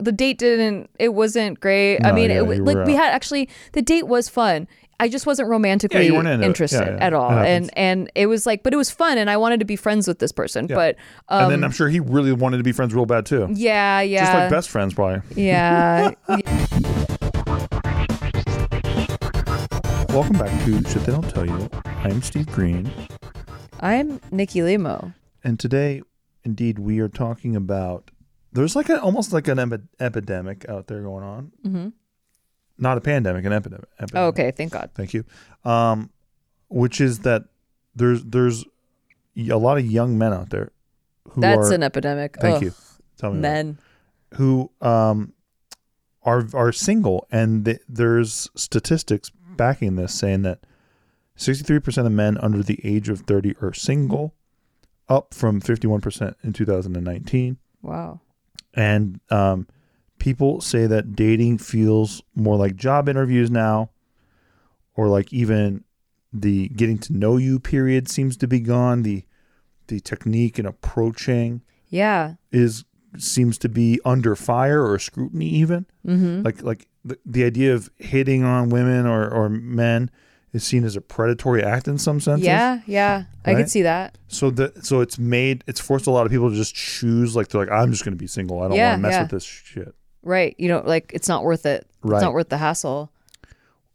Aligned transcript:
The 0.00 0.12
date 0.12 0.38
didn't 0.38 0.90
it 0.98 1.10
wasn't 1.14 1.60
great 1.60 1.98
i 2.04 2.12
mean 2.12 2.30
yeah, 2.30 2.42
it, 2.42 2.64
like 2.64 2.86
we 2.86 2.94
had 2.94 3.12
actually 3.12 3.48
the 3.72 3.82
date 3.82 4.06
was 4.08 4.28
fun 4.28 4.66
i 4.98 5.08
just 5.08 5.26
wasn't 5.26 5.48
romantically 5.48 6.06
you 6.06 6.14
weren't 6.14 6.28
into 6.28 6.44
it. 6.44 6.46
interested 6.46 6.80
Yeah, 6.86 6.96
yeah. 6.96 7.04
at 7.06 7.12
all 7.12 7.30
and 7.30 7.70
and 7.76 8.10
it 8.14 8.26
was 8.26 8.46
like 8.46 8.62
but 8.62 8.72
it 8.72 8.76
was 8.76 8.90
fun 8.90 9.18
and 9.18 9.28
i 9.30 9.36
wanted 9.36 9.60
to 9.60 9.66
be 9.66 9.76
friends 9.76 10.08
with 10.08 10.18
this 10.18 10.32
person 10.32 10.66
Yeah. 10.68 10.74
but 10.76 10.96
um 11.28 11.44
and 11.44 11.52
then 11.52 11.64
I'm 11.64 11.70
sure 11.70 11.88
he 11.88 12.00
really 12.00 12.32
wanted 12.32 12.56
to 12.58 12.62
be 12.64 12.72
friends 12.72 12.94
real 12.94 13.06
bad 13.06 13.26
too. 13.26 13.48
yeah 13.52 14.00
yeah 14.00 14.20
Just 14.24 14.34
like 14.34 14.50
best 14.50 14.68
friends, 14.70 14.94
probably. 14.94 15.20
yeah 15.42 16.10
Welcome 20.10 20.38
back 20.38 20.50
to 20.64 20.72
Shit 20.90 21.04
They 21.04 21.12
Don't 21.12 21.28
Tell 21.30 21.46
You. 21.46 21.70
I'm 21.84 22.20
Steve 22.22 22.46
Greene, 22.48 22.90
i'm 23.80 24.20
nikki 24.32 24.62
limo 24.62 25.12
and 25.44 25.58
today, 25.58 26.02
indeed, 26.44 26.78
we 26.78 26.98
are 27.00 27.08
talking 27.08 27.56
about. 27.56 28.10
There's 28.52 28.74
like 28.74 28.88
a 28.88 29.00
almost 29.00 29.32
like 29.32 29.46
an 29.48 29.58
epi- 29.58 29.82
epidemic 30.00 30.68
out 30.68 30.86
there 30.88 31.02
going 31.02 31.24
on. 31.24 31.52
mm-hmm. 31.64 31.88
Not 32.78 32.96
a 32.96 33.00
pandemic, 33.02 33.44
an 33.44 33.52
epidemic. 33.52 33.88
oh, 34.14 34.26
okay 34.28 34.50
thank 34.52 34.72
god 34.72 34.90
Thank 34.94 35.12
you. 35.14 35.24
Um, 35.64 36.10
which 36.68 37.00
is 37.00 37.20
that 37.20 37.44
there's 37.94 38.24
there's 38.24 38.64
a 39.36 39.56
lot 39.56 39.76
of 39.78 39.84
young 39.86 40.16
men 40.18 40.32
out 40.32 40.50
there 40.50 40.72
who 41.30 41.40
that's 41.42 41.70
are. 41.70 41.74
an 41.74 41.82
epidemic 41.82 42.36
thank 42.40 42.56
Ugh, 42.56 42.62
you. 42.64 42.72
Tell 43.18 43.30
me 43.32 43.38
about 43.38 43.42
men 43.42 43.78
who 44.34 44.70
um 44.80 45.32
are 46.22 46.46
are 46.54 46.72
single, 46.72 47.26
and 47.30 47.64
th- 47.64 47.80
there's 47.88 48.48
statistics 48.54 49.30
backing 49.56 49.96
this 49.96 50.14
saying 50.14 50.42
that 50.42 50.60
63% 51.36 52.06
of 52.06 52.12
men 52.12 52.36
under 52.38 52.62
the 52.62 52.78
age 52.84 53.08
of 53.08 53.20
30 53.20 53.54
are 53.62 53.72
single, 53.72 54.34
up 55.08 55.32
from 55.34 55.60
51% 55.60 56.34
in 56.42 56.52
2019. 56.52 57.56
wow 57.82 58.20
And 58.74 59.20
um, 59.30 59.66
people 60.18 60.60
say 60.60 60.86
that 60.86 61.14
dating 61.14 61.58
feels 61.58 62.22
more 62.34 62.56
like 62.56 62.76
job 62.76 63.08
interviews 63.08 63.50
now, 63.50 63.90
or 64.94 65.08
like 65.08 65.32
even 65.32 65.84
the 66.32 66.68
getting 66.68 66.98
to 66.98 67.12
know 67.12 67.36
you 67.36 67.58
period 67.58 68.08
seems 68.08 68.36
to 68.38 68.46
be 68.46 68.60
gone. 68.60 69.02
The 69.02 69.24
the 69.88 70.00
technique 70.00 70.58
in 70.58 70.66
approaching 70.66 71.62
yeah 71.88 72.34
is 72.52 72.84
seems 73.18 73.58
to 73.58 73.68
be 73.68 74.00
under 74.04 74.36
fire 74.36 74.86
or 74.86 74.98
scrutiny 74.98 75.46
even 75.46 75.84
mm-hmm. 76.06 76.42
like 76.42 76.62
like 76.62 76.86
the, 77.04 77.18
the 77.26 77.44
idea 77.44 77.74
of 77.74 77.90
hitting 77.96 78.44
on 78.44 78.68
women 78.68 79.06
or, 79.06 79.28
or 79.28 79.48
men 79.48 80.10
is 80.52 80.64
seen 80.64 80.84
as 80.84 80.96
a 80.96 81.00
predatory 81.00 81.62
act 81.62 81.86
in 81.88 81.98
some 81.98 82.20
senses 82.20 82.46
yeah 82.46 82.80
yeah. 82.86 83.24
I 83.44 83.52
Right? 83.52 83.56
could 83.58 83.70
see 83.70 83.82
that. 83.82 84.18
So 84.28 84.50
that 84.50 84.84
so 84.84 85.00
it's 85.00 85.18
made 85.18 85.64
it's 85.66 85.80
forced 85.80 86.06
a 86.06 86.10
lot 86.10 86.26
of 86.26 86.32
people 86.32 86.50
to 86.50 86.56
just 86.56 86.74
choose 86.74 87.34
like 87.36 87.48
they're 87.48 87.60
like 87.60 87.70
i'm 87.70 87.90
just 87.90 88.04
going 88.04 88.12
to 88.14 88.18
be 88.18 88.26
single. 88.26 88.60
I 88.62 88.68
don't 88.68 88.76
Yeah, 88.76 88.90
want 88.90 88.98
to 88.98 89.02
mess 89.08 89.12
yeah. 89.14 89.22
with 89.22 89.30
this 89.30 89.44
shit. 89.44 89.94
Right 90.22 90.54
you 90.58 90.68
know 90.68 90.82
like 90.84 91.10
it's 91.14 91.28
not 91.28 91.44
worth 91.44 91.64
it. 91.66 91.86
Right. 92.02 92.16
it's 92.18 92.22
not 92.24 92.32
worth 92.34 92.48
the 92.48 92.58
hassle. 92.58 93.10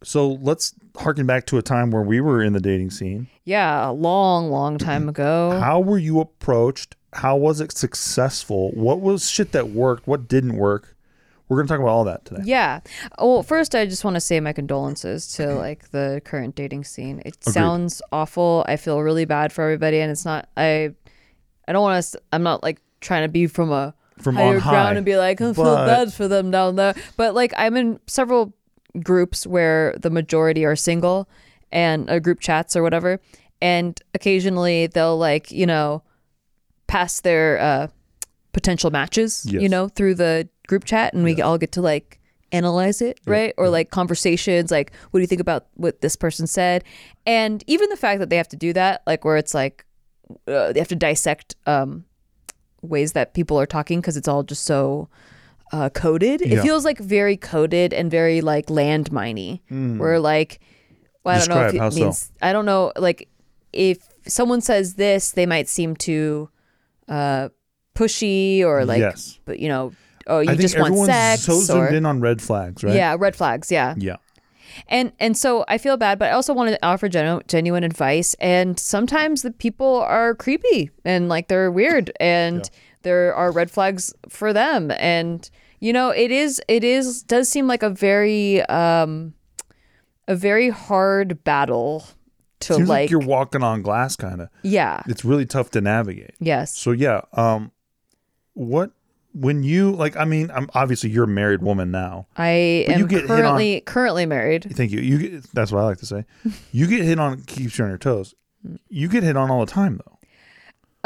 So 0.02 0.32
let's 0.42 0.74
harken 0.96 1.26
back 1.26 1.46
to 1.46 1.58
a 1.58 1.62
time 1.62 1.90
where 1.90 2.02
we 2.02 2.20
were 2.20 2.42
in 2.42 2.52
the 2.52 2.60
dating 2.60 2.90
scene. 2.90 3.28
Yeah 3.44 3.88
a 3.88 3.92
long 3.92 4.50
long 4.50 4.78
time 4.90 5.08
ago. 5.08 5.58
How 5.60 5.80
were 5.80 5.98
you 5.98 6.20
approached? 6.20 6.96
How 7.12 7.36
was 7.36 7.60
it 7.60 7.72
successful? 7.72 8.72
What 8.72 9.00
was 9.00 9.30
shit 9.30 9.52
that 9.52 9.68
worked? 9.70 10.06
What 10.06 10.28
didn't 10.28 10.56
work 10.56 10.95
we're 11.48 11.58
going 11.58 11.66
to 11.68 11.72
talk 11.72 11.80
about 11.80 11.90
all 11.90 12.04
that 12.04 12.24
today 12.24 12.42
Yeah. 12.44 12.80
Well, 13.20 13.42
first, 13.42 13.74
I 13.74 13.86
just 13.86 14.04
want 14.04 14.14
to 14.14 14.20
say 14.20 14.40
my 14.40 14.52
condolences 14.52 15.28
to 15.34 15.54
like 15.54 15.90
the 15.90 16.20
current 16.24 16.54
dating 16.56 16.84
scene. 16.84 17.20
It 17.24 17.36
Agreed. 17.42 17.52
sounds 17.52 18.02
awful. 18.12 18.64
I 18.68 18.76
feel 18.76 19.00
really 19.00 19.24
bad 19.24 19.52
for 19.52 19.62
everybody, 19.62 20.00
and 20.00 20.10
it's 20.10 20.24
not. 20.24 20.48
I, 20.56 20.90
I 21.68 21.72
don't 21.72 21.82
want 21.82 22.02
to. 22.04 22.20
I'm 22.32 22.42
not 22.42 22.62
like 22.62 22.80
trying 23.00 23.22
to 23.22 23.28
be 23.28 23.46
from 23.46 23.70
a 23.70 23.94
From 24.18 24.34
higher 24.36 24.56
on 24.56 24.60
high, 24.60 24.70
ground 24.70 24.96
and 24.96 25.06
be 25.06 25.16
like, 25.16 25.40
I 25.40 25.52
feel 25.52 25.64
bad 25.76 26.12
for 26.12 26.26
them 26.26 26.50
down 26.50 26.76
there. 26.76 26.94
But 27.16 27.34
like, 27.34 27.52
I'm 27.56 27.76
in 27.76 28.00
several 28.06 28.52
groups 29.02 29.46
where 29.46 29.94
the 30.00 30.10
majority 30.10 30.64
are 30.64 30.74
single, 30.76 31.28
and 31.70 32.10
uh, 32.10 32.18
group 32.18 32.40
chats 32.40 32.74
or 32.74 32.82
whatever, 32.82 33.20
and 33.62 34.00
occasionally 34.14 34.86
they'll 34.88 35.18
like 35.18 35.50
you 35.52 35.66
know, 35.66 36.02
pass 36.88 37.20
their 37.20 37.58
uh, 37.60 37.88
potential 38.52 38.90
matches, 38.90 39.44
you 39.48 39.68
know, 39.68 39.86
through 39.88 40.14
the 40.14 40.48
group 40.66 40.84
chat, 40.84 41.14
and 41.14 41.24
we 41.24 41.40
all 41.42 41.58
get 41.58 41.72
to 41.72 41.82
like 41.82 42.20
analyze 42.52 43.02
it, 43.02 43.18
right? 43.26 43.54
Or 43.56 43.68
like 43.68 43.90
conversations, 43.90 44.70
like, 44.70 44.92
what 45.10 45.18
do 45.18 45.22
you 45.22 45.26
think 45.26 45.40
about 45.40 45.66
what 45.74 46.00
this 46.00 46.16
person 46.16 46.46
said? 46.46 46.84
And 47.26 47.62
even 47.66 47.88
the 47.90 47.96
fact 47.96 48.20
that 48.20 48.30
they 48.30 48.36
have 48.36 48.48
to 48.48 48.56
do 48.56 48.72
that, 48.72 49.02
like, 49.06 49.24
where 49.24 49.36
it's 49.36 49.54
like 49.54 49.84
uh, 50.46 50.72
they 50.72 50.80
have 50.80 50.88
to 50.88 50.96
dissect 50.96 51.56
um, 51.66 52.04
ways 52.82 53.12
that 53.12 53.34
people 53.34 53.58
are 53.58 53.66
talking 53.66 54.00
because 54.00 54.16
it's 54.16 54.28
all 54.28 54.42
just 54.42 54.64
so 54.64 55.08
uh, 55.72 55.88
coded. 55.90 56.40
It 56.42 56.62
feels 56.62 56.84
like 56.84 56.98
very 56.98 57.36
coded 57.36 57.92
and 57.92 58.10
very 58.10 58.40
like 58.40 58.66
landminey, 58.66 59.60
where 59.98 60.20
like, 60.20 60.60
well, 61.24 61.34
I 61.34 61.38
don't 61.38 61.48
know 61.48 61.66
if 61.66 61.74
it 61.74 61.92
so? 61.92 62.00
means, 62.00 62.32
I 62.40 62.52
don't 62.52 62.66
know, 62.66 62.92
like, 62.96 63.28
if 63.72 63.98
someone 64.26 64.60
says 64.60 64.94
this, 64.94 65.32
they 65.32 65.46
might 65.46 65.68
seem 65.68 65.96
too 65.96 66.48
uh, 67.08 67.48
pushy 67.94 68.62
or 68.62 68.84
like, 68.84 69.00
yes 69.00 69.38
but 69.44 69.58
you 69.58 69.68
know, 69.68 69.92
oh, 70.26 70.40
you 70.40 70.50
i 70.50 70.54
just 70.54 70.76
want 70.78 70.88
everyone's 70.92 71.12
sex 71.12 71.42
so 71.42 71.54
zoomed 71.60 71.80
or 71.80 71.88
in 71.88 72.06
on 72.06 72.20
red 72.20 72.40
flags 72.42 72.82
right 72.84 72.94
yeah, 72.94 73.16
red 73.18 73.34
flags, 73.36 73.70
yeah. 73.70 73.94
yeah 73.98 74.16
And 74.88 75.12
and 75.18 75.36
so 75.36 75.64
I 75.68 75.78
feel 75.78 75.96
bad, 75.96 76.18
but 76.18 76.28
I 76.28 76.32
also 76.32 76.52
want 76.52 76.68
to 76.70 76.86
offer 76.86 77.08
genu- 77.08 77.40
genuine 77.48 77.84
advice. 77.84 78.34
And 78.40 78.78
sometimes 78.78 79.40
the 79.42 79.50
people 79.50 80.02
are 80.02 80.34
creepy 80.34 80.90
and 81.04 81.28
like 81.28 81.48
they're 81.48 81.70
weird, 81.70 82.12
and 82.20 82.68
there 83.02 83.34
are 83.34 83.50
red 83.52 83.70
flags 83.70 84.12
for 84.28 84.52
them. 84.52 84.90
And 84.98 85.48
you 85.80 85.92
know, 85.92 86.10
it 86.10 86.30
is 86.30 86.60
it 86.68 86.84
is 86.84 87.22
does 87.22 87.48
seem 87.48 87.66
like 87.66 87.82
a 87.82 87.90
very 87.90 88.62
um 88.68 89.32
a 90.28 90.34
very 90.36 90.68
hard 90.70 91.42
battle 91.44 92.04
to 92.60 92.74
seems 92.74 92.88
like, 92.88 93.04
like, 93.04 93.10
you're 93.10 93.20
walking 93.20 93.62
on 93.62 93.82
glass 93.82 94.16
kind 94.16 94.40
of 94.40 94.48
yeah 94.62 95.02
it's 95.06 95.24
really 95.24 95.44
tough 95.46 95.70
to 95.70 95.80
navigate 95.80 96.34
yes 96.40 96.76
So 96.76 96.90
yeah, 96.92 97.20
um, 97.34 97.70
what 98.54 98.90
when 99.38 99.62
you 99.62 99.92
like? 99.92 100.16
I 100.16 100.24
mean, 100.24 100.50
I'm 100.54 100.68
obviously 100.74 101.10
you're 101.10 101.24
a 101.24 101.28
married 101.28 101.62
woman 101.62 101.90
now. 101.90 102.26
I 102.36 102.84
But 102.86 102.96
you 102.98 103.02
am 103.04 103.08
get 103.08 103.20
hit 103.22 103.30
on- 103.30 103.36
currently 103.38 103.80
currently 103.82 104.26
married. 104.26 104.66
Thank 104.74 104.90
you. 104.92 105.00
You 105.00 105.18
get, 105.18 105.42
that's 105.52 105.70
what 105.72 105.80
I 105.82 105.84
like 105.84 105.98
to 105.98 106.06
say. 106.06 106.24
You 106.72 106.86
get 106.86 107.02
hit 107.02 107.18
on 107.18 107.42
keeps 107.42 107.78
you 107.78 107.84
on 107.84 107.90
your 107.90 107.98
toes. 107.98 108.34
You 108.88 109.08
get 109.08 109.22
hit 109.22 109.36
on 109.36 109.50
all 109.50 109.64
the 109.64 109.70
time 109.70 110.00
though. 110.04 110.15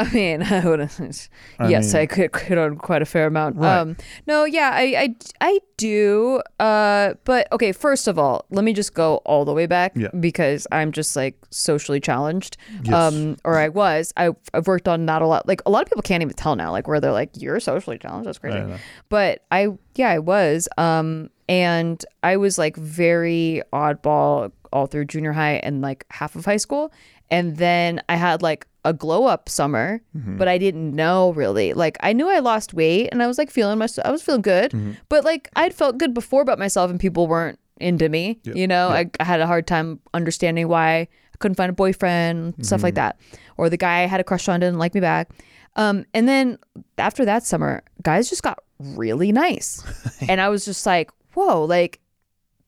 I 0.09 0.13
mean, 0.13 0.43
I 0.49 0.65
wouldn't. 0.65 1.29
I 1.59 1.69
yes, 1.69 1.93
mean- 1.93 2.01
I 2.03 2.05
could 2.05 2.35
hit 2.35 2.57
on 2.57 2.75
quite 2.77 3.01
a 3.01 3.05
fair 3.05 3.27
amount. 3.27 3.57
Right. 3.57 3.77
Um, 3.77 3.97
no, 4.27 4.43
yeah, 4.45 4.71
I, 4.73 4.83
I, 4.97 5.15
I 5.41 5.59
do. 5.77 6.41
Uh, 6.59 7.13
but 7.23 7.51
okay, 7.51 7.71
first 7.71 8.07
of 8.07 8.17
all, 8.19 8.45
let 8.49 8.63
me 8.63 8.73
just 8.73 8.93
go 8.93 9.17
all 9.25 9.45
the 9.45 9.53
way 9.53 9.65
back 9.65 9.93
Yeah. 9.95 10.09
because 10.19 10.67
I'm 10.71 10.91
just 10.91 11.15
like 11.15 11.35
socially 11.49 11.99
challenged. 11.99 12.57
Yes. 12.83 12.93
Um, 12.93 13.37
or 13.43 13.57
I 13.57 13.69
was. 13.69 14.13
I, 14.17 14.29
I've 14.53 14.67
worked 14.67 14.87
on 14.87 15.05
not 15.05 15.21
a 15.21 15.27
lot. 15.27 15.47
Like 15.47 15.61
a 15.65 15.69
lot 15.69 15.83
of 15.83 15.89
people 15.89 16.01
can't 16.03 16.21
even 16.21 16.35
tell 16.35 16.55
now. 16.55 16.71
Like 16.71 16.87
where 16.87 16.99
they're 16.99 17.11
like, 17.11 17.29
"You're 17.35 17.59
socially 17.59 17.97
challenged." 17.97 18.27
That's 18.27 18.37
crazy. 18.39 18.57
I. 18.59 18.79
But 19.09 19.43
I, 19.51 19.67
yeah, 19.95 20.09
I 20.09 20.19
was. 20.19 20.67
Um, 20.77 21.29
and 21.49 22.03
I 22.23 22.37
was 22.37 22.57
like 22.57 22.77
very 22.77 23.61
oddball 23.73 24.51
all 24.71 24.85
through 24.87 25.05
junior 25.05 25.33
high 25.33 25.55
and 25.55 25.81
like 25.81 26.05
half 26.09 26.35
of 26.35 26.45
high 26.45 26.57
school. 26.57 26.93
And 27.29 27.57
then 27.57 28.01
I 28.09 28.15
had 28.15 28.41
like 28.41 28.67
a 28.83 28.93
glow 28.93 29.25
up 29.25 29.47
summer, 29.49 30.01
Mm-hmm. 30.17 30.37
but 30.37 30.47
I 30.47 30.57
didn't 30.57 30.95
know 30.95 31.31
really. 31.33 31.73
Like 31.73 31.97
I 32.01 32.13
knew 32.13 32.29
I 32.29 32.39
lost 32.39 32.73
weight 32.73 33.09
and 33.11 33.21
I 33.21 33.27
was 33.27 33.37
like 33.37 33.51
feeling 33.51 33.77
myself. 33.77 34.05
I 34.07 34.11
was 34.11 34.21
feeling 34.23 34.41
good, 34.41 34.71
Mm-hmm. 34.71 34.93
but 35.09 35.23
like 35.23 35.49
I'd 35.55 35.73
felt 35.73 35.97
good 35.97 36.13
before 36.13 36.41
about 36.41 36.59
myself 36.59 36.89
and 36.91 36.99
people 36.99 37.27
weren't 37.27 37.59
into 37.79 38.09
me. 38.09 38.39
You 38.43 38.67
know, 38.67 38.89
I, 38.89 39.09
I 39.19 39.23
had 39.23 39.39
a 39.41 39.47
hard 39.47 39.65
time 39.67 39.99
understanding 40.13 40.67
why 40.67 40.91
I 40.99 41.07
couldn't 41.39 41.55
find 41.55 41.69
a 41.69 41.73
boyfriend, 41.73 42.63
stuff 42.65 42.83
like 42.83 42.95
that. 42.95 43.19
Or 43.57 43.69
the 43.69 43.77
guy 43.77 44.03
I 44.03 44.05
had 44.07 44.19
a 44.19 44.23
crush 44.23 44.47
on 44.47 44.59
didn't 44.59 44.77
like 44.79 44.93
me 44.93 45.01
back. 45.01 45.29
Um, 45.75 46.05
and 46.13 46.27
then 46.27 46.57
after 46.97 47.23
that 47.25 47.43
summer, 47.43 47.81
guys 48.03 48.29
just 48.29 48.43
got 48.43 48.59
really 48.79 49.31
nice. 49.31 49.83
and 50.29 50.39
I 50.41 50.49
was 50.49 50.65
just 50.65 50.85
like, 50.85 51.09
whoa, 51.33 51.63
like 51.65 51.99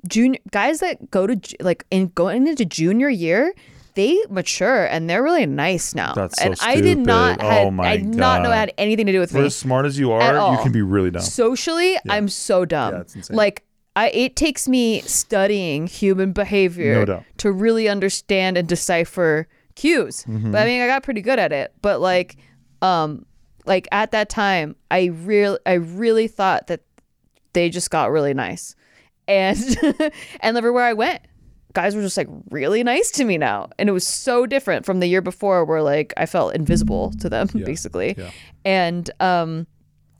junior 0.07 0.39
guys 0.51 0.79
that 0.79 1.09
go 1.11 1.27
to 1.27 1.39
like 1.61 1.85
in 1.91 2.07
going 2.15 2.47
into 2.47 2.65
junior 2.65 3.09
year, 3.09 3.53
they 3.95 4.17
mature 4.29 4.85
and 4.85 5.09
they're 5.09 5.23
really 5.23 5.45
nice 5.45 5.93
now. 5.95 6.13
That's 6.13 6.39
so 6.39 6.45
and 6.45 6.55
I 6.61 6.81
did 6.81 6.97
not 6.97 7.39
stupid. 7.39 7.51
had, 7.51 7.67
Oh 7.67 7.71
my 7.71 7.89
I 7.91 7.97
did 7.97 8.15
not 8.15 8.41
know 8.41 8.51
it 8.51 8.55
had 8.55 8.73
anything 8.77 9.05
to 9.05 9.11
do 9.11 9.19
with 9.19 9.31
For 9.31 9.39
me. 9.39 9.45
as 9.45 9.55
smart 9.55 9.85
as 9.85 9.99
you 9.99 10.11
are, 10.11 10.51
you 10.51 10.63
can 10.63 10.71
be 10.71 10.81
really 10.81 11.11
dumb. 11.11 11.21
Socially, 11.21 11.97
I'm 12.09 12.27
so 12.27 12.65
dumb. 12.65 12.93
Yeah, 12.93 13.01
it's 13.01 13.15
insane. 13.15 13.37
Like 13.37 13.63
I 13.95 14.09
it 14.09 14.35
takes 14.35 14.67
me 14.67 15.01
studying 15.01 15.87
human 15.87 16.33
behavior 16.33 17.05
No 17.05 17.23
to 17.37 17.51
really 17.51 17.87
understand 17.87 18.57
and 18.57 18.67
decipher 18.67 19.47
cues. 19.75 20.23
Mm-hmm. 20.23 20.51
But 20.51 20.63
I 20.63 20.65
mean, 20.65 20.81
I 20.81 20.87
got 20.87 21.03
pretty 21.03 21.21
good 21.21 21.39
at 21.39 21.51
it. 21.51 21.73
But 21.81 22.01
like 22.01 22.37
um 22.81 23.25
like 23.65 23.87
at 23.91 24.11
that 24.11 24.29
time, 24.29 24.75
I 24.89 25.05
real 25.05 25.59
I 25.65 25.73
really 25.73 26.27
thought 26.27 26.67
that 26.67 26.81
they 27.53 27.69
just 27.69 27.91
got 27.91 28.11
really 28.11 28.33
nice. 28.33 28.75
And 29.27 29.57
and 30.41 30.57
everywhere 30.57 30.83
I 30.83 30.93
went, 30.93 31.21
guys 31.73 31.95
were 31.95 32.01
just 32.01 32.17
like 32.17 32.29
really 32.49 32.83
nice 32.83 33.11
to 33.11 33.25
me 33.25 33.37
now. 33.37 33.69
And 33.77 33.89
it 33.89 33.91
was 33.91 34.07
so 34.07 34.45
different 34.45 34.85
from 34.85 34.99
the 34.99 35.07
year 35.07 35.21
before 35.21 35.65
where 35.65 35.81
like 35.81 36.13
I 36.17 36.25
felt 36.25 36.55
invisible 36.55 37.11
to 37.19 37.29
them 37.29 37.47
basically. 37.53 38.15
yeah. 38.17 38.31
And 38.63 39.09
um 39.19 39.67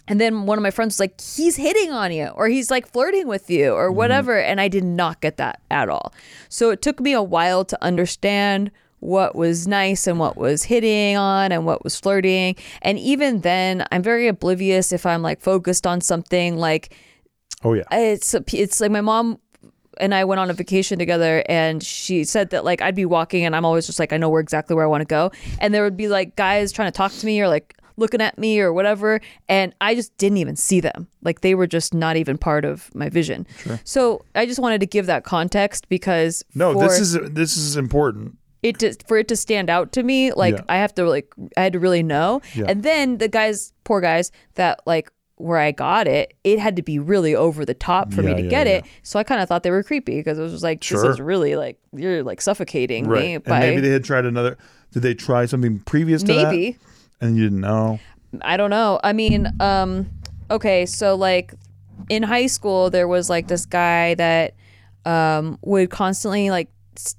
and 0.07 0.19
then 0.19 0.45
one 0.45 0.57
of 0.57 0.61
my 0.63 0.71
friends 0.71 0.95
was 0.95 1.00
like, 1.00 1.21
he's 1.21 1.55
hitting 1.55 1.91
on 1.91 2.11
you, 2.11 2.27
or 2.27 2.50
he's 2.50 2.69
like 2.69 2.91
flirting 2.91 3.25
with 3.25 3.50
you, 3.50 3.73
or 3.73 3.89
whatever. 3.89 4.38
And 4.38 4.59
I 4.59 4.67
did 4.67 4.83
not 4.83 5.21
get 5.21 5.38
that 5.38 5.61
at 5.71 5.88
all. 5.88 6.13
So 6.50 6.71
it 6.71 6.81
took 6.81 7.00
me 7.00 7.13
a 7.13 7.23
while 7.23 7.63
to 7.65 7.81
understand 7.81 8.69
what 8.99 9.35
was 9.35 9.67
nice 9.67 10.07
and 10.07 10.19
what 10.19 10.38
was 10.38 10.63
hitting 10.63 11.17
on 11.17 11.51
and 11.51 11.65
what 11.65 11.83
was 11.83 11.99
flirting. 11.99 12.56
And 12.81 12.99
even 12.99 13.41
then, 13.41 13.85
I'm 13.91 14.01
very 14.01 14.27
oblivious 14.27 14.91
if 14.91 15.06
I'm 15.06 15.21
like 15.21 15.41
focused 15.41 15.88
on 15.88 16.01
something. 16.01 16.57
Like 16.57 16.94
oh 17.63 17.73
yeah. 17.73 17.83
it's 17.91 18.33
it's 18.33 18.81
like 18.81 18.91
my 18.91 19.01
mom 19.01 19.39
and 20.00 20.13
I 20.16 20.24
went 20.25 20.40
on 20.40 20.50
a 20.50 20.54
vacation 20.54 21.00
together 21.00 21.44
and 21.50 21.81
she 21.84 22.24
said 22.24 22.50
that 22.51 22.63
like 22.66 22.81
I'd 22.81 22.95
be 22.95 23.06
walking 23.06 23.45
and 23.45 23.56
I'm 23.56 23.66
always 23.66 23.86
just 23.86 24.00
like 24.00 24.13
I 24.13 24.18
know 24.18 24.30
where 24.30 24.42
exactly 24.42 24.75
where 24.75 24.86
I 24.86 24.88
want 24.88 25.01
to 25.01 25.06
go 25.06 25.31
and 25.60 25.74
there 25.74 25.84
would 25.84 25.98
be 25.98 26.07
like 26.07 26.36
guys 26.36 26.72
trying 26.72 26.88
to 26.92 26.95
talk 26.98 27.12
to 27.12 27.25
me 27.25 27.42
or 27.42 27.48
like 27.48 27.75
looking 27.95 28.22
at 28.22 28.38
me 28.40 28.60
or 28.60 28.74
whatever 28.74 29.22
and 29.48 29.75
I 29.80 29.94
just 29.94 30.18
didn't 30.18 30.38
even 30.38 30.56
see 30.56 30.80
them 30.80 31.07
like 31.22 31.42
they 31.42 31.54
were 31.54 31.68
just 31.68 31.94
not 31.94 32.18
even 32.18 32.38
part 32.40 32.66
of 32.66 32.90
my 32.95 33.07
vision 33.10 33.45
so 33.84 34.25
I 34.34 34.45
just 34.48 34.60
wanted 34.60 34.80
to 34.80 34.88
give 34.88 35.06
that 35.06 35.24
context 35.24 35.88
because 35.90 36.44
No, 36.56 36.74
for 36.74 36.80
this 36.88 37.00
is 37.00 37.13
this 37.31 37.56
is 37.56 37.78
important. 37.78 38.38
it 38.63 38.80
to, 38.80 38.95
for 39.07 39.18
it 39.18 39.28
to 39.28 39.36
stand 39.36 39.69
out 39.69 39.92
to 39.92 40.01
me 40.01 40.34
like 40.34 40.56
Yeah. 40.56 40.63
I 40.69 40.78
have 40.78 40.95
to 40.95 41.07
like 41.07 41.31
I 41.56 41.62
had 41.62 41.74
to 41.74 41.80
really 41.80 42.01
know 42.01 42.42
Yeah. 42.56 42.66
and 42.68 42.81
then 42.81 43.19
the 43.19 43.28
guys 43.28 43.74
poor 43.84 44.01
guys 44.01 44.31
that 44.56 44.80
like 44.88 45.12
where 45.44 45.60
I 45.60 45.72
got 45.72 46.07
it 46.07 46.34
it 46.44 46.57
had 46.60 46.75
to 46.78 46.81
be 46.81 46.98
really 47.00 47.36
over 47.36 47.66
the 47.66 47.74
top 47.74 48.13
for 48.13 48.22
me 48.24 48.34
to 48.34 48.42
yeah, 48.44 48.50
get 48.50 48.68
yeah. 48.68 48.74
it 48.78 48.86
so 49.04 49.19
I 49.19 49.24
kind 49.24 49.42
of 49.42 49.48
thought 49.48 49.63
they 49.63 49.72
were 49.72 49.84
creepy 49.84 50.18
because 50.18 50.40
it 50.40 50.42
was 50.42 50.51
just 50.54 50.63
like 50.63 50.84
Sure. 50.84 51.01
this 51.01 51.13
is 51.16 51.22
really 51.22 51.56
like 51.56 51.78
you're 51.95 52.24
like 52.24 52.42
suffocating 52.42 53.06
me 53.07 53.10
Right. 53.13 53.24
And 53.36 53.44
by 53.44 53.60
maybe 53.60 53.81
they 53.81 53.90
had 53.90 54.04
tried 54.04 54.25
another 54.25 54.57
did 54.92 55.01
they 55.04 55.13
try 55.13 55.45
something 55.45 55.80
previous 55.81 56.22
to 56.24 56.34
that? 56.34 56.51
maybe 56.51 56.78
And 57.22 57.36
you 57.38 57.44
didn't 57.44 57.62
know? 57.62 58.00
I 58.42 58.57
don't 58.57 58.69
know. 58.72 59.00
I 59.04 59.13
mean, 59.13 59.51
um, 59.60 60.10
okay, 60.50 60.86
so 60.88 61.16
like 61.16 61.54
in 62.10 62.24
high 62.24 62.48
school, 62.48 62.90
there 62.90 63.07
was 63.07 63.30
like 63.30 63.48
this 63.48 63.66
guy 63.66 64.16
that 64.16 64.56
um 65.06 65.60
would 65.62 65.90
constantly 65.90 66.50
like 66.50 66.69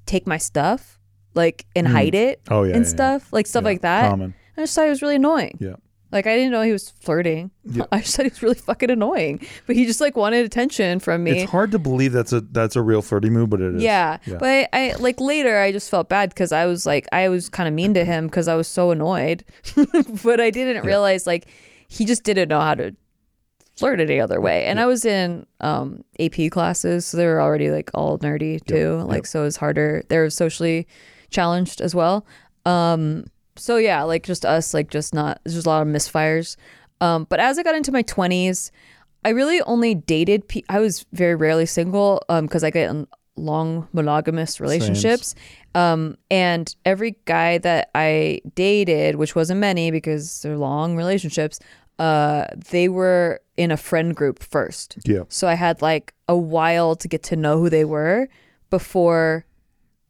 take 0.07 0.27
my 0.27 0.39
stuff, 0.39 0.99
like 1.35 1.67
and 1.77 1.87
hide 1.87 2.15
it, 2.15 2.41
Oh, 2.51 2.63
yeah, 2.65 2.75
and 2.75 2.85
yeah, 2.85 2.89
yeah. 2.91 2.95
stuff, 2.97 3.33
like 3.33 3.47
stuff 3.47 3.63
Yeah, 3.63 3.69
like 3.69 3.81
that. 3.83 4.11
common. 4.11 4.35
I 4.57 4.63
just 4.63 4.75
thought 4.75 4.87
it 4.87 4.91
was 4.91 5.03
really 5.03 5.17
annoying. 5.17 5.57
Yeah. 5.61 5.75
Like 6.15 6.29
I 6.29 6.37
didn't 6.37 6.53
know 6.53 6.63
he 6.63 6.71
was 6.71 6.91
flirting. 7.01 7.51
I 7.93 7.99
just 7.99 8.17
thought 8.17 8.25
he 8.25 8.31
was 8.31 8.43
really 8.43 8.55
fucking 8.55 8.89
annoying. 8.89 9.45
But 9.67 9.75
he 9.75 9.85
just 9.85 10.01
like 10.01 10.17
wanted 10.17 10.47
attention 10.47 11.01
from 11.01 11.25
me. 11.25 11.43
It's 11.43 11.51
hard 11.51 11.73
to 11.73 11.79
believe 11.81 12.13
that's 12.13 12.33
a 12.33 12.41
that's 12.41 12.77
a 12.77 12.83
real 12.83 13.03
flirty 13.03 13.31
move, 13.31 13.51
but 13.51 13.61
it 13.61 13.75
is. 13.75 13.83
Yeah. 13.83 14.19
But 14.27 14.45
I, 14.45 14.69
I 14.73 14.95
like 15.01 15.21
later 15.21 15.59
I 15.59 15.73
just 15.73 15.91
felt 15.91 16.09
bad 16.09 16.31
because 16.31 16.53
I 16.53 16.67
was 16.67 16.87
like 16.87 17.09
I 17.11 17.29
was 17.29 17.49
kind 17.49 17.67
of 17.69 17.75
mean 17.75 17.95
to 17.95 18.05
him 18.05 18.29
because 18.29 18.47
I 18.47 18.55
was 18.55 18.69
so 18.69 18.93
annoyed. 18.93 19.45
but 20.25 20.41
I 20.41 20.51
didn't 20.51 20.87
realize 20.87 21.27
like 21.27 21.49
he 21.89 22.05
just 22.05 22.23
didn't 22.23 22.49
know 22.49 22.61
how 22.61 22.75
to 22.77 22.95
flirt 23.77 23.99
any 23.99 24.21
other 24.21 24.41
way. 24.41 24.67
And 24.67 24.79
I 24.79 24.87
was 24.87 25.05
in 25.05 25.47
um 25.61 26.05
AP 26.21 26.53
classes, 26.53 27.05
so 27.07 27.17
they 27.17 27.27
were 27.27 27.43
already 27.43 27.73
like 27.73 27.91
all 27.93 28.21
nerdy 28.21 28.65
too. 28.65 29.03
Like 29.05 29.27
so 29.27 29.41
it 29.41 29.47
was 29.47 29.57
harder. 29.57 30.05
They 30.09 30.19
were 30.19 30.31
socially 30.31 30.87
challenged 31.31 31.81
as 31.81 31.93
well. 31.93 32.25
Um 32.65 33.25
so 33.57 33.77
yeah, 33.77 34.03
like 34.03 34.25
just 34.25 34.45
us, 34.45 34.75
like 34.75 34.91
just 34.91 35.15
not 35.15 35.41
there's 35.45 35.65
a 35.65 35.69
lot 35.69 35.83
of 35.83 35.89
misfires. 35.89 36.57
Um 37.01 37.27
but 37.29 37.41
as 37.41 37.59
I 37.59 37.63
got 37.63 37.75
into 37.75 37.93
my 37.93 38.03
twenties, 38.03 38.73
I 39.25 39.31
really 39.31 39.61
only 39.63 39.95
dated. 39.95 40.49
Pe- 40.49 40.63
I 40.69 40.81
was 40.81 41.07
very 41.13 41.35
rarely 41.35 41.67
single 41.67 42.23
because 42.29 42.63
I 42.63 42.71
get 42.71 42.91
in 42.91 43.07
long 43.37 43.89
monogamous 43.93 44.61
relationships. 44.61 45.35
Um, 45.75 46.17
and 46.31 46.75
every 46.85 47.17
guy 47.25 47.59
that 47.59 47.91
I 47.95 48.41
dated, 48.55 49.17
which 49.17 49.35
wasn't 49.35 49.61
many 49.61 49.91
because 49.91 50.43
they're 50.43 50.57
long 50.57 50.97
relationships, 50.97 51.59
uh, 51.99 52.47
they 52.71 52.89
were 52.89 53.41
in 53.57 53.71
a 53.71 53.77
friend 53.77 54.15
group 54.15 54.43
first. 54.43 54.99
Yeah. 55.05 55.23
So 55.29 55.49
I 55.49 55.55
had 55.55 55.83
like 55.83 56.13
a 56.29 56.37
while 56.37 56.95
to 56.97 57.09
get 57.09 57.23
to 57.25 57.37
know 57.37 57.59
who 57.59 57.71
they 57.71 57.85
were 57.85 58.29
before 58.71 59.47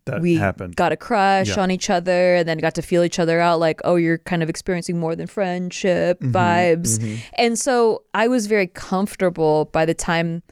That 0.06 0.20
we 0.20 0.34
happened. 0.34 0.76
got 0.76 0.92
a 0.92 0.96
crush 0.98 1.48
Yeah. 1.56 1.62
on 1.62 1.70
each 1.70 1.88
other 1.88 2.34
and 2.34 2.46
then 2.46 2.58
got 2.58 2.74
to 2.74 2.82
feel 2.82 3.02
each 3.04 3.18
other 3.18 3.40
out 3.40 3.58
like 3.58 3.80
oh 3.84 3.96
you're 3.96 4.18
kind 4.18 4.42
of 4.42 4.50
experiencing 4.50 4.98
more 5.00 5.16
than 5.16 5.26
friendship 5.26 6.20
Mm-hmm, 6.20 6.36
vibes 6.36 7.18
and 7.38 7.58
so 7.58 8.02
i 8.12 8.28
was 8.28 8.46
very 8.46 8.66
comfortable 8.66 9.64
by 9.72 9.86
the 9.86 9.94
time 9.94 10.42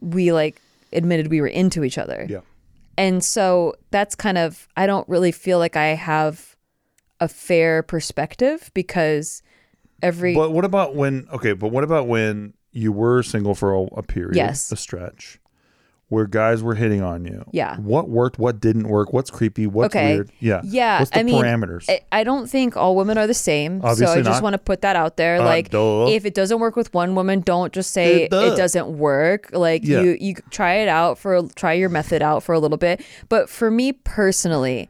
we 0.00 0.32
like 0.32 0.60
admitted 0.92 1.28
we 1.30 1.40
were 1.40 1.46
into 1.46 1.82
each 1.82 1.96
other 1.96 2.26
yeah. 2.28 2.40
and 2.98 3.24
so 3.24 3.72
that's 3.90 4.14
kind 4.14 4.36
of 4.36 4.68
i 4.76 4.86
don't 4.86 5.08
really 5.08 5.32
feel 5.32 5.58
like 5.58 5.76
i 5.76 5.86
have 5.94 6.54
a 7.20 7.28
fair 7.28 7.82
perspective 7.82 8.70
because 8.74 9.42
every 10.02 10.34
But 10.34 10.52
what 10.52 10.66
about 10.66 10.94
when 10.94 11.26
okay, 11.32 11.54
but 11.54 11.68
what 11.68 11.84
about 11.84 12.06
when 12.06 12.52
you 12.72 12.92
were 12.92 13.22
single 13.22 13.54
for 13.54 13.72
a, 13.72 13.82
a 13.96 14.02
period, 14.02 14.36
Yes. 14.36 14.70
a 14.72 14.76
stretch, 14.76 15.38
where 16.08 16.26
guys 16.26 16.62
were 16.62 16.74
hitting 16.74 17.02
on 17.02 17.24
you? 17.24 17.44
Yeah. 17.50 17.76
What 17.78 18.08
worked? 18.08 18.38
What 18.38 18.60
didn't 18.60 18.88
work? 18.88 19.12
What's 19.12 19.30
creepy? 19.30 19.66
What's 19.66 19.94
Okay. 19.94 20.14
weird? 20.14 20.30
Yeah. 20.38 20.60
Yeah, 20.64 20.98
What's 21.00 21.10
the 21.10 21.20
I 21.20 21.22
mean, 21.22 21.42
parameters? 21.42 21.86
I, 21.88 22.00
I 22.12 22.24
don't 22.24 22.46
think 22.48 22.76
all 22.76 22.94
women 22.94 23.16
are 23.18 23.26
the 23.26 23.34
same. 23.34 23.80
so 23.80 23.88
Obviously 23.88 24.20
I 24.20 24.22
just 24.22 24.42
want 24.42 24.54
to 24.54 24.58
put 24.58 24.82
that 24.82 24.96
out 24.96 25.16
there. 25.16 25.40
Uh, 25.40 25.44
like, 25.44 25.70
duh. 25.70 26.06
if 26.08 26.24
it 26.24 26.34
doesn't 26.34 26.60
work 26.60 26.76
with 26.76 26.92
one 26.94 27.14
woman, 27.14 27.40
don't 27.40 27.72
just 27.72 27.90
say 27.90 28.28
duh. 28.28 28.52
it 28.52 28.56
doesn't 28.56 28.98
work. 28.98 29.48
Like, 29.52 29.84
Yeah. 29.84 30.02
you 30.02 30.16
you 30.20 30.34
try 30.50 30.74
it 30.74 30.88
out 30.88 31.18
for 31.18 31.42
try 31.54 31.72
your 31.72 31.88
method 31.88 32.22
out 32.22 32.42
for 32.42 32.52
a 32.54 32.58
little 32.60 32.78
bit. 32.78 33.04
But 33.28 33.48
for 33.48 33.70
me 33.70 33.92
personally, 33.92 34.88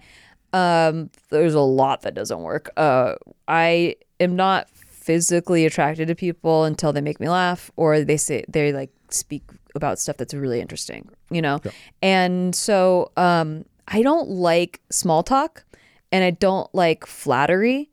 um, 0.52 1.10
there's 1.30 1.54
a 1.54 1.60
lot 1.60 2.02
that 2.02 2.14
doesn't 2.14 2.42
work. 2.42 2.70
Uh, 2.76 3.14
I 3.48 3.96
am 4.20 4.36
not 4.36 4.68
physically 4.70 5.66
attracted 5.66 6.08
to 6.08 6.14
people 6.14 6.64
until 6.64 6.92
they 6.92 7.00
make 7.00 7.20
me 7.20 7.28
laugh 7.28 7.70
or 7.76 8.00
they 8.02 8.16
say 8.16 8.44
they 8.48 8.72
like 8.72 8.90
speak 9.10 9.42
about 9.74 9.98
stuff 9.98 10.16
that's 10.16 10.34
really 10.34 10.60
interesting, 10.60 11.08
you 11.30 11.42
know? 11.42 11.60
And 12.02 12.54
so 12.54 13.10
um 13.16 13.64
I 13.88 14.02
don't 14.02 14.28
like 14.30 14.80
small 14.90 15.22
talk 15.22 15.64
and 16.12 16.24
I 16.24 16.30
don't 16.30 16.72
like 16.74 17.06
flattery. 17.06 17.90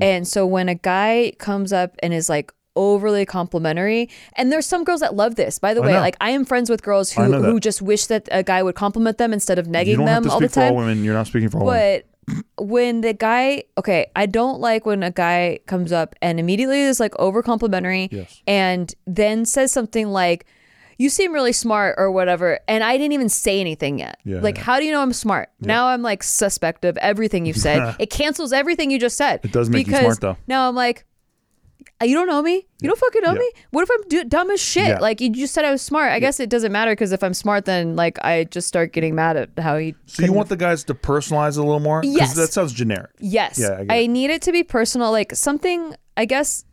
And 0.00 0.28
so 0.28 0.46
when 0.46 0.68
a 0.68 0.74
guy 0.74 1.32
comes 1.38 1.72
up 1.72 1.96
and 2.02 2.12
is 2.12 2.28
like 2.28 2.52
overly 2.74 3.26
complimentary 3.26 4.08
and 4.34 4.50
there's 4.50 4.64
some 4.64 4.82
girls 4.82 5.00
that 5.00 5.14
love 5.14 5.34
this 5.34 5.58
by 5.58 5.74
the 5.74 5.82
I 5.82 5.86
way 5.86 5.92
know. 5.92 6.00
like 6.00 6.16
i 6.22 6.30
am 6.30 6.46
friends 6.46 6.70
with 6.70 6.82
girls 6.82 7.12
who 7.12 7.24
who 7.24 7.60
just 7.60 7.82
wish 7.82 8.06
that 8.06 8.26
a 8.32 8.42
guy 8.42 8.62
would 8.62 8.74
compliment 8.76 9.18
them 9.18 9.34
instead 9.34 9.58
of 9.58 9.66
you 9.66 9.72
negging 9.74 10.06
them 10.06 10.22
to 10.24 10.30
all 10.30 10.40
the 10.40 10.48
for 10.48 10.60
all 10.60 10.66
time 10.68 10.74
women. 10.76 11.04
You're 11.04 11.12
not 11.12 11.26
speaking 11.26 11.50
for 11.50 11.58
all 11.60 11.66
women. 11.66 12.02
but 12.26 12.42
when 12.64 13.02
the 13.02 13.12
guy, 13.12 13.64
okay, 13.76 14.06
I 14.16 14.24
don't 14.24 14.58
like 14.60 14.86
when 14.86 15.02
a 15.02 15.10
guy 15.10 15.58
comes 15.66 15.92
up 15.92 16.14
and 16.22 16.40
immediately 16.40 16.80
is 16.80 16.98
like 16.98 17.14
over 17.18 17.42
complimentary 17.42 18.08
Yes. 18.10 18.40
and 18.46 18.94
then 19.06 19.44
says 19.44 19.70
something 19.72 20.06
like, 20.08 20.46
you 21.02 21.10
seem 21.10 21.32
really 21.32 21.52
smart 21.52 21.96
or 21.98 22.12
whatever. 22.12 22.60
And 22.68 22.84
I 22.84 22.96
didn't 22.96 23.12
even 23.12 23.28
say 23.28 23.60
anything 23.60 23.98
yet. 23.98 24.20
Yeah, 24.24 24.40
like, 24.40 24.56
yeah. 24.56 24.62
how 24.62 24.78
do 24.78 24.84
you 24.86 24.92
know 24.92 25.02
I'm 25.02 25.12
smart? 25.12 25.50
Now 25.60 25.88
I'm 25.88 26.00
like 26.00 26.22
suspect 26.22 26.84
of 26.84 26.96
everything 26.98 27.44
you've 27.44 27.56
said. 27.56 27.96
it 27.98 28.08
cancels 28.08 28.52
everything 28.52 28.92
you 28.92 29.00
just 29.00 29.16
said. 29.16 29.40
It 29.42 29.50
does 29.50 29.68
make 29.68 29.88
you 29.88 29.96
smart, 29.96 30.20
though. 30.20 30.36
Now 30.46 30.68
I'm 30.68 30.76
like, 30.76 31.04
"Uh, 32.00 32.04
you 32.04 32.14
don't 32.14 32.28
know 32.28 32.40
me. 32.40 32.68
You 32.80 32.88
don't 32.88 32.98
fucking 32.98 33.22
know 33.22 33.32
Yeah. 33.32 33.38
me. 33.40 33.50
What 33.72 33.82
if 33.82 33.90
I'm 33.92 34.08
do- 34.08 34.24
dumb 34.24 34.50
as 34.52 34.60
shit? 34.60 34.86
Yeah. 34.86 34.98
Like 35.00 35.20
you 35.20 35.30
just 35.30 35.52
said 35.54 35.64
I 35.64 35.72
was 35.72 35.82
smart. 35.82 36.12
I 36.12 36.20
guess 36.20 36.38
it 36.38 36.48
doesn't 36.48 36.70
matter 36.70 36.92
because 36.92 37.10
if 37.10 37.24
I'm 37.24 37.34
smart, 37.34 37.64
then 37.64 37.96
like 37.96 38.24
I 38.24 38.44
just 38.44 38.68
start 38.68 38.92
getting 38.92 39.16
mad 39.16 39.36
at 39.36 39.50
how 39.58 39.78
he. 39.78 39.96
So 40.06 40.24
you 40.24 40.32
want 40.32 40.50
the 40.50 40.56
guys 40.56 40.84
to 40.84 40.94
personalize 40.94 41.58
a 41.58 41.62
little 41.62 41.80
more? 41.80 42.02
Yes. 42.04 42.34
That 42.36 42.52
sounds 42.52 42.72
generic. 42.72 43.10
Yes. 43.18 43.58
Yeah, 43.58 43.82
I 43.90 44.02
I, 44.02 44.06
need 44.06 44.30
it 44.30 44.42
to 44.42 44.52
be 44.52 44.62
personal, 44.62 45.10
like 45.10 45.34
something, 45.34 45.96
I 46.16 46.26
guess, 46.26 46.64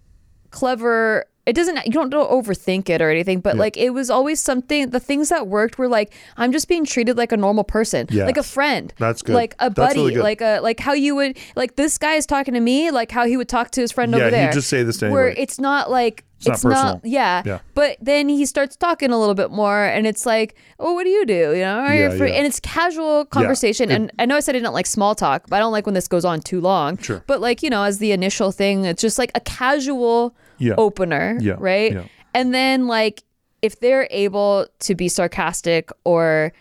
clever 0.51 1.25
it 1.45 1.53
doesn't 1.53 1.83
you 1.85 1.91
don't, 1.91 2.09
don't 2.09 2.29
overthink 2.29 2.89
it 2.89 3.01
or 3.01 3.09
anything 3.09 3.39
but 3.39 3.55
Yeah. 3.55 3.59
like 3.61 3.77
it 3.77 3.89
was 3.91 4.09
always 4.09 4.39
something 4.39 4.89
the 4.91 4.99
things 4.99 5.29
that 5.29 5.47
worked 5.47 5.77
were 5.79 5.87
like 5.87 6.13
i'm 6.37 6.51
just 6.51 6.67
being 6.67 6.85
treated 6.85 7.17
like 7.17 7.31
a 7.31 7.37
normal 7.37 7.63
person 7.63 8.07
like 8.11 8.37
a 8.37 8.43
friend 8.43 8.93
That's 8.97 9.21
good. 9.23 9.33
like 9.35 9.55
a 9.59 9.69
buddy 9.71 9.99
really 9.99 10.15
like 10.17 10.41
a 10.41 10.59
like 10.61 10.79
how 10.79 10.93
you 10.93 11.15
would 11.15 11.37
like 11.55 11.75
this 11.75 11.97
guy 11.97 12.15
is 12.15 12.25
talking 12.25 12.53
to 12.53 12.59
me 12.59 12.91
like 12.91 13.09
how 13.11 13.25
he 13.25 13.35
would 13.37 13.49
talk 13.49 13.71
to 13.71 13.81
his 13.81 13.91
friend 13.91 14.11
Yeah, 14.11 14.17
over 14.19 14.29
there 14.31 14.51
just 14.51 14.69
say 14.69 14.83
this 14.83 14.97
to 14.97 15.09
where 15.09 15.29
it's 15.29 15.59
not 15.59 15.89
like 15.89 16.23
It's 16.45 16.63
not 16.63 16.71
personal. 16.71 17.01
yeah. 17.03 17.41
Yeah. 17.45 17.59
but 17.73 17.97
then 18.01 18.29
he 18.29 18.45
starts 18.45 18.75
talking 18.75 19.09
a 19.11 19.19
little 19.19 19.33
bit 19.35 19.49
more 19.49 19.83
and 19.85 20.05
it's 20.05 20.25
like 20.27 20.55
oh 20.79 20.93
what 20.93 21.03
do 21.05 21.09
you 21.09 21.25
do 21.25 21.53
you 21.55 21.63
know 21.63 21.79
Are 21.79 21.95
Yeah, 21.95 22.13
yeah. 22.13 22.23
and 22.25 22.45
it's 22.45 22.59
casual 22.59 23.25
conversation 23.25 23.89
It- 23.89 23.95
and 23.95 24.11
i 24.19 24.25
know 24.25 24.35
i 24.35 24.39
said 24.41 24.55
i 24.55 24.59
didn't 24.59 24.73
like 24.73 24.85
small 24.85 25.15
talk 25.15 25.45
but 25.49 25.55
i 25.55 25.59
don't 25.59 25.71
like 25.71 25.85
when 25.87 25.95
this 25.95 26.07
goes 26.07 26.25
on 26.25 26.41
too 26.41 26.61
long 26.61 26.97
Sure. 26.97 27.23
but 27.27 27.41
like 27.41 27.63
you 27.63 27.69
know 27.71 27.83
as 27.83 27.97
the 27.97 28.11
initial 28.11 28.51
thing 28.51 28.85
it's 28.85 29.01
just 29.01 29.17
like 29.17 29.31
a 29.35 29.39
casual 29.39 30.35
Yeah. 30.59 30.75
opener 30.77 31.37
Yeah, 31.41 31.55
right 31.59 31.93
yeah. 31.93 32.03
and 32.33 32.53
then 32.53 32.87
like 32.87 33.23
if 33.61 33.79
they're 33.79 34.07
able 34.11 34.67
to 34.79 34.95
be 34.95 35.07
sarcastic 35.09 35.89
or 36.05 36.53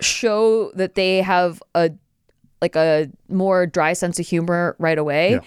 show 0.00 0.70
that 0.72 0.94
they 0.94 1.22
have 1.22 1.62
a 1.74 1.90
like 2.60 2.76
a 2.76 3.10
more 3.28 3.66
dry 3.66 3.92
sense 3.92 4.18
of 4.18 4.26
humor 4.26 4.74
right 4.78 4.98
away 4.98 5.32
Yeah. 5.32 5.40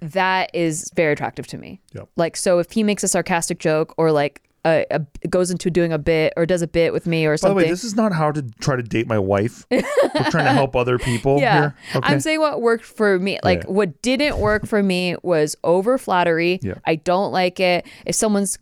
that 0.00 0.50
is 0.54 0.90
very 0.96 1.12
attractive 1.12 1.46
to 1.48 1.58
me 1.58 1.80
Yep. 1.94 2.08
like 2.16 2.36
so 2.36 2.58
if 2.58 2.70
he 2.72 2.82
makes 2.82 3.02
a 3.02 3.08
sarcastic 3.08 3.58
joke 3.58 3.94
or 3.96 4.10
like 4.12 4.42
a, 4.64 4.86
a 4.90 5.00
goes 5.28 5.50
into 5.50 5.70
doing 5.70 5.92
a 5.92 5.98
bit 5.98 6.32
or 6.36 6.46
does 6.46 6.62
a 6.62 6.66
bit 6.66 6.92
with 6.92 7.06
me 7.06 7.26
or 7.26 7.36
something. 7.36 7.54
By 7.56 7.60
the 7.62 7.66
way, 7.66 7.70
this 7.70 7.84
is 7.84 7.94
not 7.94 8.12
how 8.12 8.32
to 8.32 8.42
try 8.60 8.76
to 8.76 8.82
date 8.82 9.06
my 9.06 9.18
wife. 9.18 9.66
We're 9.70 9.82
trying 10.30 10.46
to 10.46 10.52
help 10.52 10.74
other 10.76 10.98
people 10.98 11.38
yeah 11.40 11.54
here. 11.60 11.74
Okay. 11.96 12.12
i'm 12.12 12.20
saying 12.20 12.40
what 12.40 12.60
worked 12.62 12.84
for 12.84 13.18
me 13.18 13.38
like 13.42 13.64
Yeah. 13.64 13.70
what 13.70 14.00
didn't 14.02 14.38
work 14.38 14.66
for 14.66 14.82
me 14.82 15.16
was 15.22 15.56
over 15.64 15.98
flattery 15.98 16.60
Yeah. 16.62 16.74
i 16.86 16.94
don't 16.96 17.32
like 17.32 17.58
it 17.60 17.86
if 18.06 18.14
someone's 18.14 18.58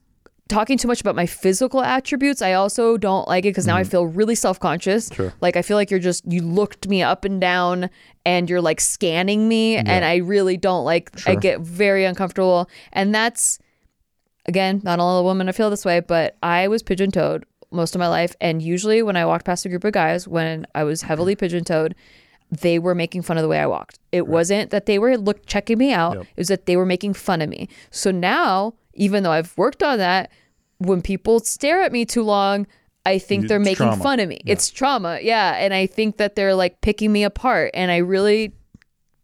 talking 0.49 0.77
too 0.77 0.89
much 0.89 1.01
about 1.01 1.15
my 1.15 1.25
physical 1.27 1.83
attributes 1.83 2.43
i 2.43 2.53
also 2.55 2.97
don't 2.97 3.27
like 3.29 3.45
it 3.45 3.49
because 3.51 3.67
now 3.67 3.77
i 3.77 3.85
feel 3.85 4.07
really 4.07 4.35
self-conscious 4.35 5.09
Mm-hmm. 5.11 5.15
Sure. 5.23 5.33
like 5.41 5.57
i 5.57 5.63
feel 5.63 5.77
like 5.77 5.91
you're 5.91 6.01
just 6.01 6.25
you 6.31 6.43
looked 6.43 6.89
me 6.89 7.03
up 7.03 7.25
and 7.25 7.41
down 7.41 7.89
and 8.27 8.49
you're 8.51 8.61
like 8.61 8.81
scanning 8.81 9.49
me 9.49 9.77
and 9.77 10.05
i 10.05 10.17
really 10.17 10.57
don't 10.57 10.85
like 10.85 11.11
i 11.29 11.35
get 11.35 11.61
very 11.61 12.05
uncomfortable 12.05 12.69
and 12.93 13.15
that's 13.15 13.59
again, 14.47 14.81
not 14.85 14.99
all 14.99 15.25
women 15.25 15.49
I 15.49 15.53
feel 15.53 15.71
this 15.71 15.85
way, 15.85 16.01
but 16.01 16.37
I 16.43 16.69
was 16.69 16.83
pigeon 16.83 17.11
toed 17.11 17.45
most 17.71 17.95
of 17.95 17.99
my 17.99 18.09
life. 18.09 18.35
And 18.41 18.61
usually 18.63 19.03
when 19.03 19.17
I 19.17 19.25
walked 19.27 19.47
past 19.47 19.65
a 19.65 19.69
group 19.69 19.85
of 19.85 19.93
guys, 19.93 20.29
when 20.29 20.67
I 20.75 20.85
was 20.85 21.03
heavily 21.03 21.35
pigeon 21.37 21.65
toed, 21.65 21.95
they 22.51 22.79
were 22.79 22.95
making 22.95 23.23
fun 23.23 23.39
of 23.39 23.43
the 23.43 23.49
way 23.49 23.59
I 23.59 23.67
walked. 23.67 23.99
It 24.13 24.27
wasn't 24.27 24.71
that 24.71 24.85
they 24.87 24.99
were 24.99 25.17
look 25.17 25.47
checking 25.47 25.79
me 25.79 25.93
out. 25.93 26.17
Yep. 26.17 26.23
It 26.23 26.37
was 26.41 26.49
that 26.49 26.67
they 26.67 26.77
were 26.77 26.85
making 26.85 27.15
fun 27.15 27.41
of 27.41 27.49
me. 27.49 27.69
So 27.91 28.11
now, 28.11 28.75
even 28.95 29.23
though 29.23 29.31
I've 29.31 29.57
worked 29.57 29.83
on 29.83 29.99
that, 29.99 30.31
when 30.79 31.01
people 31.01 31.41
stare 31.41 31.81
at 31.81 31.93
me 31.93 32.05
too 32.05 32.23
long, 32.23 32.67
I 33.07 33.19
think 33.19 33.45
It's 33.45 33.49
they're 33.49 33.59
making 33.59 33.87
trauma. 33.87 34.03
fun 34.03 34.21
of 34.21 34.29
me. 34.29 34.41
It's 34.45 34.71
trauma. 34.71 35.19
Yeah. 35.23 35.55
And 35.57 35.73
I 35.73 35.87
think 35.87 36.19
that 36.19 36.37
they're 36.37 36.55
like 36.55 36.83
picking 36.83 37.11
me 37.11 37.25
apart. 37.25 37.71
And 37.73 37.91
I 37.91 37.97
really 37.99 38.53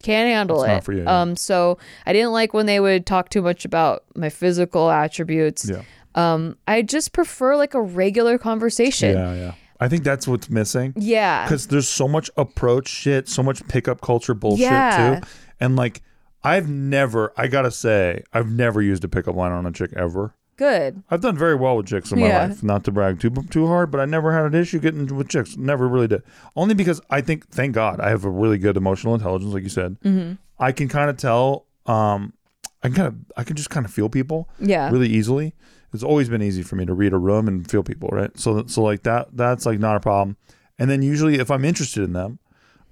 can't 0.03 0.29
handle 0.29 0.63
It's 0.63 0.71
it. 0.71 0.75
not 0.75 0.85
for 0.85 0.93
you, 0.93 1.03
yeah. 1.03 1.21
Um, 1.23 1.37
so 1.37 1.79
I 2.07 2.13
didn't 2.13 2.33
like 2.33 2.55
when 2.55 2.67
they 2.67 2.81
would 2.81 3.07
talk 3.07 3.29
too 3.31 3.43
much 3.43 3.65
about 3.65 4.05
my 4.15 4.29
physical 4.29 4.91
attributes. 4.91 5.69
Yeah. 5.69 5.83
Um, 6.15 6.57
I 6.67 6.83
just 6.83 7.13
prefer 7.13 7.57
like 7.57 7.75
a 7.75 7.81
regular 7.83 8.39
conversation. 8.39 9.17
Yeah, 9.17 9.35
yeah. 9.35 9.53
I 9.81 9.89
think 9.89 10.03
that's 10.03 10.27
what's 10.27 10.51
missing. 10.51 10.93
Yeah. 10.97 11.45
Because 11.45 11.69
there's 11.69 11.89
so 11.89 12.09
much 12.09 12.31
approach 12.37 12.89
shit, 12.89 13.29
so 13.29 13.43
much 13.43 13.67
pickup 13.69 14.01
culture 14.01 14.35
bullshit 14.35 14.63
Yeah. 14.65 15.21
too. 15.21 15.27
And 15.61 15.77
like, 15.77 16.03
I've 16.43 16.69
never, 16.69 17.33
I 17.37 17.47
gotta 17.49 17.71
say, 17.71 18.23
I've 18.33 18.51
never 18.51 18.81
used 18.83 19.05
a 19.05 19.09
pickup 19.09 19.35
line 19.37 19.53
on 19.53 19.67
a 19.67 19.73
chick 19.73 19.93
ever. 19.97 20.35
Good. 20.59 21.03
I've 21.11 21.21
done 21.23 21.39
very 21.39 21.55
well 21.55 21.77
with 21.77 21.87
chicks 21.87 22.11
in 22.13 22.21
my 22.21 22.27
Yeah. 22.27 22.49
life. 22.49 22.63
Not 22.63 22.85
to 22.85 22.91
brag 22.93 23.21
too 23.21 23.31
too 23.49 23.67
hard, 23.69 23.91
but 23.91 24.01
I 24.01 24.05
never 24.05 24.33
had 24.35 24.45
an 24.45 24.55
issue 24.55 24.81
getting 24.81 25.07
with 25.17 25.29
chicks. 25.29 25.57
Never 25.57 25.89
really 25.89 26.09
did. 26.09 26.23
Only 26.57 26.75
because 26.75 27.01
I 27.09 27.21
think, 27.21 27.49
thank 27.49 27.75
God, 27.75 28.01
I 28.01 28.11
have 28.11 28.25
a 28.25 28.31
really 28.31 28.59
good 28.59 28.77
emotional 28.77 29.15
intelligence, 29.15 29.55
like 29.55 29.63
you 29.63 29.69
said. 29.69 29.97
Mm-hmm. 30.05 30.33
I 30.59 30.73
can 30.73 30.89
kind 30.89 31.09
of 31.09 31.17
tell. 31.17 31.67
Um, 31.87 32.33
I 32.83 32.89
can 32.89 32.95
kind 32.97 33.09
of, 33.09 33.15
I 33.37 33.45
can 33.45 33.57
just 33.57 33.71
kind 33.71 33.87
of 33.87 33.93
feel 33.93 34.09
people 34.09 34.49
Yeah. 34.59 34.91
really 34.91 35.09
easily. 35.09 35.55
It's 35.95 36.03
always 36.03 36.29
been 36.29 36.43
easy 36.43 36.63
for 36.63 36.77
me 36.77 36.85
to 36.87 36.93
read 36.93 37.13
a 37.13 37.19
room 37.19 37.49
and 37.49 37.69
feel 37.71 37.83
people, 37.83 38.09
right? 38.13 38.37
So, 38.39 38.67
so 38.67 38.83
like 38.83 39.05
that, 39.05 39.29
that's 39.37 39.65
like 39.65 39.79
not 39.79 39.97
a 39.97 40.01
problem. 40.01 40.37
And 40.79 40.91
then 40.91 41.03
usually, 41.03 41.37
if 41.37 41.51
I'm 41.51 41.65
interested 41.65 42.03
in 42.05 42.13
them, 42.13 42.39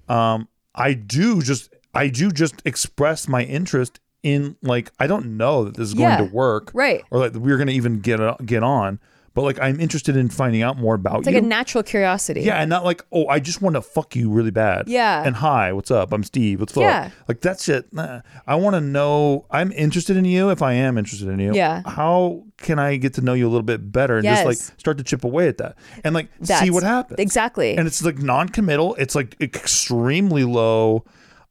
um, 0.09 0.47
I 0.73 0.93
do 0.93 1.41
just, 1.41 1.73
I 1.93 2.07
do 2.07 2.31
just 2.31 2.55
express 2.65 3.27
my 3.27 3.43
interest 3.43 3.99
in 4.27 4.55
like 4.61 4.91
I 4.99 5.07
don't 5.07 5.37
know 5.37 5.63
that 5.65 5.75
this 5.75 5.87
is 5.89 5.93
going 5.93 6.09
Yeah. 6.09 6.17
to 6.17 6.33
work, 6.33 6.71
Right. 6.73 7.03
Or 7.11 7.19
like 7.19 7.33
we're 7.33 7.57
going 7.57 7.67
to 7.67 7.73
even 7.73 7.99
get 7.99 8.19
uh, 8.19 8.35
get 8.45 8.63
on, 8.63 8.99
but 9.33 9.43
like 9.43 9.59
I'm 9.59 9.79
interested 9.79 10.15
in 10.17 10.29
finding 10.29 10.63
out 10.63 10.77
more 10.77 10.95
about 10.95 11.13
you. 11.13 11.19
It's 11.19 11.25
like 11.27 11.33
you. 11.35 11.41
a 11.41 11.53
natural 11.57 11.83
curiosity. 11.83 12.41
yeah, 12.41 12.59
and 12.61 12.69
not 12.69 12.83
like, 12.83 13.03
oh, 13.11 13.27
I 13.27 13.39
just 13.39 13.61
want 13.61 13.75
to 13.75 13.81
fuck 13.81 14.15
you 14.15 14.29
really 14.31 14.51
bad. 14.51 14.87
Yeah. 14.87 15.23
And 15.23 15.35
hi, 15.35 15.71
what's 15.73 15.91
up? 15.91 16.11
I'm 16.11 16.23
Steve. 16.23 16.59
What's 16.59 16.75
up? 16.75 16.81
Yeah. 16.81 17.11
Like 17.27 17.41
that 17.41 17.59
shit. 17.61 17.91
Nah. 17.93 18.21
I 18.47 18.55
want 18.55 18.73
to 18.75 18.81
know. 18.81 19.45
I'm 19.51 19.71
interested 19.73 20.17
in 20.17 20.25
you. 20.25 20.49
If 20.49 20.61
I 20.61 20.73
am 20.73 20.97
interested 20.97 21.29
in 21.29 21.39
you, 21.39 21.53
Yeah. 21.53 21.83
How 21.85 22.43
can 22.57 22.79
I 22.79 22.97
get 22.97 23.13
to 23.15 23.21
know 23.21 23.33
you 23.33 23.45
a 23.45 23.51
little 23.53 23.61
bit 23.61 23.91
better 23.91 24.17
and 24.17 24.25
just 24.25 24.45
like 24.45 24.57
start 24.79 24.97
to 24.97 25.03
chip 25.03 25.23
away 25.23 25.47
at 25.47 25.57
that 25.59 25.75
and 26.03 26.15
like 26.15 26.27
see 26.41 26.45
That's- 26.47 26.71
what 26.71 26.83
happens? 26.83 27.19
Exactly. 27.19 27.77
And 27.77 27.85
it's 27.87 28.03
like 28.03 28.17
non-committal. 28.17 28.95
It's 28.95 29.13
like 29.15 29.35
extremely 29.39 30.43
low 30.43 31.05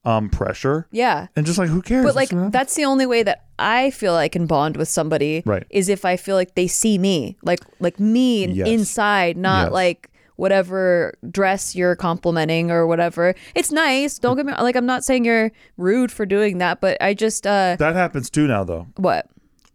um 0.07 0.31
pressure. 0.31 0.87
yeah. 0.91 1.27
And 1.37 1.45
just 1.45 1.59
like 1.59 1.69
who 1.69 1.83
cares? 1.83 2.05
But 2.07 2.15
like 2.15 2.31
Let's 2.31 2.31
see 2.31 2.37
what 2.37 2.41
happens. 2.45 2.53
that's 2.53 2.75
the 2.77 2.85
only 2.85 3.07
way 3.07 3.23
that 3.25 3.45
I 3.59 3.91
feel 3.91 4.15
I 4.15 4.29
can 4.29 4.47
bond 4.47 4.77
with 4.77 4.89
somebody 4.89 5.43
Right. 5.45 5.65
is 5.71 5.89
if 5.89 6.05
I 6.05 6.17
feel 6.17 6.37
like 6.37 6.55
they 6.55 6.67
see 6.69 6.97
me. 6.97 7.37
Like 7.43 7.61
like 7.81 7.99
me 8.01 8.47
Yes. 8.47 8.69
inside, 8.69 9.37
not 9.37 9.67
Yes. 9.67 9.73
like 9.73 10.11
whatever 10.37 11.15
dress 11.31 11.75
you're 11.75 11.97
complimenting 11.97 12.71
or 12.71 12.87
whatever. 12.87 13.35
It's 13.55 13.73
nice. 13.73 14.19
Don't 14.19 14.37
get 14.37 14.47
me 14.47 14.53
like 14.61 14.77
I'm 14.77 14.87
not 14.87 15.03
saying 15.05 15.25
you're 15.25 15.51
rude 15.77 16.13
for 16.13 16.25
doing 16.27 16.59
that, 16.59 16.81
but 16.81 16.97
I 17.03 17.13
just 17.15 17.47
uh 17.47 17.77
that 17.79 17.95
happens 17.97 18.31
too 18.31 18.47
now 18.47 18.63
though. 18.65 18.87
what? 18.97 19.27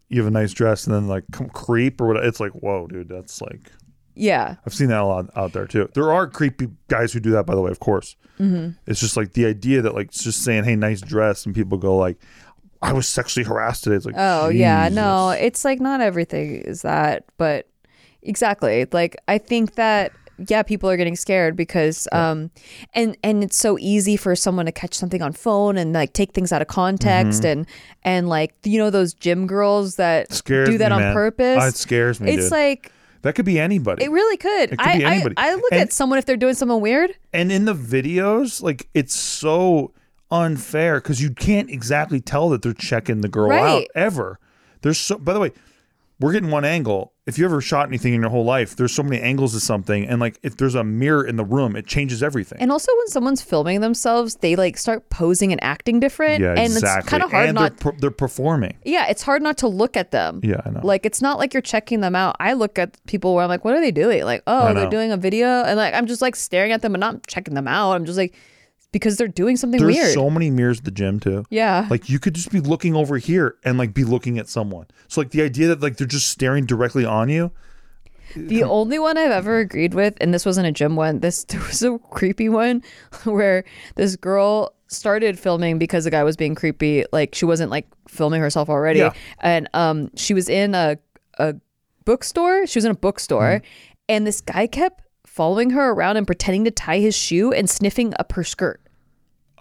You 0.07 0.19
have 0.21 0.27
a 0.27 0.31
nice 0.31 0.53
dress 0.53 0.85
and 0.87 0.95
then 0.95 1.07
like 1.07 1.23
come 1.31 1.49
creep 1.49 1.99
or 1.99 2.07
what? 2.07 2.23
It's 2.25 2.39
like 2.39 2.51
whoa, 2.53 2.87
dude. 2.87 3.09
That's 3.09 3.41
like 3.41 3.71
Yeah. 4.15 4.55
I've 4.65 4.73
seen 4.73 4.87
that 4.89 4.99
a 5.01 5.05
lot 5.05 5.25
out 5.35 5.51
there 5.53 5.65
too. 5.67 5.89
There 5.93 6.11
are 6.13 6.27
creepy 6.27 6.67
guys 6.87 7.11
who 7.13 7.19
do 7.19 7.31
that, 7.31 7.45
by 7.45 7.55
the 7.55 7.61
way. 7.61 7.71
Of 7.71 7.79
course, 7.79 8.15
mm-hmm. 8.39 8.69
it's 8.87 8.99
just 8.99 9.17
like 9.17 9.33
the 9.33 9.45
idea 9.45 9.81
that 9.81 9.93
like 9.95 10.11
just 10.11 10.43
saying, 10.43 10.63
"Hey, 10.63 10.75
nice 10.75 11.01
dress," 11.01 11.45
and 11.45 11.53
people 11.55 11.77
go 11.77 11.97
like, 11.97 12.17
"I 12.81 12.93
was 12.93 13.07
sexually 13.07 13.45
harassed 13.45 13.83
today." 13.83 13.95
It's 13.95 14.05
like, 14.05 14.15
Oh 14.17 14.49
yeah, 14.49 14.89
no, 14.89 15.29
it's 15.29 15.63
like 15.65 15.79
not 15.79 16.01
everything 16.01 16.61
is 16.61 16.81
that, 16.83 17.25
but 17.37 17.67
exactly. 18.21 18.87
Like 18.91 19.15
I 19.27 19.37
think 19.37 19.75
that 19.75 20.11
yeah, 20.47 20.63
people 20.63 20.89
are 20.89 20.97
getting 20.97 21.15
scared 21.15 21.55
because 21.55 22.07
um 22.11 22.49
and 22.93 23.15
and 23.23 23.43
it's 23.43 23.57
so 23.57 23.77
easy 23.79 24.17
for 24.17 24.35
someone 24.35 24.65
to 24.65 24.71
catch 24.71 24.95
something 24.95 25.21
on 25.21 25.33
phone 25.33 25.77
and 25.77 25.93
like 25.93 26.13
take 26.13 26.33
things 26.33 26.51
out 26.51 26.61
of 26.63 26.67
context 26.67 27.45
and 27.45 27.67
and 28.03 28.27
like 28.27 28.55
you 28.63 28.79
know 28.79 28.89
those 28.89 29.13
gym 29.13 29.45
girls 29.45 29.97
that 29.97 30.33
Scares 30.33 30.67
do 30.69 30.77
that 30.79 30.89
me, 30.89 30.95
on 30.95 31.01
man. 31.01 31.13
purpose. 31.13 31.59
Oh, 31.61 31.67
it 31.67 31.75
scares 31.75 32.19
me, 32.19 32.31
It's 32.31 32.45
dude. 32.45 32.51
like 32.51 32.91
that 33.23 33.33
could 33.35 33.45
be 33.45 33.59
anybody. 33.59 34.03
it 34.05 34.11
really 34.11 34.37
could. 34.37 34.71
It 34.73 34.77
could 34.77 34.87
I, 34.87 34.97
be 34.97 35.05
anybody. 35.05 35.35
I 35.37 35.51
I 35.51 35.55
look 35.55 35.71
And- 35.71 35.81
at 35.81 35.93
someone 35.93 36.19
if 36.19 36.25
they're 36.25 36.37
doing 36.37 36.53
something 36.55 36.79
weird. 36.81 37.15
and 37.33 37.51
in 37.51 37.65
the 37.65 37.75
videos, 37.75 38.61
like 38.61 38.87
it's 38.93 39.15
so 39.15 39.91
unfair 40.29 40.95
because 41.01 41.21
you 41.21 41.29
can't 41.31 41.69
exactly 41.69 42.21
tell 42.21 42.49
that 42.49 42.61
they're 42.61 42.73
checking 42.73 43.21
the 43.21 43.27
girl 43.27 43.51
out 43.51 43.83
ever. 43.95 44.39
There's 44.81 44.99
so. 44.99 45.17
By 45.17 45.33
the 45.33 45.39
way, 45.39 45.51
we're 46.21 46.33
getting 46.33 46.51
one 46.51 46.63
angle. 46.63 47.13
If 47.25 47.37
you 47.37 47.45
ever 47.45 47.61
shot 47.61 47.87
anything 47.87 48.13
in 48.13 48.21
your 48.21 48.29
whole 48.29 48.45
life, 48.45 48.75
there's 48.75 48.93
so 48.93 49.03
many 49.03 49.21
angles 49.21 49.55
of 49.55 49.61
something, 49.61 50.07
and 50.07 50.19
like 50.19 50.39
if 50.43 50.57
there's 50.57 50.75
a 50.75 50.83
mirror 50.83 51.25
in 51.25 51.35
the 51.35 51.43
room, 51.43 51.75
it 51.75 51.85
changes 51.85 52.21
everything. 52.23 52.59
And 52.59 52.71
also 52.71 52.91
when 52.97 53.07
someone's 53.07 53.41
filming 53.41 53.81
themselves, 53.81 54.35
they 54.35 54.55
like 54.55 54.77
start 54.77 55.09
posing 55.09 55.51
and 55.51 55.63
acting 55.63 55.99
different. 55.99 56.41
yeah, 56.41 56.49
and 56.49 56.59
exactly. 56.73 56.99
it's 56.99 57.09
kind 57.09 57.23
of 57.23 57.31
hard 57.31 57.49
and 57.49 57.55
not 57.55 57.77
they're, 57.77 57.91
per- 57.91 57.97
they're 57.99 58.11
performing. 58.11 58.77
Yeah, 58.83 59.07
it's 59.07 59.21
hard 59.21 59.41
not 59.41 59.57
to 59.59 59.67
look 59.67 59.97
at 59.97 60.11
them. 60.11 60.41
Yeah, 60.43 60.61
I 60.65 60.69
know. 60.69 60.81
Like 60.83 61.05
it's 61.05 61.21
not 61.21 61.37
like 61.37 61.53
you're 61.53 61.61
checking 61.61 62.01
them 62.01 62.15
out. 62.15 62.35
I 62.39 62.53
look 62.53 62.77
at 62.79 63.03
people 63.05 63.33
where 63.35 63.43
I'm 63.43 63.49
like, 63.49 63.65
what 63.65 63.75
are 63.75 63.81
they 63.81 63.91
doing? 63.91 64.23
Like, 64.23 64.43
oh, 64.47 64.73
they're 64.73 64.89
doing 64.89 65.11
a 65.11 65.17
video, 65.17 65.47
and 65.63 65.77
like 65.77 65.93
I'm 65.93 66.07
just 66.07 66.21
like 66.21 66.35
staring 66.35 66.71
at 66.71 66.81
them 66.81 66.95
and 66.95 67.01
not 67.01 67.27
checking 67.27 67.53
them 67.53 67.67
out. 67.67 67.93
I'm 67.93 68.05
just 68.05 68.17
like 68.17 68.35
because 68.91 69.17
they're 69.17 69.27
doing 69.27 69.55
something 69.57 69.79
There's 69.81 69.95
weird. 69.95 70.13
so 70.13 70.29
many 70.29 70.49
mirrors 70.49 70.79
at 70.79 70.85
the 70.85 70.91
gym 70.91 71.19
too. 71.19 71.45
yeah. 71.49 71.87
Like 71.89 72.09
you 72.09 72.19
could 72.19 72.33
just 72.33 72.51
be 72.51 72.59
looking 72.59 72.95
over 72.95 73.17
here 73.17 73.55
and 73.63 73.77
like 73.77 73.93
be 73.93 74.03
looking 74.03 74.37
at 74.37 74.49
someone. 74.49 74.87
So 75.07 75.21
like 75.21 75.31
the 75.31 75.41
idea 75.41 75.67
that 75.67 75.81
like 75.81 75.97
they're 75.97 76.07
just 76.07 76.29
staring 76.29 76.65
directly 76.65 77.05
on 77.05 77.29
you. 77.29 77.51
The 78.35 78.63
only 78.63 78.97
one 78.97 79.17
I've 79.17 79.31
ever 79.31 79.59
agreed 79.59 79.93
with, 79.93 80.13
and 80.21 80.33
this 80.33 80.45
wasn't 80.45 80.65
a 80.67 80.71
gym 80.71 80.95
one, 80.95 81.19
this 81.19 81.43
there 81.49 81.59
was 81.59 81.81
a 81.83 81.97
creepy 82.11 82.47
one 82.49 82.81
where 83.25 83.63
this 83.95 84.15
girl 84.15 84.73
started 84.87 85.37
filming 85.39 85.77
because 85.79 86.03
the 86.05 86.11
guy 86.11 86.23
was 86.23 86.35
being 86.37 86.55
creepy. 86.55 87.05
Like 87.11 87.35
she 87.35 87.45
wasn't 87.45 87.71
like 87.71 87.87
filming 88.07 88.41
herself 88.41 88.69
already. 88.69 88.99
Yeah. 88.99 89.13
And 89.39 89.69
um 89.73 90.11
she 90.15 90.33
was 90.33 90.49
in 90.49 90.75
a 90.75 90.97
a 91.39 91.55
bookstore. 92.05 92.67
She 92.67 92.77
was 92.77 92.85
in 92.85 92.91
a 92.91 92.95
bookstore 92.95 93.61
and 94.09 94.27
this 94.27 94.41
guy 94.41 94.67
kept 94.67 95.03
following 95.25 95.69
her 95.69 95.91
around 95.91 96.17
and 96.17 96.27
pretending 96.27 96.65
to 96.65 96.71
tie 96.71 96.99
his 96.99 97.15
shoe 97.15 97.53
and 97.53 97.69
sniffing 97.69 98.13
up 98.19 98.33
her 98.33 98.43
skirt. 98.43 98.80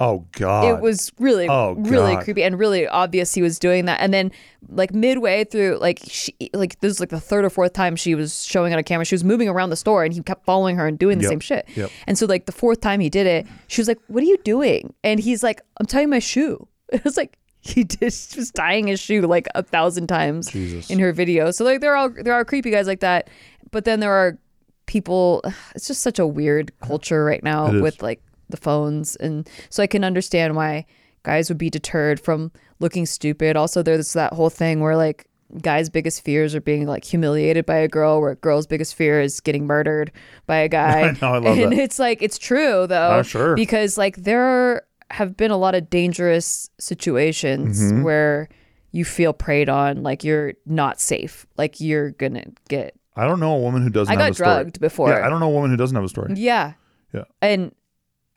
Oh 0.00 0.24
God. 0.32 0.64
It 0.64 0.80
was 0.80 1.12
really, 1.18 1.46
Oh, 1.46 1.72
really 1.78 2.14
God. 2.14 2.24
creepy 2.24 2.42
and 2.42 2.58
really 2.58 2.88
obvious 2.88 3.34
he 3.34 3.42
was 3.42 3.58
doing 3.58 3.84
that. 3.84 4.00
And 4.00 4.14
then, 4.14 4.32
like 4.70 4.94
midway 4.94 5.44
through, 5.44 5.76
like 5.78 6.00
she, 6.06 6.34
like 6.54 6.80
this 6.80 6.92
is 6.92 7.00
like 7.00 7.10
the 7.10 7.20
third 7.20 7.44
or 7.44 7.50
fourth 7.50 7.74
time 7.74 7.96
she 7.96 8.14
was 8.14 8.42
showing 8.44 8.72
on 8.72 8.78
a 8.78 8.82
camera. 8.82 9.04
She 9.04 9.14
was 9.14 9.24
moving 9.24 9.48
around 9.48 9.68
the 9.70 9.76
store, 9.76 10.02
and 10.02 10.14
he 10.14 10.22
kept 10.22 10.46
following 10.46 10.76
her 10.76 10.86
and 10.86 10.98
doing 10.98 11.18
the 11.18 11.24
Yep. 11.24 11.30
same 11.30 11.40
shit. 11.40 11.68
Yep. 11.76 11.90
And 12.06 12.16
so, 12.16 12.24
like 12.26 12.46
the 12.46 12.52
fourth 12.52 12.80
time 12.80 13.00
he 13.00 13.10
did 13.10 13.26
it, 13.26 13.46
she 13.68 13.80
was 13.80 13.88
like, 13.88 13.98
"What 14.08 14.22
are 14.22 14.26
you 14.26 14.38
doing?" 14.38 14.94
And 15.04 15.20
he's 15.20 15.42
like, 15.42 15.60
"I'm 15.78 15.86
tying 15.86 16.08
my 16.10 16.18
shoe." 16.18 16.66
It 16.92 17.04
was 17.04 17.16
like 17.18 17.36
he 17.60 17.84
just 17.84 18.36
was 18.36 18.50
tying 18.50 18.86
his 18.86 18.98
shoe 19.00 19.20
like 19.20 19.46
a 19.54 19.62
thousand 19.62 20.06
times 20.06 20.48
Jesus. 20.50 20.88
in 20.88 20.98
her 20.98 21.12
video. 21.12 21.50
So 21.50 21.62
like 21.64 21.80
there 21.82 21.94
are 21.94 22.08
there 22.08 22.32
are 22.32 22.44
creepy 22.44 22.70
guys 22.70 22.86
like 22.86 23.00
that, 23.00 23.28
but 23.70 23.84
then 23.84 24.00
there 24.00 24.12
are 24.14 24.38
people. 24.86 25.42
It's 25.74 25.86
just 25.86 26.02
such 26.02 26.18
a 26.18 26.26
weird 26.26 26.72
culture 26.80 27.22
right 27.24 27.42
now 27.44 27.70
with 27.82 28.02
like 28.02 28.20
the 28.50 28.56
phones, 28.56 29.16
and 29.16 29.48
so 29.68 29.82
I 29.82 29.86
can 29.86 30.04
understand 30.04 30.56
why 30.56 30.86
guys 31.22 31.48
would 31.50 31.58
be 31.58 31.70
deterred 31.70 32.18
from 32.20 32.50
looking 32.78 33.06
stupid. 33.06 33.56
Also, 33.56 33.82
there's 33.82 34.12
that 34.14 34.32
whole 34.32 34.50
thing 34.50 34.80
where 34.80 34.96
like 34.96 35.26
guys' 35.62 35.90
biggest 35.90 36.24
fears 36.24 36.54
are 36.54 36.60
being 36.60 36.86
like 36.86 37.04
humiliated 37.04 37.66
by 37.66 37.76
a 37.76 37.88
girl, 37.88 38.20
where 38.20 38.30
a 38.32 38.36
girl's 38.36 38.66
biggest 38.66 38.94
fear 38.94 39.20
is 39.20 39.40
getting 39.40 39.66
murdered 39.66 40.12
by 40.46 40.56
a 40.58 40.68
guy. 40.80 41.16
Know, 41.20 41.34
I 41.34 41.38
love 41.38 41.58
and 41.58 41.72
that. 41.72 41.78
it's 41.78 41.98
like 41.98 42.22
it's 42.22 42.38
true 42.38 42.86
though, 42.86 43.16
Oh, 43.18 43.22
sure. 43.22 43.54
because 43.56 43.98
like 43.98 44.16
there 44.16 44.42
are, 44.42 44.82
have 45.10 45.36
been 45.36 45.50
a 45.50 45.56
lot 45.56 45.74
of 45.74 45.90
dangerous 45.90 46.70
situations 46.78 47.80
Mm-hmm. 47.82 48.02
where 48.02 48.48
you 48.92 49.04
feel 49.04 49.32
preyed 49.32 49.68
on, 49.68 50.02
like 50.02 50.24
you're 50.24 50.54
not 50.66 51.00
safe, 51.00 51.46
like 51.56 51.80
you're 51.80 52.10
gonna 52.12 52.44
get 52.68 52.94
I 53.16 53.26
don't 53.26 53.40
know 53.40 53.54
a 53.54 53.58
woman 53.58 53.82
who 53.82 53.90
doesn't 53.90 54.10
I 54.10 54.14
have 54.14 54.20
got 54.20 54.30
a 54.30 54.34
story. 54.34 54.48
drugged 54.54 54.80
before. 54.80 55.10
Yeah, 55.10 55.26
I 55.26 55.28
don't 55.28 55.40
know 55.40 55.48
a 55.48 55.52
woman 55.52 55.70
who 55.70 55.76
doesn't 55.76 55.94
have 55.94 56.04
a 56.04 56.08
story. 56.08 56.32
Yeah. 56.36 56.74
Yeah. 57.12 57.24
And 57.42 57.74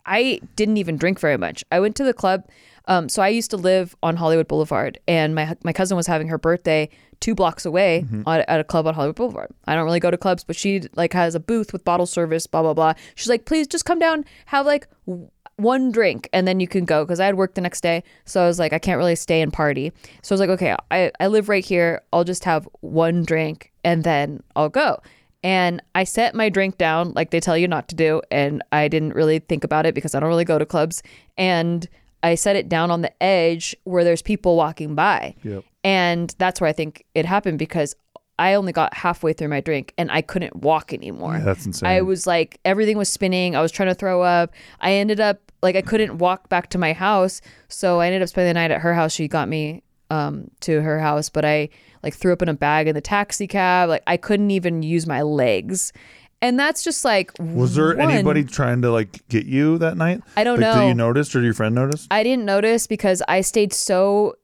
I 0.06 0.40
didn't 0.56 0.78
even 0.78 0.98
drink 0.98 1.20
very 1.20 1.38
much. 1.38 1.64
I 1.72 1.80
went 1.80 1.96
to 1.98 2.04
the 2.04 2.14
club. 2.14 2.44
Um, 2.86 3.08
so 3.08 3.22
I 3.22 3.30
used 3.30 3.50
to 3.52 3.58
live 3.58 3.96
on 4.04 4.18
Hollywood 4.18 4.48
Boulevard, 4.50 5.00
and 5.08 5.34
my 5.34 5.56
my 5.64 5.72
cousin 5.72 5.96
was 5.96 6.06
having 6.08 6.28
her 6.28 6.38
birthday 6.38 6.90
two 7.22 7.34
blocks 7.34 7.66
away 7.66 8.04
Mm-hmm. 8.06 8.24
on, 8.28 8.42
at 8.42 8.60
a 8.60 8.64
club 8.66 8.86
on 8.88 8.94
Hollywood 8.94 9.16
Boulevard. 9.16 9.50
I 9.66 9.76
don't 9.76 9.86
really 9.86 10.02
go 10.02 10.12
to 10.12 10.18
clubs, 10.18 10.44
but 10.44 10.58
she 10.58 10.82
like 10.96 11.14
has 11.14 11.34
a 11.34 11.40
booth 11.40 11.72
with 11.72 11.86
bottle 11.86 12.06
service, 12.06 12.46
blah 12.46 12.62
blah 12.62 12.74
blah. 12.74 12.94
She's 13.16 13.30
like, 13.30 13.46
please 13.46 13.68
just 13.68 13.86
come 13.86 14.00
down, 14.00 14.26
have 14.48 14.66
like 14.66 14.90
w- 15.08 15.30
one 15.56 15.94
drink, 15.94 16.28
and 16.34 16.46
then 16.46 16.60
you 16.60 16.68
can 16.68 16.84
go. 16.84 17.06
Because 17.06 17.22
I 17.22 17.26
had 17.26 17.36
work 17.36 17.54
the 17.54 17.62
next 17.62 17.80
day, 17.82 18.04
so 18.26 18.44
I 18.44 18.48
was 18.48 18.60
like, 18.60 18.74
I 18.74 18.80
can't 18.80 18.98
really 18.98 19.16
stay 19.16 19.42
and 19.42 19.54
party. 19.54 19.94
So 20.22 20.34
I 20.34 20.36
was 20.36 20.40
like, 20.42 20.50
okay, 20.50 20.76
I 20.92 21.10
I 21.22 21.28
live 21.28 21.48
right 21.48 21.64
here. 21.64 22.02
I'll 22.12 22.26
just 22.26 22.44
have 22.44 22.68
one 22.82 23.24
drink, 23.24 23.72
and 23.86 24.04
then 24.04 24.44
I'll 24.58 24.68
go. 24.68 25.00
And 25.44 25.82
I 25.94 26.06
set 26.06 26.36
my 26.36 26.50
drink 26.50 26.78
down 26.78 27.12
like 27.14 27.32
they 27.32 27.40
tell 27.40 27.58
you 27.58 27.68
not 27.68 27.90
to 27.90 27.96
do. 27.96 28.22
And 28.32 28.64
I 28.72 28.88
didn't 28.88 29.14
really 29.14 29.40
think 29.40 29.64
about 29.64 29.86
it 29.86 29.94
because 29.94 30.16
I 30.16 30.20
don't 30.20 30.30
really 30.30 30.46
go 30.46 30.58
to 30.58 30.66
clubs. 30.66 31.04
And 31.38 31.88
I 32.24 32.36
set 32.36 32.56
it 32.56 32.70
down 32.70 32.90
on 32.90 33.02
the 33.02 33.12
edge 33.22 33.76
where 33.84 34.04
there's 34.04 34.22
people 34.22 34.56
walking 34.56 34.96
by. 34.96 35.36
Yep. 35.44 35.66
And 35.84 36.34
that's 36.38 36.62
where 36.62 36.70
I 36.70 36.74
think 36.74 37.06
it 37.14 37.26
happened 37.26 37.60
because 37.60 37.94
I 38.40 38.54
only 38.56 38.72
got 38.72 38.94
halfway 38.94 39.34
through 39.34 39.50
my 39.50 39.62
drink 39.62 39.94
and 39.98 40.10
I 40.10 40.22
couldn't 40.22 40.56
walk 40.56 40.94
anymore. 40.94 41.38
Yeah, 41.38 41.44
that's 41.44 41.66
insane. 41.66 41.88
I 41.88 42.02
was 42.02 42.26
like, 42.26 42.60
everything 42.66 42.98
was 42.98 43.10
spinning. 43.10 43.56
I 43.56 43.62
was 43.62 43.72
trying 43.72 43.90
to 43.90 43.96
throw 43.96 44.22
up. 44.22 44.52
I 44.80 44.94
ended 44.94 45.20
up 45.20 45.52
like 45.62 45.76
I 45.76 45.82
couldn't 45.82 46.18
walk 46.18 46.50
back 46.50 46.70
to 46.72 46.78
my 46.78 46.94
house. 46.94 47.42
So 47.68 48.00
I 48.00 48.08
ended 48.08 48.22
up 48.22 48.30
spending 48.30 48.50
the 48.50 48.60
night 48.60 48.72
at 48.72 48.82
her 48.82 48.94
house. 48.94 49.12
She 49.12 49.28
got 49.28 49.48
me 49.50 49.84
um, 50.10 50.50
to 50.62 50.82
her 50.82 51.00
house, 51.00 51.30
but 51.30 51.46
I 51.46 51.70
like 52.04 52.14
threw 52.14 52.34
up 52.34 52.42
in 52.42 52.50
a 52.50 52.54
bag 52.54 52.88
in 52.88 52.96
the 52.96 53.02
taxi 53.02 53.48
cab. 53.48 53.90
Like 53.90 54.04
I 54.06 54.18
couldn't 54.18 54.52
even 54.52 54.84
use 54.84 55.08
my 55.08 55.22
legs. 55.22 55.94
And 56.42 56.60
that's 56.60 56.84
just 56.84 57.06
like 57.06 57.32
Was 57.40 57.76
there 57.76 57.96
one- 57.96 58.12
anybody 58.12 58.44
trying 58.44 58.82
to 58.82 58.92
like 58.92 59.28
get 59.30 59.46
you 59.46 59.78
that 59.78 59.96
night? 59.96 60.22
I 60.36 60.44
don't 60.44 60.60
like, 60.60 60.76
know. 60.76 60.82
Did 60.82 60.88
you 60.90 60.94
notice 60.96 61.34
or 61.34 61.40
did 61.40 61.46
your 61.46 61.54
friend 61.54 61.74
notice? 61.74 62.08
I 62.12 62.22
didn't 62.24 62.46
notice 62.46 62.86
because 62.86 63.24
I 63.28 63.42
stayed 63.42 63.72
so 63.72 64.36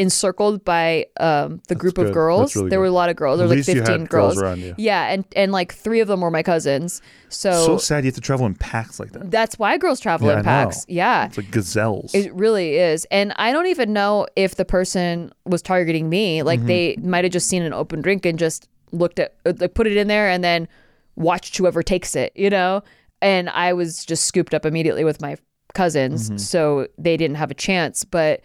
encircled 0.00 0.64
by 0.64 1.04
um, 1.20 1.60
the 1.68 1.74
group 1.74 1.96
good. 1.96 2.06
of 2.06 2.14
girls. 2.14 2.40
That's 2.40 2.56
really 2.56 2.70
there 2.70 2.78
good. 2.78 2.80
were 2.80 2.86
a 2.86 2.90
lot 2.90 3.10
of 3.10 3.16
girls. 3.16 3.38
There 3.38 3.46
were 3.46 3.50
like 3.50 3.58
least 3.58 3.68
you 3.68 3.82
had 3.82 3.86
15 3.86 4.06
girls 4.06 4.40
girls. 4.40 4.58
Yeah, 4.78 5.12
and 5.12 5.26
and 5.36 5.52
like 5.52 5.74
three 5.74 6.00
of 6.00 6.08
them 6.08 6.22
were 6.22 6.30
my 6.30 6.42
cousins. 6.42 7.02
So, 7.28 7.52
so 7.52 7.76
sad 7.76 8.04
you 8.04 8.08
have 8.08 8.14
to 8.14 8.22
travel 8.22 8.46
in 8.46 8.54
packs 8.54 8.98
like 8.98 9.12
that. 9.12 9.30
that's 9.30 9.58
why 9.58 9.76
girls 9.76 10.00
travel 10.00 10.28
Yeah, 10.28 10.38
in 10.38 10.44
packs. 10.44 10.86
Yeah. 10.88 11.26
It's 11.26 11.36
like 11.36 11.50
gazelles. 11.50 12.14
It 12.14 12.32
really 12.32 12.76
is. 12.76 13.06
And 13.10 13.32
I 13.36 13.52
don't 13.52 13.66
even 13.66 13.92
know 13.92 14.26
if 14.36 14.54
the 14.56 14.64
person 14.64 15.32
was 15.44 15.60
targeting 15.60 16.08
me. 16.08 16.38
Mm-hmm. 16.38 16.46
Like 16.46 16.64
they 16.64 16.96
might 17.02 17.24
have 17.24 17.32
just 17.32 17.48
seen 17.48 17.62
an 17.62 17.74
open 17.74 18.00
drink 18.00 18.24
and 18.24 18.38
just 18.38 18.68
looked 18.92 19.18
at, 19.20 19.36
uh, 19.44 19.52
like 19.58 19.74
put 19.74 19.86
it 19.86 19.96
in 19.96 20.08
there 20.08 20.28
and 20.30 20.42
then 20.42 20.66
watched 21.14 21.56
whoever 21.58 21.82
takes 21.82 22.16
it, 22.16 22.32
you 22.34 22.50
know? 22.50 22.82
And 23.20 23.50
I 23.50 23.74
was 23.74 24.04
just 24.06 24.24
scooped 24.24 24.54
up 24.54 24.64
immediately 24.64 25.04
with 25.04 25.20
my 25.20 25.36
cousins. 25.74 26.28
Mm-hmm. 26.28 26.38
So 26.38 26.88
they 26.98 27.16
didn't 27.18 27.36
have 27.36 27.50
a 27.50 27.54
chance. 27.54 28.04
But 28.04 28.40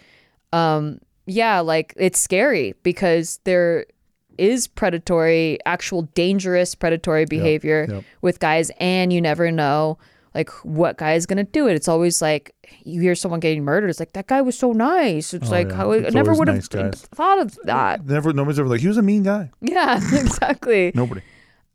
um, 0.54 1.00
yeah, 1.26 1.60
like 1.60 1.94
it's 1.98 2.20
scary 2.20 2.76
because 2.84 3.40
there 3.44 3.86
is 4.38 4.68
predatory, 4.68 5.58
actual 5.66 6.04
dangerous 6.14 6.76
predatory 6.76 7.26
behavior 7.26 7.88
yep. 7.90 8.04
with 8.22 8.40
guys, 8.40 8.70
and 8.80 9.12
you 9.14 9.22
never 9.22 9.52
know 9.52 9.98
like 10.34 10.50
what 10.66 10.98
guy 10.98 11.14
is 11.14 11.26
gonna 11.26 11.46
do 11.46 11.68
it. 11.68 11.76
It's 11.76 11.88
always 11.88 12.22
like 12.22 12.54
you 12.84 13.00
hear 13.00 13.16
someone 13.16 13.40
getting 13.40 13.64
murdered. 13.64 13.90
It's 13.90 14.00
like 14.02 14.12
that 14.14 14.28
guy 14.28 14.42
was 14.42 14.58
so 14.58 14.74
nice. 14.74 15.34
It's 15.34 15.48
Oh, 15.48 15.52
like 15.52 15.70
yeah. 15.70 15.76
how 15.76 15.94
I 15.94 16.00
never 16.10 16.34
would 16.34 16.50
have 16.50 16.58
nice 16.74 17.02
thought 17.04 17.40
of 17.40 17.58
that. 17.64 18.06
Never, 18.06 18.34
nobody's 18.34 18.60
ever 18.60 18.68
like 18.68 18.82
he 18.82 18.88
was 18.90 18.98
a 18.98 19.02
mean 19.02 19.24
guy. 19.24 19.50
Yeah, 19.62 19.96
exactly. 20.14 20.92
Nobody. 20.94 21.22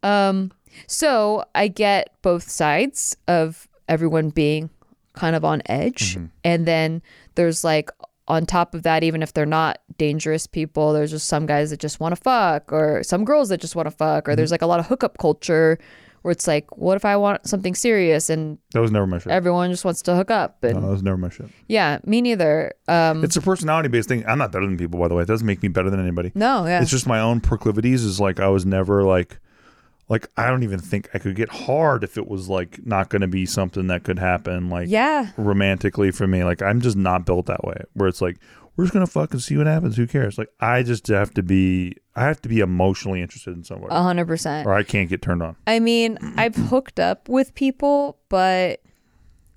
Um, 0.02 0.52
so 0.86 1.44
I 1.54 1.68
get 1.68 2.12
both 2.22 2.48
sides 2.50 3.16
of 3.26 3.66
everyone 3.88 4.28
being 4.30 4.68
kind 5.14 5.34
of 5.34 5.44
on 5.44 5.62
edge, 5.66 6.16
Mm-hmm. 6.16 6.26
and 6.44 6.66
then 6.66 7.02
there's 7.34 7.64
like 7.64 7.90
on 8.30 8.46
top 8.46 8.74
of 8.74 8.82
that, 8.84 9.02
even 9.02 9.22
if 9.22 9.32
they're 9.34 9.44
not 9.60 9.80
dangerous 9.98 10.46
people, 10.46 10.92
there's 10.92 11.10
just 11.10 11.26
some 11.28 11.44
guys 11.46 11.70
that 11.70 11.80
just 11.80 12.00
want 12.00 12.14
to 12.14 12.20
fuck, 12.20 12.72
or 12.72 13.02
some 13.02 13.24
girls 13.24 13.48
that 13.50 13.60
just 13.60 13.74
want 13.76 13.86
to 13.86 13.90
fuck, 13.90 14.26
or 14.28 14.32
Mm-hmm. 14.32 14.36
there's 14.36 14.50
like 14.52 14.62
a 14.62 14.66
lot 14.66 14.80
of 14.80 14.86
hookup 14.86 15.18
culture 15.18 15.78
where 16.22 16.32
it's 16.32 16.46
like, 16.46 16.66
what 16.76 16.96
if 16.96 17.04
I 17.06 17.16
want 17.16 17.46
something 17.46 17.74
serious 17.74 18.28
and 18.28 18.58
That 18.74 18.80
was 18.82 18.90
never 18.92 19.06
my 19.06 19.18
shit. 19.18 19.32
everyone 19.32 19.70
just 19.70 19.84
wants 19.86 20.02
to 20.02 20.14
hook 20.14 20.30
up? 20.30 20.62
And 20.62 20.74
No, 20.74 20.80
that 20.82 20.92
was 20.92 21.02
never 21.02 21.16
my 21.16 21.30
shit. 21.30 21.46
yeah, 21.66 21.98
me 22.04 22.20
neither. 22.20 22.72
Um, 22.88 23.24
It's 23.24 23.36
a 23.36 23.40
personality 23.40 23.88
based 23.88 24.08
thing. 24.08 24.24
I'm 24.28 24.36
not 24.38 24.52
better 24.52 24.66
than 24.66 24.76
people, 24.76 25.00
by 25.00 25.08
the 25.08 25.14
way. 25.14 25.22
It 25.22 25.28
doesn't 25.28 25.46
make 25.46 25.62
me 25.62 25.68
better 25.68 25.88
than 25.90 25.98
anybody. 26.00 26.30
no, 26.34 26.66
yeah, 26.66 26.82
It's 26.82 26.90
just 26.90 27.06
my 27.06 27.20
own 27.20 27.40
proclivities. 27.40 28.04
Is 28.04 28.20
like 28.20 28.38
I 28.38 28.48
was 28.48 28.64
never 28.66 29.02
like, 29.02 29.38
like 30.10 30.28
I 30.36 30.48
don't 30.48 30.64
even 30.64 30.80
think 30.80 31.08
I 31.14 31.18
could 31.18 31.36
get 31.36 31.48
hard 31.48 32.02
if 32.04 32.18
it 32.18 32.26
was 32.26 32.48
like 32.48 32.84
not 32.84 33.08
going 33.08 33.22
to 33.22 33.28
be 33.28 33.46
something 33.46 33.86
that 33.86 34.02
could 34.02 34.18
happen. 34.18 34.68
Like 34.68 34.88
yeah, 34.88 35.30
romantically 35.38 36.10
for 36.10 36.26
me. 36.26 36.42
Like 36.44 36.60
I'm 36.60 36.80
just 36.80 36.96
not 36.96 37.24
built 37.24 37.46
that 37.46 37.64
way. 37.64 37.84
Where 37.94 38.08
it's 38.08 38.20
like 38.20 38.36
we're 38.76 38.84
just 38.84 38.92
gonna 38.92 39.06
fucking 39.06 39.38
see 39.38 39.56
what 39.56 39.68
happens. 39.68 39.96
Who 39.96 40.08
cares? 40.08 40.36
Like 40.36 40.48
I 40.58 40.82
just 40.82 41.06
have 41.06 41.32
to 41.34 41.42
be. 41.42 41.96
I 42.16 42.24
have 42.24 42.42
to 42.42 42.48
be 42.48 42.58
emotionally 42.58 43.22
interested 43.22 43.56
in 43.56 43.62
somebody, 43.62 43.94
a 43.94 44.02
hundred 44.02 44.26
percent. 44.26 44.66
or 44.66 44.74
I 44.74 44.82
can't 44.82 45.08
get 45.08 45.22
turned 45.22 45.42
on. 45.42 45.54
I 45.66 45.78
mean, 45.78 46.18
I've 46.36 46.56
hooked 46.56 46.98
up 46.98 47.28
with 47.28 47.54
people, 47.54 48.18
but 48.28 48.82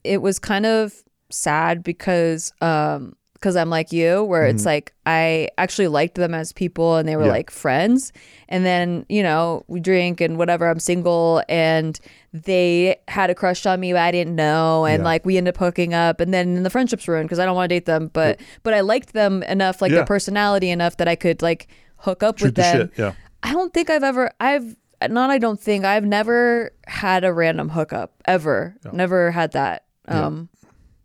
it 0.04 0.22
was 0.22 0.38
kind 0.38 0.68
of 0.68 0.94
sad 1.32 1.84
because 1.84 2.54
um 2.62 3.16
because 3.44 3.58
I'm 3.58 3.70
like 3.70 3.92
you 3.92 4.24
where 4.24 4.46
it's 4.46 4.66
like 4.66 4.94
I 5.06 5.50
actually 5.58 5.90
liked 5.90 6.16
them 6.16 6.34
as 6.34 6.54
people 6.54 6.96
and 6.96 7.06
they 7.10 7.18
were 7.18 7.26
Yeah. 7.26 7.32
like 7.32 7.52
friends 7.52 8.14
and 8.48 8.66
then, 8.66 9.06
you 9.10 9.22
know, 9.22 9.66
we 9.68 9.82
drink 9.82 10.22
and 10.22 10.38
whatever, 10.38 10.70
I'm 10.70 10.80
single 10.80 11.44
and 11.50 12.00
they 12.32 12.96
had 13.10 13.30
a 13.30 13.36
crush 13.36 13.66
on 13.66 13.82
me 13.82 13.92
but 13.92 14.02
I 14.02 14.12
didn't 14.12 14.38
know 14.38 14.86
and 14.86 15.02
Yeah. 15.02 15.06
like 15.06 15.26
we 15.26 15.36
end 15.36 15.50
up 15.50 15.58
hooking 15.58 15.94
up 15.94 16.22
and 16.22 16.34
then 16.34 16.64
the 16.64 16.70
friendship's 16.70 17.06
ruined 17.06 17.28
because 17.28 17.38
I 17.40 17.46
don't 17.46 17.56
want 17.56 17.70
to 17.70 17.76
date 17.76 17.86
them, 17.86 18.12
but 18.14 18.40
but 18.64 18.74
I 18.74 18.80
liked 18.80 19.12
them 19.12 19.44
enough 19.44 19.82
like 19.82 19.92
their 19.92 20.06
personality 20.06 20.70
enough 20.70 20.96
that 20.98 21.10
I 21.10 21.16
could 21.16 21.42
like 21.42 21.68
hook 21.98 22.24
up 22.24 22.40
Shoot 22.40 22.46
with 22.46 22.56
the 22.56 22.62
them. 22.62 22.78
shit. 22.78 22.92
Yeah. 22.98 23.12
I 23.44 23.52
don't 23.52 23.74
think 23.74 23.90
I've 23.90 24.04
ever 24.04 24.32
I've 24.40 24.78
not 25.10 25.30
I 25.32 25.38
don't 25.38 25.60
think 25.60 25.84
I've 25.84 26.06
never 26.06 26.72
had 26.88 27.26
a 27.26 27.34
random 27.34 27.68
hookup 27.68 28.14
ever. 28.24 28.78
Never 28.94 29.32
had 29.32 29.52
that. 29.52 29.84
Um 30.08 30.48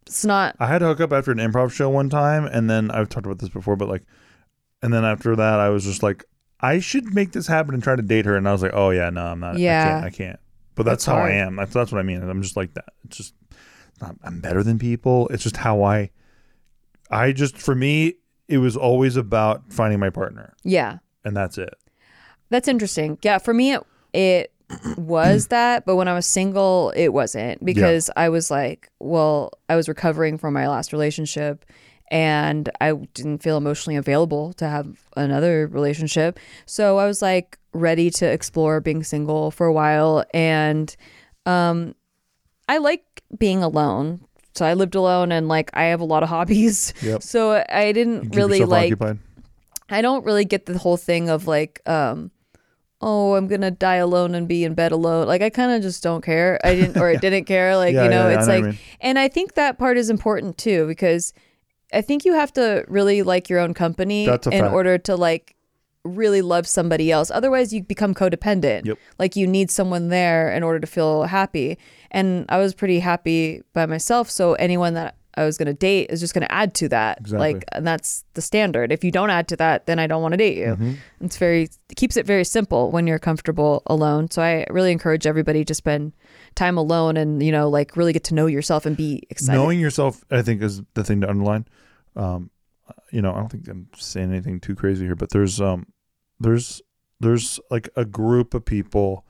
it's 0.09 0.25
not 0.25 0.57
I 0.59 0.67
had 0.67 0.79
to 0.79 0.87
hook 0.87 1.01
up 1.01 1.13
after 1.13 1.31
an 1.31 1.39
improv 1.39 1.73
show 1.73 1.89
one 1.89 2.11
time, 2.11 2.47
and 2.47 2.69
then 2.69 2.91
I've 2.91 3.09
talked 3.09 3.27
about 3.27 3.39
this 3.39 3.49
before, 3.49 3.77
but 3.77 3.89
like, 3.89 4.03
and 4.83 4.93
then 4.93 5.05
after 5.05 5.37
that, 5.37 5.61
I 5.61 5.69
was 5.69 5.85
just 5.85 6.03
like, 6.03 6.25
I 6.61 6.81
should 6.81 7.15
make 7.15 7.33
this 7.33 7.47
happen 7.47 7.75
and 7.75 7.83
try 7.83 7.95
to 7.95 8.03
date 8.03 8.25
her, 8.25 8.37
and 8.37 8.49
I 8.49 8.53
was 8.53 8.63
like, 8.63 8.73
oh 8.75 8.91
yeah, 8.91 9.11
no, 9.11 9.27
I'm 9.27 9.41
not. 9.41 9.59
Yeah. 9.59 9.83
I 9.83 9.89
can't. 9.89 10.05
I 10.05 10.11
can't. 10.11 10.41
But 10.75 10.85
that's, 10.85 11.05
That's 11.05 11.07
how 11.07 11.15
hard. 11.17 11.33
I 11.33 11.35
am. 11.37 11.57
That's 11.57 11.73
that's 11.73 11.93
what 11.93 11.99
I 11.99 12.03
mean. 12.03 12.23
I'm 12.23 12.43
just 12.43 12.57
like 12.57 12.75
that. 12.75 12.93
It's 13.05 13.17
just 13.17 13.35
not, 14.01 14.17
I'm 14.23 14.41
better 14.41 14.63
than 14.63 14.79
people. 14.79 15.29
It's 15.29 15.43
just 15.43 15.57
how 15.57 15.83
I. 15.83 16.11
I 17.11 17.33
just 17.33 17.57
for 17.57 17.75
me, 17.75 18.15
it 18.49 18.59
was 18.59 18.77
always 18.77 19.17
about 19.17 19.73
finding 19.73 19.99
my 19.99 20.11
partner, 20.11 20.55
yeah. 20.63 20.99
and 21.25 21.37
that's 21.37 21.59
it. 21.59 21.75
That's 22.51 22.69
interesting. 22.69 23.19
Yeah, 23.23 23.39
for 23.39 23.53
me 23.53 23.73
it 23.73 23.87
it 24.13 24.53
was 24.97 25.49
that, 25.49 25.87
but 25.87 25.97
when 25.97 26.09
I 26.09 26.15
was 26.15 26.27
single, 26.27 26.93
it 26.97 27.09
wasn't 27.09 27.65
because 27.65 28.11
I 28.17 28.29
was 28.29 28.51
like, 28.51 28.91
well, 28.99 29.53
I 29.69 29.77
was 29.77 29.89
recovering 29.89 30.39
from 30.39 30.55
my 30.55 30.69
last 30.69 30.93
relationship 30.93 31.65
and 32.11 32.71
I 32.81 32.93
didn't 32.93 33.43
feel 33.43 33.57
emotionally 33.57 33.97
available 33.97 34.53
to 34.55 34.69
have 34.69 35.01
another 35.17 35.67
relationship. 35.67 36.39
So 36.67 36.99
I 36.99 37.07
was 37.07 37.23
like 37.23 37.59
ready 37.73 38.11
to 38.11 38.27
explore 38.27 38.81
being 38.81 39.05
single 39.05 39.51
for 39.51 39.67
a 39.67 39.73
while 39.73 40.25
and 40.33 40.95
um 41.45 41.95
I 42.67 42.79
like 42.79 43.05
being 43.39 43.63
alone 43.63 44.21
so 44.59 44.67
I 44.67 44.75
lived 44.75 44.97
alone 44.97 45.31
and 45.31 45.47
like 45.47 45.71
I 45.73 45.85
have 45.85 46.01
a 46.01 46.05
lot 46.05 46.23
of 46.23 46.29
hobbies. 46.37 46.93
Yep. 47.01 47.23
So 47.23 47.65
I 47.69 47.93
didn't 47.93 48.35
really 48.35 48.65
like 48.65 48.93
occupied. 48.93 49.19
I 49.89 50.03
don't 50.03 50.25
really 50.25 50.45
get 50.45 50.67
the 50.67 50.77
whole 50.77 50.99
thing 50.99 51.31
of 51.31 51.47
like, 51.47 51.81
um, 51.89 52.31
oh, 53.01 53.35
I'm 53.35 53.47
gonna 53.47 53.71
die 53.71 53.97
alone 53.97 54.35
and 54.35 54.49
be 54.49 54.65
in 54.65 54.75
bed 54.75 54.93
alone. 54.93 55.27
Like 55.27 55.43
I 55.43 55.51
kind 55.51 55.73
of 55.73 55.83
just 55.83 56.03
don't 56.03 56.23
care. 56.23 56.59
I 56.65 56.75
didn't 56.75 56.97
or 56.97 57.09
I 57.11 57.17
didn't 57.17 57.45
care. 57.45 57.77
Like 57.77 57.95
Yeah, 57.95 58.05
you 58.05 58.11
know, 58.11 58.29
yeah, 58.29 58.33
yeah, 58.33 58.39
it's 58.39 58.49
know 58.49 58.55
like, 58.55 58.63
you 58.63 58.69
mean. 58.71 58.79
and 59.01 59.19
I 59.19 59.29
think 59.29 59.55
that 59.55 59.79
part 59.79 59.97
is 59.97 60.11
important 60.11 60.59
too 60.59 60.87
because 60.87 61.33
I 61.93 62.03
think 62.03 62.25
you 62.25 62.35
have 62.35 62.53
to 62.55 62.85
really 62.89 63.23
like 63.23 63.49
your 63.49 63.61
own 63.61 63.75
company 63.75 64.27
in 64.27 64.39
fact. 64.39 64.73
order 64.73 64.99
to 64.99 65.17
like 65.17 65.55
really 66.05 66.43
love 66.43 66.67
somebody 66.67 67.11
else. 67.11 67.31
Otherwise, 67.31 67.73
you 67.73 67.83
become 67.83 68.15
codependent. 68.15 68.87
Yep. 68.87 68.99
Like 69.19 69.37
you 69.37 69.47
need 69.47 69.71
someone 69.71 70.09
there 70.09 70.53
in 70.53 70.63
order 70.63 70.81
to 70.81 70.87
feel 70.87 71.25
happy. 71.25 71.79
And 72.11 72.47
I 72.49 72.59
was 72.59 72.75
pretty 72.75 73.01
happy 73.01 73.63
by 73.73 73.87
myself. 73.87 74.31
So 74.31 74.55
anyone 74.55 74.95
that 74.95 75.17
I 75.39 75.45
was 75.45 75.57
going 75.57 75.67
to 75.67 75.75
date 75.75 76.11
is 76.11 76.21
just 76.21 76.35
going 76.35 76.47
to 76.47 76.53
add 76.53 76.75
to 76.75 76.89
that. 76.89 77.21
Exactly. 77.21 77.55
Like, 77.55 77.65
and 77.73 77.87
that's 77.87 78.25
the 78.35 78.43
standard. 78.43 78.91
If 78.91 79.05
you 79.05 79.11
don't 79.11 79.31
add 79.31 79.47
to 79.49 79.57
that, 79.57 79.87
then 79.87 79.99
I 79.99 80.07
don't 80.07 80.21
want 80.21 80.33
to 80.33 80.37
date 80.37 80.59
you. 80.59 80.67
Mm-hmm. 80.67 80.93
It's 81.21 81.37
very, 81.37 81.63
it 81.63 81.97
keeps 81.97 82.17
it 82.17 82.27
very 82.27 82.45
simple 82.45 82.91
when 82.91 83.07
you're 83.07 83.19
comfortable 83.19 83.83
alone. 83.87 84.31
So 84.31 84.43
I 84.43 84.67
really 84.71 84.93
encourage 84.93 85.27
everybody 85.27 85.65
to 85.65 85.75
spend 85.75 86.13
time 86.55 86.77
alone 86.77 87.17
and, 87.17 87.43
you 87.43 87.53
know, 87.53 87.69
like 87.69 87.97
really 87.97 88.13
get 88.13 88.25
to 88.25 88.35
know 88.35 88.47
yourself 88.47 88.85
and 88.85 88.97
be 88.97 89.23
excited. 89.31 89.59
Knowing 89.59 89.79
yourself, 89.81 90.25
I 90.31 90.43
think, 90.43 90.63
is 90.63 90.83
the 90.95 91.05
thing 91.05 91.21
to 91.21 91.31
underline. 91.31 91.67
Um, 92.17 92.51
you 93.11 93.23
know, 93.23 93.33
I 93.33 93.37
don't 93.37 93.49
think 93.49 93.69
I'm 93.69 93.89
saying 93.97 94.31
anything 94.31 94.61
too 94.61 94.75
crazy 94.75 95.05
here, 95.05 95.15
but 95.15 95.31
there's 95.31 95.61
um, 95.61 95.87
there's 96.41 96.83
there's 97.21 97.61
like 97.71 97.89
a 97.97 98.05
group 98.05 98.55
of 98.55 98.65
people 98.65 99.25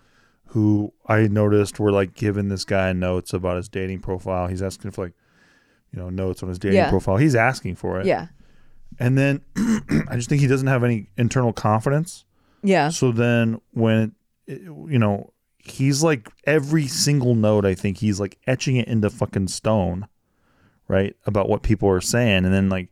who 0.53 0.93
I 1.07 1.29
noticed 1.29 1.79
were 1.79 1.93
like 1.93 2.15
giving 2.15 2.49
this 2.49 2.65
guy 2.65 2.93
notes 2.93 3.35
about 3.35 3.57
his 3.57 3.69
dating 3.69 4.01
profile. 4.01 4.47
He's 4.47 4.63
asking 4.63 4.93
for 4.93 5.05
like, 5.05 5.15
you 5.93 5.99
know, 5.99 6.11
notes 6.11 6.43
on 6.43 6.49
his 6.49 6.59
dating 6.59 6.77
Yeah. 6.77 6.91
profile. 6.91 7.17
He's 7.17 7.35
asking 7.35 7.77
for 7.77 8.01
it. 8.01 8.07
yeah. 8.07 8.29
And 8.99 9.17
then 9.17 9.43
I 10.09 10.17
just 10.17 10.29
think 10.29 10.41
he 10.41 10.47
doesn't 10.49 10.67
have 10.67 10.83
any 10.83 11.09
internal 11.17 11.53
confidence. 11.53 12.25
Yeah. 12.63 12.89
So 12.89 13.13
then 13.13 13.61
when, 13.73 14.15
it, 14.47 14.63
you 14.63 14.99
know, 14.99 15.33
he's 15.59 16.03
like 16.03 16.29
every 16.45 16.87
single 16.87 17.35
note, 17.35 17.65
I 17.65 17.75
think 17.75 17.99
he's 17.99 18.19
like 18.19 18.39
etching 18.47 18.77
it 18.77 18.89
into 18.89 19.11
fucking 19.11 19.49
stone, 19.49 20.09
right? 20.89 21.15
About 21.27 21.49
what 21.49 21.63
people 21.63 21.89
are 21.89 22.01
saying. 22.01 22.45
And 22.45 22.53
then 22.53 22.69
like, 22.69 22.89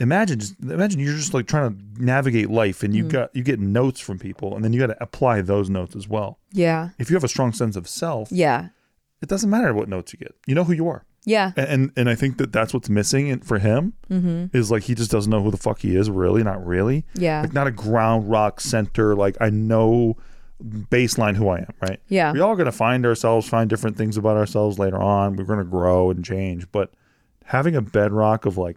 imagine 0.00 0.40
just 0.40 0.60
imagine 0.60 1.00
you're 1.00 1.16
just 1.16 1.32
like 1.32 1.46
trying 1.46 1.70
to 1.70 2.02
navigate 2.04 2.50
life 2.50 2.82
and 2.82 2.94
you 2.94 3.04
mm-hmm. 3.04 3.12
got, 3.12 3.36
you 3.36 3.42
get 3.42 3.60
notes 3.60 4.00
from 4.00 4.18
people 4.18 4.54
and 4.54 4.64
then 4.64 4.72
you 4.72 4.80
got 4.80 4.88
to 4.88 5.02
apply 5.02 5.40
those 5.40 5.70
notes 5.70 5.94
as 5.96 6.08
well. 6.08 6.38
Yeah. 6.52 6.90
If 6.98 7.08
you 7.10 7.16
have 7.16 7.24
a 7.24 7.28
strong 7.28 7.52
sense 7.52 7.76
of 7.76 7.88
self, 7.88 8.30
Yeah. 8.32 8.68
it 9.22 9.28
doesn't 9.28 9.48
matter 9.48 9.72
what 9.72 9.88
notes 9.88 10.12
you 10.12 10.18
get. 10.18 10.34
You 10.46 10.54
know 10.54 10.64
who 10.64 10.72
you 10.72 10.88
are. 10.88 11.04
Yeah. 11.26 11.52
And 11.56 11.90
and, 11.96 12.08
I 12.10 12.14
think 12.14 12.36
that 12.38 12.52
that's 12.52 12.74
what's 12.74 12.88
missing 12.90 13.28
in- 13.28 13.40
for 13.40 13.58
him 13.58 13.94
Mm-hmm. 14.10 14.56
is 14.56 14.70
like 14.70 14.82
he 14.84 14.94
just 14.94 15.10
doesn't 15.10 15.30
know 15.30 15.42
who 15.42 15.50
the 15.50 15.56
fuck 15.56 15.80
he 15.80 15.96
is 15.96 16.10
really, 16.10 16.42
not 16.42 16.64
really 16.64 17.04
Yeah. 17.14 17.40
like 17.42 17.52
not 17.54 17.66
a 17.66 17.70
ground 17.70 18.30
rock 18.30 18.60
center 18.60 19.14
like 19.14 19.36
i 19.40 19.48
know 19.50 20.16
baseline 20.62 21.34
who 21.36 21.48
i 21.48 21.58
am 21.58 21.72
right 21.82 22.00
Yeah. 22.08 22.32
we're 22.32 22.42
all 22.44 22.54
going 22.54 22.66
to 22.66 22.72
find 22.72 23.04
ourselves 23.04 23.48
find 23.48 23.68
different 23.68 23.96
things 23.96 24.16
about 24.16 24.36
ourselves 24.36 24.78
later 24.78 24.98
on 25.00 25.36
we're 25.36 25.44
going 25.44 25.58
to 25.58 25.64
grow 25.64 26.10
and 26.10 26.24
change 26.24 26.70
but 26.70 26.92
having 27.46 27.74
a 27.74 27.82
bedrock 27.82 28.46
of 28.46 28.56
like 28.56 28.76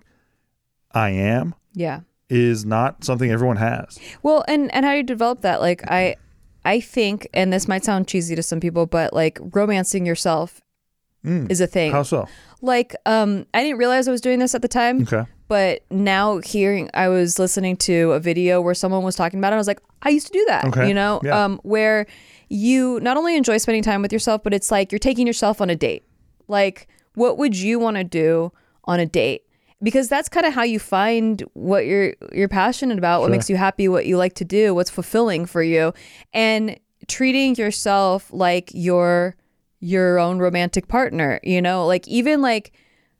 i 0.91 1.09
am 1.11 1.53
Yeah. 1.73 2.01
is 2.29 2.65
not 2.65 3.03
something 3.03 3.29
everyone 3.31 3.57
has 3.57 3.99
Well, 4.23 4.43
and 4.47 4.73
and 4.73 4.85
how 4.85 4.91
do 4.93 4.97
you 4.97 5.03
develop 5.03 5.41
that? 5.41 5.61
Like 5.61 5.83
I 5.89 6.15
I 6.65 6.79
think 6.81 7.27
and 7.33 7.53
this 7.53 7.67
might 7.67 7.85
sound 7.85 8.07
cheesy 8.07 8.35
to 8.35 8.43
some 8.43 8.59
people, 8.59 8.85
but 8.87 9.13
like 9.13 9.39
romancing 9.53 10.05
yourself 10.05 10.59
Mm. 11.27 11.51
is 11.51 11.59
a 11.61 11.67
thing. 11.67 11.91
how 11.91 12.03
so 12.03 12.27
Like 12.61 12.95
um 13.05 13.45
I 13.53 13.61
didn't 13.63 13.77
realize 13.77 14.07
I 14.07 14.11
was 14.11 14.21
doing 14.21 14.39
this 14.39 14.55
at 14.55 14.61
the 14.61 14.67
time. 14.67 15.01
okay 15.03 15.25
But 15.47 15.81
now 15.91 16.39
hearing 16.39 16.89
I 16.93 17.07
was 17.09 17.37
listening 17.39 17.75
to 17.89 18.11
a 18.13 18.19
video 18.19 18.61
where 18.61 18.73
someone 18.73 19.03
was 19.03 19.15
talking 19.15 19.39
about 19.39 19.51
it, 19.53 19.55
I 19.55 19.59
was 19.59 19.67
like, 19.67 19.81
I 20.01 20.09
used 20.09 20.27
to 20.27 20.33
do 20.33 20.45
that. 20.47 20.65
Okay. 20.65 20.87
You 20.87 20.93
know? 20.93 21.19
Yeah. 21.23 21.43
Um 21.43 21.59
where 21.63 22.05
you 22.49 22.99
not 23.01 23.17
only 23.17 23.35
enjoy 23.35 23.57
spending 23.57 23.83
time 23.83 24.01
with 24.01 24.13
yourself, 24.13 24.41
but 24.43 24.53
it's 24.53 24.71
like 24.71 24.91
you're 24.91 24.99
taking 24.99 25.27
yourself 25.27 25.59
on 25.61 25.69
a 25.69 25.75
date. 25.75 26.03
Like, 26.47 26.87
what 27.15 27.37
would 27.37 27.55
you 27.57 27.77
want 27.79 27.97
to 27.97 28.03
do 28.05 28.51
on 28.85 28.99
a 28.99 29.05
date? 29.05 29.43
Because 29.83 30.07
that's 30.07 30.29
kind 30.29 30.45
of 30.45 30.53
how 30.53 30.63
you 30.63 30.79
find 30.79 31.43
what 31.53 31.85
you're 31.85 32.15
you're 32.33 32.47
passionate 32.47 32.97
about, 32.97 33.19
what 33.21 33.27
Sure. 33.27 33.31
makes 33.35 33.49
you 33.49 33.57
happy, 33.57 33.87
what 33.89 34.05
you 34.05 34.17
like 34.17 34.33
to 34.35 34.45
do, 34.45 34.73
what's 34.73 34.89
fulfilling 34.89 35.45
for 35.45 35.61
you. 35.61 35.93
And 36.33 36.79
treating 37.07 37.55
yourself 37.55 38.31
like 38.33 38.71
your 38.73 39.35
your 39.79 40.19
own 40.19 40.39
romantic 40.39 40.87
partner, 40.87 41.39
you 41.43 41.61
know, 41.61 41.85
like 41.85 42.07
even 42.07 42.41
like 42.41 42.71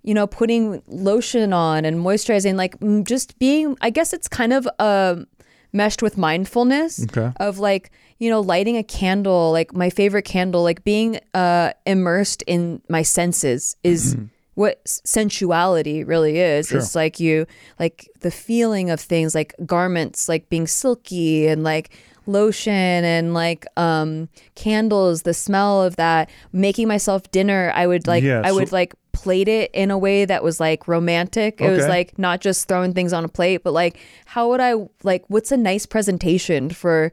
you 0.04 0.14
know, 0.14 0.26
putting 0.26 0.82
lotion 0.88 1.52
on 1.52 1.84
and 1.84 1.98
moisturizing, 1.98 2.56
like 2.56 2.76
just 3.04 3.38
being, 3.40 3.78
I 3.82 3.90
guess 3.90 4.14
it's 4.14 4.30
kind 4.30 4.54
of 4.54 4.68
um 4.80 5.28
meshed 5.74 6.02
with 6.02 6.18
mindfulness 6.18 7.04
Okay. 7.04 7.32
of 7.42 7.60
like, 7.60 7.92
you 8.18 8.30
know, 8.30 8.40
lighting 8.40 8.78
a 8.78 8.84
candle, 8.84 9.52
like 9.52 9.74
my 9.74 9.90
favorite 9.90 10.24
candle, 10.24 10.64
like 10.64 10.86
being 10.86 11.20
uh, 11.34 11.72
immersed 11.86 12.42
in 12.48 12.82
my 12.88 13.02
senses 13.02 13.76
is 13.84 14.16
what 14.54 14.80
sensuality 14.88 16.04
really 16.06 16.40
is. 16.40 16.70
Sure. 16.70 16.78
It's 16.80 16.96
like 16.96 17.20
you, 17.20 17.46
like 17.78 18.10
the 18.22 18.32
feeling 18.32 18.90
of 18.90 19.02
things, 19.02 19.36
like 19.36 19.54
garments, 19.66 20.30
like 20.30 20.50
being 20.50 20.68
silky 20.68 21.48
and 21.48 21.64
like 21.64 21.90
lotion 22.28 22.74
and 22.74 23.34
like 23.34 23.66
um 23.78 24.30
candles 24.56 25.24
the 25.24 25.34
smell 25.34 25.82
of 25.84 25.96
that 25.96 26.30
making 26.52 26.88
myself 26.88 27.30
dinner 27.32 27.72
i 27.76 27.88
would 27.88 28.06
like 28.08 28.24
Yeah, 28.24 28.42
i 28.44 28.52
would 28.52 28.72
like 28.72 28.94
plate 29.12 29.48
it 29.48 29.72
in 29.74 29.90
a 29.90 29.98
way 29.98 30.26
that 30.26 30.44
was 30.44 30.60
like 30.60 30.88
romantic 30.88 31.60
it 31.60 31.70
was 31.72 31.88
like 31.88 32.20
not 32.20 32.40
just 32.40 32.68
throwing 32.68 32.94
things 32.94 33.14
on 33.14 33.26
a 33.26 33.28
plate 33.28 33.64
but 33.64 33.74
like 33.74 34.00
how 34.26 34.50
would 34.50 34.60
i 34.60 34.74
like 35.04 35.24
what's 35.28 35.52
a 35.52 35.58
nice 35.58 35.86
presentation 35.88 36.70
for 36.70 37.12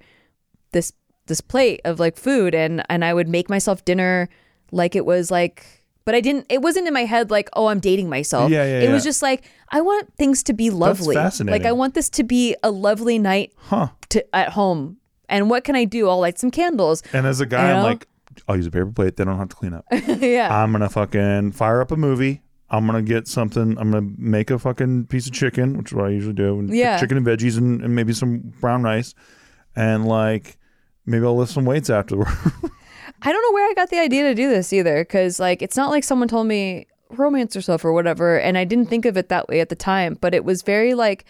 this 0.72 0.92
this 1.26 1.40
plate 1.40 1.80
of 1.84 1.98
like 1.98 2.16
food 2.16 2.54
and 2.54 2.84
and 2.90 3.04
I 3.04 3.14
would 3.14 3.28
make 3.28 3.48
myself 3.48 3.84
dinner 3.84 4.28
like 4.72 4.94
it 4.94 5.06
was 5.06 5.30
like 5.30 5.64
but 6.04 6.14
I 6.14 6.20
didn't 6.20 6.46
it 6.50 6.60
wasn't 6.60 6.86
in 6.86 6.92
my 6.92 7.06
head 7.06 7.30
like 7.30 7.48
oh 7.54 7.68
I'm 7.68 7.80
dating 7.80 8.10
myself. 8.10 8.50
Yeah, 8.50 8.64
yeah, 8.64 8.80
it 8.80 8.92
was 8.92 9.04
just 9.04 9.22
like 9.22 9.44
I 9.70 9.80
want 9.80 10.12
things 10.16 10.42
to 10.44 10.52
be 10.52 10.70
lovely. 10.70 11.14
fascinating. 11.14 11.62
Like 11.62 11.66
I 11.68 11.72
want 11.72 11.94
this 11.94 12.10
to 12.10 12.24
be 12.24 12.54
a 12.62 12.70
lovely 12.70 13.18
night 13.18 13.52
huh 13.56 13.88
to 14.10 14.36
at 14.36 14.50
home. 14.50 14.98
And 15.28 15.48
what 15.50 15.64
can 15.64 15.74
I 15.76 15.84
do? 15.84 16.08
I'll 16.08 16.20
light 16.20 16.38
some 16.38 16.50
candles. 16.50 17.02
and 17.12 17.26
as 17.26 17.40
a 17.40 17.46
guy 17.46 17.68
You 17.70 17.74
i'm 17.76 17.82
like 17.82 18.06
i'll 18.48 18.56
use 18.56 18.66
a 18.66 18.70
paper 18.70 18.86
plate 18.90 19.16
then 19.16 19.28
i 19.28 19.30
don't 19.30 19.38
have 19.38 19.48
to 19.50 19.54
clean 19.54 19.72
up 19.74 19.84
yeah. 19.92 20.48
i'm 20.62 20.72
gonna 20.72 20.88
fucking 20.88 21.52
fire 21.52 21.80
up 21.80 21.92
a 21.92 21.96
movie 21.96 22.42
I'm 22.70 22.86
gonna 22.86 23.02
get 23.02 23.28
something. 23.28 23.78
I'm 23.78 23.92
gonna 23.92 24.08
make 24.18 24.50
a 24.50 24.58
fucking 24.58 25.06
piece 25.06 25.26
of 25.26 25.32
chicken, 25.32 25.76
which 25.76 25.92
is 25.92 25.94
what 25.94 26.06
I 26.06 26.08
usually 26.08 26.32
do. 26.34 26.58
And 26.58 26.74
Yeah. 26.74 26.98
chicken 26.98 27.18
and 27.18 27.24
veggies 27.26 27.56
and, 27.56 27.80
and 27.82 27.94
maybe 27.94 28.12
some 28.12 28.38
brown 28.60 28.82
rice, 28.82 29.14
and 29.76 30.06
like 30.06 30.56
maybe 31.06 31.24
I'll 31.24 31.36
lift 31.36 31.52
some 31.52 31.66
weights 31.66 31.88
afterward. 31.90 32.26
I 33.22 33.32
don't 33.32 33.42
know 33.42 33.52
where 33.52 33.70
I 33.70 33.74
got 33.74 33.90
the 33.90 34.00
idea 34.00 34.24
to 34.24 34.34
do 34.34 34.48
this 34.48 34.72
either, 34.72 35.04
because 35.04 35.38
like 35.38 35.62
it's 35.62 35.76
not 35.76 35.90
like 35.90 36.02
someone 36.02 36.26
told 36.26 36.48
me 36.48 36.86
romance 37.10 37.54
yourself 37.54 37.84
or 37.84 37.92
whatever, 37.92 38.40
and 38.40 38.58
I 38.58 38.64
didn't 38.64 38.86
think 38.86 39.04
of 39.04 39.16
it 39.16 39.28
that 39.28 39.46
way 39.46 39.60
at 39.60 39.68
the 39.68 39.76
time. 39.76 40.16
But 40.20 40.34
it 40.34 40.44
was 40.44 40.62
very 40.62 40.94
like 40.94 41.26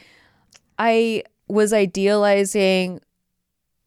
I 0.79 1.25
was 1.49 1.73
idealizing 1.75 3.01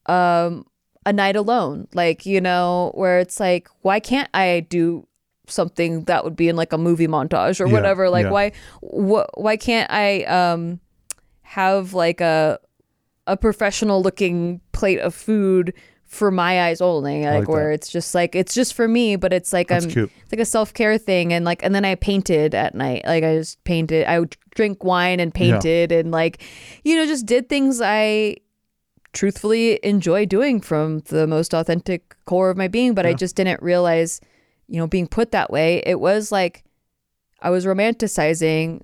um 0.07 0.65
a 1.05 1.13
night 1.13 1.35
alone, 1.35 1.87
like 1.93 2.25
you 2.25 2.41
know, 2.41 2.91
where 2.95 3.19
it's 3.19 3.39
like, 3.39 3.67
why 3.81 3.99
can't 3.99 4.29
I 4.33 4.65
do 4.69 5.07
something 5.47 6.03
that 6.03 6.25
would 6.25 6.35
be 6.35 6.49
in 6.49 6.55
like 6.57 6.73
a 6.73 6.77
movie 6.77 7.07
montage 7.07 7.61
or 7.61 7.67
Yeah, 7.67 7.73
whatever? 7.73 8.09
Like 8.09 8.25
yeah. 8.25 8.31
why 8.31 8.51
wh- 8.81 9.37
why 9.37 9.55
can't 9.57 9.89
I 9.91 10.23
um 10.23 10.79
have 11.41 11.93
like 11.93 12.19
a 12.21 12.59
a 13.25 13.37
professional 13.37 14.01
looking 14.01 14.61
plate 14.71 14.99
of 14.99 15.13
food 15.15 15.73
for 16.05 16.31
my 16.31 16.63
eyes 16.67 16.79
only 16.79 17.25
like, 17.25 17.39
like 17.39 17.47
where 17.49 17.67
that. 17.69 17.73
it's 17.73 17.89
just 17.89 18.15
like 18.15 18.33
it's 18.35 18.53
just 18.53 18.73
for 18.73 18.87
me 18.87 19.17
but 19.17 19.33
it's 19.33 19.51
like 19.51 19.67
That's 19.67 19.83
i'm 19.83 19.91
cute. 19.91 20.11
it's 20.23 20.31
like 20.31 20.39
a 20.39 20.45
self-care 20.45 20.97
thing 20.97 21.33
and 21.33 21.43
like 21.43 21.61
and 21.63 21.75
then 21.75 21.83
i 21.83 21.95
painted 21.95 22.55
at 22.55 22.73
night 22.75 23.03
like 23.05 23.25
i 23.25 23.35
just 23.35 23.61
painted 23.65 24.05
i 24.07 24.17
would 24.17 24.37
drink 24.55 24.85
wine 24.85 25.19
and 25.19 25.33
painted 25.33 25.91
and 25.91 26.11
like 26.11 26.41
you 26.85 26.95
know 26.95 27.05
just 27.05 27.25
did 27.25 27.49
things 27.49 27.81
i 27.83 28.37
truthfully 29.13 29.79
enjoy 29.83 30.25
doing 30.25 30.61
from 30.61 30.99
the 31.07 31.25
most 31.25 31.53
authentic 31.53 32.15
core 32.25 32.49
of 32.49 32.57
my 32.57 32.67
being 32.67 32.93
but 32.93 33.05
i 33.05 33.13
just 33.13 33.35
didn't 33.35 33.61
realize 33.61 34.21
you 34.67 34.77
know 34.77 34.87
being 34.87 35.07
put 35.07 35.31
that 35.31 35.49
way 35.49 35.81
it 35.85 35.99
was 35.99 36.31
like 36.31 36.63
i 37.41 37.49
was 37.49 37.65
romanticizing 37.65 38.81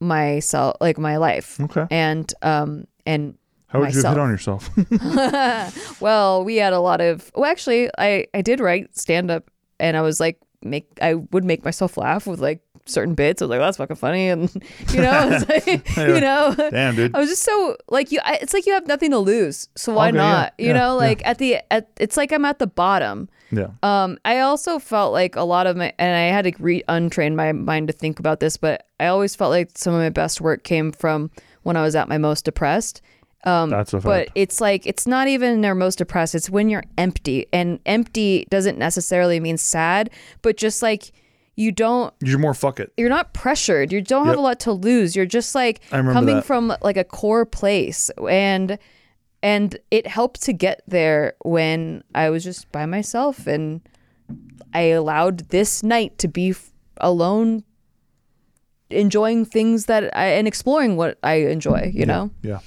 myself 0.00 0.76
like 0.80 0.98
my 0.98 1.16
life 1.16 1.60
okay. 1.60 1.86
and 1.90 2.32
um 2.42 2.86
and 3.08 3.36
How 3.68 3.80
would 3.80 3.94
you 3.94 3.96
myself. 3.96 4.14
hit 4.14 4.20
on 4.20 4.30
yourself? 4.30 6.00
well, 6.00 6.44
we 6.44 6.56
had 6.56 6.74
a 6.74 6.80
lot 6.80 7.00
of. 7.00 7.32
Well, 7.34 7.50
actually, 7.50 7.90
I 7.98 8.26
I 8.34 8.42
did 8.42 8.60
write 8.60 8.96
stand 8.96 9.30
up, 9.30 9.50
and 9.80 9.96
I 9.96 10.02
was 10.02 10.20
like, 10.20 10.38
make 10.62 10.86
I 11.00 11.14
would 11.14 11.44
make 11.44 11.64
myself 11.64 11.96
laugh 11.96 12.26
with 12.26 12.38
like 12.38 12.60
certain 12.88 13.14
bits. 13.14 13.40
I 13.40 13.46
was 13.46 13.50
like, 13.50 13.60
that's 13.60 13.76
fucking 13.76 13.96
funny, 13.96 14.28
and 14.28 14.50
you 14.92 15.00
know, 15.00 15.40
like, 15.48 15.66
you 15.96 16.20
know, 16.20 16.54
Damn, 16.70 16.96
dude. 16.96 17.14
I 17.14 17.20
was 17.20 17.28
just 17.28 17.42
so 17.42 17.76
like 17.88 18.12
you. 18.12 18.20
I, 18.24 18.36
it's 18.36 18.54
like 18.54 18.66
you 18.66 18.72
have 18.72 18.86
nothing 18.86 19.10
to 19.10 19.18
lose, 19.18 19.68
so 19.76 19.94
why 19.94 20.08
Okay, 20.08 20.16
yeah, 20.16 20.22
not? 20.22 20.54
you 20.58 20.66
yeah, 20.68 20.72
know, 20.72 20.78
yeah. 20.78 20.92
like 20.92 21.22
at 21.26 21.38
the 21.38 21.58
at 21.72 21.88
it's 21.98 22.16
like 22.16 22.32
I'm 22.32 22.44
at 22.44 22.58
the 22.58 22.66
bottom. 22.66 23.28
Yeah. 23.50 23.68
Um, 23.82 24.18
I 24.24 24.40
also 24.40 24.78
felt 24.78 25.12
like 25.12 25.34
a 25.36 25.42
lot 25.42 25.66
of 25.66 25.76
my, 25.76 25.92
and 25.98 26.14
I 26.16 26.34
had 26.34 26.42
to 26.44 26.52
re 26.62 26.82
untrain 26.88 27.34
my 27.34 27.52
mind 27.52 27.88
to 27.88 27.92
think 27.94 28.18
about 28.18 28.40
this, 28.40 28.56
but 28.56 28.86
I 29.00 29.06
always 29.06 29.34
felt 29.34 29.50
like 29.50 29.70
some 29.74 29.94
of 29.94 30.00
my 30.00 30.10
best 30.10 30.40
work 30.40 30.64
came 30.64 30.92
from 30.92 31.30
when 31.62 31.76
I 31.76 31.82
was 31.82 31.94
at 31.94 32.08
my 32.08 32.18
most 32.18 32.44
depressed. 32.44 33.00
Um, 33.44 33.70
That's 33.70 33.94
a 33.94 34.00
but 34.00 34.28
it's 34.34 34.60
like 34.60 34.86
it's 34.86 35.06
not 35.06 35.28
even 35.28 35.60
their 35.60 35.74
most 35.74 35.96
depressed. 35.98 36.34
It's 36.34 36.50
when 36.50 36.68
you're 36.68 36.82
empty, 36.98 37.46
and 37.52 37.78
empty 37.86 38.46
doesn't 38.50 38.78
necessarily 38.78 39.38
mean 39.40 39.56
sad, 39.56 40.10
but 40.42 40.56
just 40.56 40.82
like 40.82 41.12
you 41.58 41.72
don't 41.72 42.14
You're 42.22 42.38
more 42.38 42.54
fuck 42.54 42.78
it. 42.80 42.92
you're 42.96 43.08
not 43.08 43.32
pressured. 43.34 43.92
You 43.92 44.00
don't 44.00 44.26
have 44.26 44.34
Yep. 44.34 44.38
a 44.38 44.42
lot 44.42 44.60
to 44.60 44.72
lose. 44.72 45.16
You're 45.16 45.26
just 45.26 45.54
like 45.54 45.80
coming 45.90 46.36
that. 46.36 46.44
from 46.44 46.72
like 46.82 46.96
a 46.96 47.04
core 47.04 47.44
place 47.44 48.10
and 48.28 48.78
and 49.42 49.76
it 49.90 50.06
helped 50.06 50.42
to 50.42 50.52
get 50.52 50.82
there 50.86 51.34
when 51.44 52.02
I 52.14 52.30
was 52.30 52.44
just 52.44 52.70
by 52.72 52.86
myself 52.86 53.46
and 53.46 53.80
I 54.72 54.82
allowed 55.00 55.48
this 55.50 55.82
night 55.82 56.18
to 56.18 56.28
be 56.28 56.50
f- 56.50 56.70
alone 56.98 57.64
enjoying 58.90 59.44
things 59.44 59.86
that 59.86 60.16
I 60.16 60.26
and 60.28 60.46
exploring 60.48 60.96
what 60.96 61.18
I 61.22 61.34
enjoy, 61.34 61.90
you 61.94 62.06
know? 62.06 62.30
Yeah. 62.42 62.60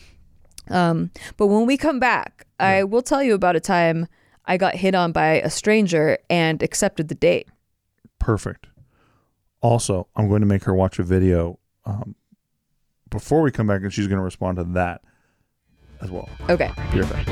Um, 0.69 1.12
but 1.38 1.47
when 1.47 1.65
we 1.65 1.77
come 1.77 1.99
back, 1.99 2.45
I 2.60 2.84
will 2.84 3.01
tell 3.01 3.23
you 3.23 3.34
about 3.34 3.56
a 3.56 3.60
time 3.60 4.08
I 4.45 4.58
got 4.58 4.75
hit 4.75 4.95
on 4.95 5.12
by 5.12 5.41
a 5.41 5.49
stranger 5.49 6.17
and 6.30 6.62
accepted 6.62 7.08
the 7.08 7.15
date. 7.15 7.47
Perfect. 8.19 8.67
Also, 9.62 10.08
I'm 10.15 10.28
going 10.28 10.41
to 10.41 10.47
make 10.47 10.63
her 10.63 10.74
watch 10.74 10.97
a 11.00 11.04
video 11.04 11.60
um, 11.86 12.15
before 13.10 13.41
we 13.41 13.52
come 13.52 13.67
back, 13.67 13.82
and 13.82 13.93
she's 13.93 14.08
going 14.08 14.17
to 14.17 14.24
respond 14.24 14.58
to 14.58 14.63
that 14.74 15.02
as 16.02 16.10
well. 16.10 16.28
Okay. 16.50 16.71
Be 16.91 17.02
right 17.02 17.12
back. 17.12 17.28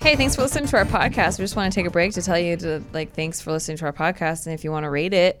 Hey, 0.00 0.16
thanks 0.16 0.36
for 0.36 0.42
listening 0.42 0.66
to 0.68 0.76
our 0.76 0.84
podcast. 0.84 1.38
We 1.38 1.44
just 1.44 1.56
want 1.56 1.72
to 1.72 1.74
take 1.74 1.86
a 1.86 1.90
break 1.90 2.12
to 2.12 2.22
tell 2.22 2.38
you 2.38 2.56
to 2.58 2.82
like 2.92 3.12
thanks 3.14 3.40
for 3.40 3.52
listening 3.52 3.78
to 3.78 3.86
our 3.86 3.92
podcast, 3.92 4.46
and 4.46 4.54
if 4.54 4.62
you 4.62 4.70
want 4.70 4.84
to 4.84 4.90
rate 4.90 5.14
it, 5.14 5.40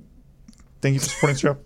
Thank 0.81 0.95
you 0.95 0.99
for 0.99 1.09
supporting 1.09 1.35
the 1.35 1.39
show. 1.39 1.57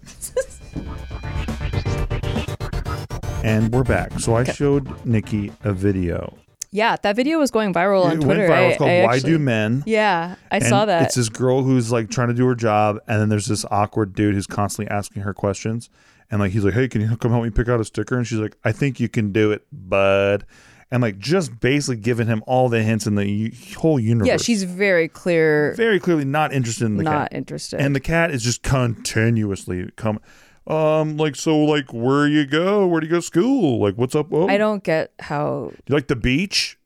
And 3.43 3.71
we're 3.71 3.84
back. 3.84 4.19
So 4.19 4.36
I 4.36 4.43
showed 4.43 5.06
Nikki 5.06 5.51
a 5.63 5.71
video. 5.71 6.38
Yeah, 6.71 6.97
that 7.04 7.15
video 7.15 7.39
was 7.39 7.51
going 7.51 7.73
viral 7.73 8.04
on 8.04 8.13
it 8.17 8.21
Twitter. 8.21 8.41
went 8.41 8.51
viral. 8.51 8.69
It's 8.69 8.78
called 8.80 8.89
I 8.89 9.04
"Why 9.06 9.15
actually- 9.15 9.32
Do 9.32 9.39
Men." 9.39 9.84
Yeah, 9.86 10.36
I 10.51 10.58
And 10.58 10.65
saw 10.65 10.86
that. 10.86 11.04
It's 11.04 11.15
this 11.15 11.30
girl 11.30 11.63
who's 11.63 11.91
like 11.91 12.10
trying 12.10 12.28
to 12.30 12.34
do 12.34 12.45
her 12.47 12.56
job, 12.56 12.99
and 13.08 13.21
then 13.21 13.30
there's 13.30 13.45
this 13.45 13.63
awkward 13.71 14.13
dude 14.13 14.34
who's 14.34 14.47
constantly 14.47 14.93
asking 14.93 15.21
her 15.21 15.34
questions. 15.34 15.89
And 16.30 16.41
like 16.41 16.51
he's 16.51 16.65
like, 16.65 16.73
"Hey, 16.73 16.88
can 16.89 16.99
you 17.01 17.15
come 17.15 17.32
help 17.32 17.43
me 17.43 17.49
pick 17.51 17.69
out 17.69 17.80
a 17.80 17.86
sticker?" 17.86 18.17
And 18.17 18.28
she's 18.28 18.39
like, 18.39 18.58
"I 18.65 18.71
think 18.73 18.99
you 18.99 19.08
can 19.08 19.32
do 19.32 19.51
it, 19.51 19.63
bud." 19.71 20.43
And 20.95 21.01
like 21.01 21.17
just 21.19 21.60
basically 21.60 21.97
giving 21.97 22.25
him 22.27 22.41
all 22.47 22.69
the 22.69 22.81
hints 22.81 23.05
in 23.05 23.15
the 23.15 23.27
u- 23.27 23.51
whole 23.75 23.99
universe. 23.99 24.29
yeah, 24.29 24.38
she's 24.38 24.63
very 24.63 25.10
clear, 25.10 25.73
very 25.75 25.99
clearly 25.99 26.23
not 26.23 26.53
interested 26.53 26.86
in 26.86 26.95
the 26.95 27.03
not 27.03 27.31
cat. 27.31 27.38
interested. 27.38 27.81
And 27.81 27.93
the 27.93 27.99
cat 27.99 28.31
is 28.31 28.41
just 28.41 28.63
continuously 28.63 29.89
come, 29.97 30.21
um, 30.67 31.17
like 31.17 31.36
so, 31.36 31.58
like 31.58 31.93
where 31.93 32.25
you 32.27 32.45
go? 32.45 32.88
Where 32.88 33.01
do 33.01 33.08
you 33.08 33.12
go 33.12 33.17
to 33.17 33.21
school? 33.21 33.81
Like 33.81 33.95
what's 33.95 34.15
up? 34.15 34.27
Oh, 34.31 34.47
I 34.47 34.55
don't 34.58 34.86
get 34.86 35.12
how. 35.19 35.71
Do 35.73 35.91
you 35.91 35.95
like 35.95 36.08
the 36.08 36.15
beach? 36.15 36.79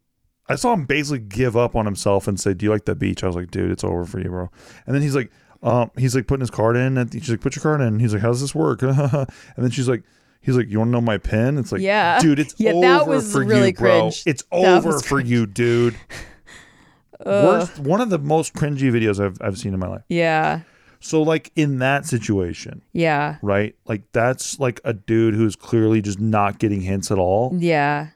I 0.47 0.55
saw 0.55 0.73
him 0.73 0.85
basically 0.85 1.19
give 1.19 1.55
up 1.55 1.75
on 1.75 1.85
himself 1.85 2.27
and 2.27 2.39
say, 2.39 2.55
"Do 2.55 2.65
you 2.65 2.71
like 2.71 2.85
the 2.85 2.95
beach?" 2.95 3.23
I 3.23 3.27
was 3.27 3.35
like, 3.35 3.51
"Dude, 3.51 3.69
it's 3.69 3.83
over 3.83 4.05
for 4.05 4.19
you, 4.19 4.29
bro." 4.29 4.49
And 4.87 4.95
then 4.95 5.03
he's 5.03 5.15
like, 5.15 5.29
um, 5.61 5.91
he's 5.99 6.15
like 6.15 6.25
putting 6.25 6.41
his 6.41 6.49
card 6.49 6.75
in, 6.77 6.97
and 6.97 7.13
she's 7.13 7.29
like, 7.29 7.41
"Put 7.41 7.55
your 7.55 7.61
card 7.61 7.81
in." 7.81 7.87
And 7.87 8.01
he's 8.01 8.11
like, 8.13 8.23
"How 8.23 8.29
does 8.29 8.41
this 8.41 8.55
work?" 8.55 8.81
and 8.81 9.27
then 9.55 9.69
she's 9.69 9.87
like, 9.87 10.01
"He's 10.41 10.56
like, 10.58 10.69
you 10.69 10.80
want 10.80 10.89
to 10.89 10.91
know 10.93 11.02
my 11.02 11.17
pin?" 11.17 11.58
It's 11.58 11.71
like, 11.71 11.82
Yeah. 11.82 12.19
dude, 12.19 12.39
it's 12.39 12.56
Yeah, 12.58 12.71
over 12.71 12.82
that 12.82 13.08
was 13.08 13.32
for 13.32 13.43
really 13.43 13.67
you, 13.67 13.73
bro. 13.73 13.99
cringe. 14.02 14.23
It's 14.25 14.43
over 14.52 14.99
for 14.99 15.19
you, 15.19 15.45
dude." 15.45 15.95
Worst, 17.25 17.80
one 17.80 17.99
of 17.99 18.10
the 18.10 18.19
most 18.19 18.54
cringy 18.54 18.89
videos 18.91 19.23
I've 19.23 19.38
I've 19.41 19.58
seen 19.58 19.73
in 19.73 19.80
my 19.80 19.88
life. 19.88 20.04
Yeah, 20.08 20.62
So 21.02 21.21
like 21.21 21.52
in 21.56 21.80
that 21.80 22.06
situation, 22.06 22.82
yeah, 22.93 23.38
right? 23.41 23.75
Like 23.86 24.04
that's 24.13 24.58
like 24.60 24.80
a 24.86 24.93
dude 24.93 25.34
who's 25.34 25.56
clearly 25.58 26.02
just 26.02 26.19
not 26.19 26.60
getting 26.60 26.80
hints 26.82 27.12
at 27.12 27.17
all, 27.17 27.54
yeah. 27.58 28.08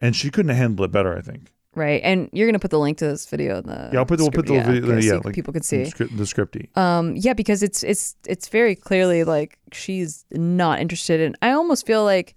and 0.00 0.14
she 0.14 0.30
couldn't 0.30 0.50
have 0.50 0.58
handled 0.58 0.88
it 0.88 0.92
better. 0.92 1.16
I 1.16 1.22
think. 1.22 1.51
Right, 1.74 2.02
and 2.04 2.28
you're 2.34 2.46
gonna 2.46 2.58
put 2.58 2.70
the 2.70 2.78
link 2.78 2.98
to 2.98 3.06
this 3.06 3.24
video 3.26 3.56
in 3.58 3.66
the 3.66 3.88
Yeah, 3.92 4.00
I'll 4.00 4.04
put 4.04 4.18
the, 4.18 4.24
we'll 4.24 4.30
put 4.30 4.44
the 4.46 4.60
script- 4.60 4.66
video. 4.68 4.92
okay, 4.94 5.06
Yeah, 5.06 5.12
so 5.12 5.20
like 5.24 5.34
people 5.34 5.54
can 5.54 5.62
see. 5.62 5.84
the 5.84 6.24
scripty. 6.24 6.76
Um, 6.76 7.14
yeah, 7.16 7.32
because 7.32 7.62
it's 7.62 7.82
it's 7.82 8.14
it's 8.26 8.48
very 8.48 8.74
clearly 8.74 9.24
like 9.24 9.58
she's 9.72 10.26
not 10.32 10.80
interested 10.80 11.20
in. 11.20 11.34
I 11.40 11.52
almost 11.52 11.86
feel 11.86 12.04
like 12.04 12.34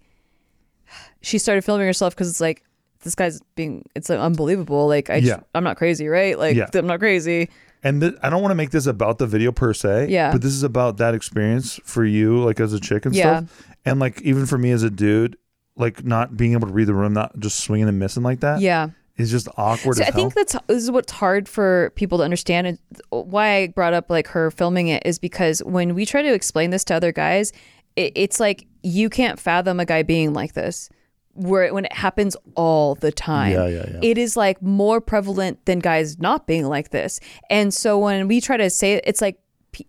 she 1.21 1.37
started 1.37 1.63
filming 1.65 1.85
herself 1.87 2.15
because 2.15 2.29
it's 2.29 2.39
like 2.39 2.63
this 3.03 3.15
guy's 3.15 3.41
being 3.55 3.83
it's 3.95 4.09
like, 4.09 4.19
unbelievable. 4.19 4.87
Like 4.87 5.09
I, 5.09 5.17
Yeah. 5.17 5.41
I'm 5.53 5.63
not 5.63 5.77
crazy, 5.77 6.07
right? 6.07 6.37
Like 6.39 6.55
Yeah. 6.55 6.67
I'm 6.73 6.87
not 6.87 6.99
crazy. 6.99 7.49
And 7.83 8.01
th- 8.01 8.13
I 8.23 8.29
don't 8.29 8.41
want 8.41 8.51
to 8.51 8.55
make 8.55 8.71
this 8.71 8.87
about 8.87 9.17
the 9.19 9.27
video 9.27 9.51
per 9.51 9.73
se. 9.73 10.07
Yeah. 10.09 10.31
But 10.31 10.41
this 10.41 10.53
is 10.53 10.63
about 10.63 10.97
that 10.97 11.13
experience 11.13 11.79
for 11.83 12.03
you, 12.05 12.41
like 12.43 12.59
as 12.59 12.73
a 12.73 12.79
chick 12.79 13.05
and 13.05 13.13
Yeah. 13.13 13.39
stuff. 13.39 13.67
And 13.85 13.99
like 13.99 14.21
even 14.21 14.45
for 14.45 14.57
me 14.57 14.71
as 14.71 14.81
a 14.81 14.89
dude, 14.89 15.35
like 15.75 16.03
not 16.05 16.37
being 16.37 16.53
able 16.53 16.67
to 16.67 16.73
read 16.73 16.87
the 16.87 16.93
room, 16.95 17.13
not 17.13 17.37
just 17.39 17.59
swinging 17.59 17.87
and 17.89 17.99
missing 17.99 18.23
like 18.23 18.39
that, 18.39 18.61
Yeah. 18.61 18.89
Is 19.17 19.31
just 19.31 19.47
awkward 19.57 19.97
So 19.97 20.03
I 20.03 20.11
think 20.11 20.33
that's 20.33 20.53
this 20.67 20.83
is 20.83 20.91
what's 20.91 21.11
hard 21.11 21.47
for 21.47 21.91
people 21.95 22.17
to 22.19 22.23
understand. 22.23 22.67
And 22.67 22.79
why 23.09 23.55
I 23.55 23.67
brought 23.67 23.93
up 23.93 24.09
like 24.09 24.27
her 24.27 24.51
filming 24.51 24.87
it 24.89 25.03
is 25.05 25.19
because 25.19 25.59
when 25.63 25.95
we 25.95 26.05
try 26.05 26.21
to 26.21 26.33
explain 26.33 26.69
this 26.71 26.83
to 26.85 26.95
other 26.95 27.11
guys, 27.11 27.53
it, 27.95 28.11
it's 28.15 28.39
like 28.39 28.67
you 28.83 29.09
can't 29.09 29.39
fathom 29.39 29.79
a 29.79 29.85
guy 29.85 30.03
being 30.03 30.33
like 30.33 30.53
this. 30.53 30.89
Where 31.37 31.73
when 31.73 31.83
it 31.83 31.91
happens 31.93 32.37
all 32.55 32.95
the 32.95 33.11
time, 33.11 33.51
Yeah, 33.51 33.67
yeah, 33.67 33.85
yeah. 33.91 33.99
it 34.01 34.17
is 34.17 34.37
like 34.37 34.61
more 34.61 35.01
prevalent 35.01 35.65
than 35.65 35.79
guys 35.79 36.17
not 36.17 36.47
being 36.47 36.65
like 36.67 36.91
this. 36.91 37.19
And 37.49 37.73
so 37.73 37.97
when 37.99 38.29
we 38.29 38.39
try 38.39 38.55
to 38.55 38.69
say 38.69 38.93
it, 38.93 39.03
it's 39.05 39.19
like 39.21 39.37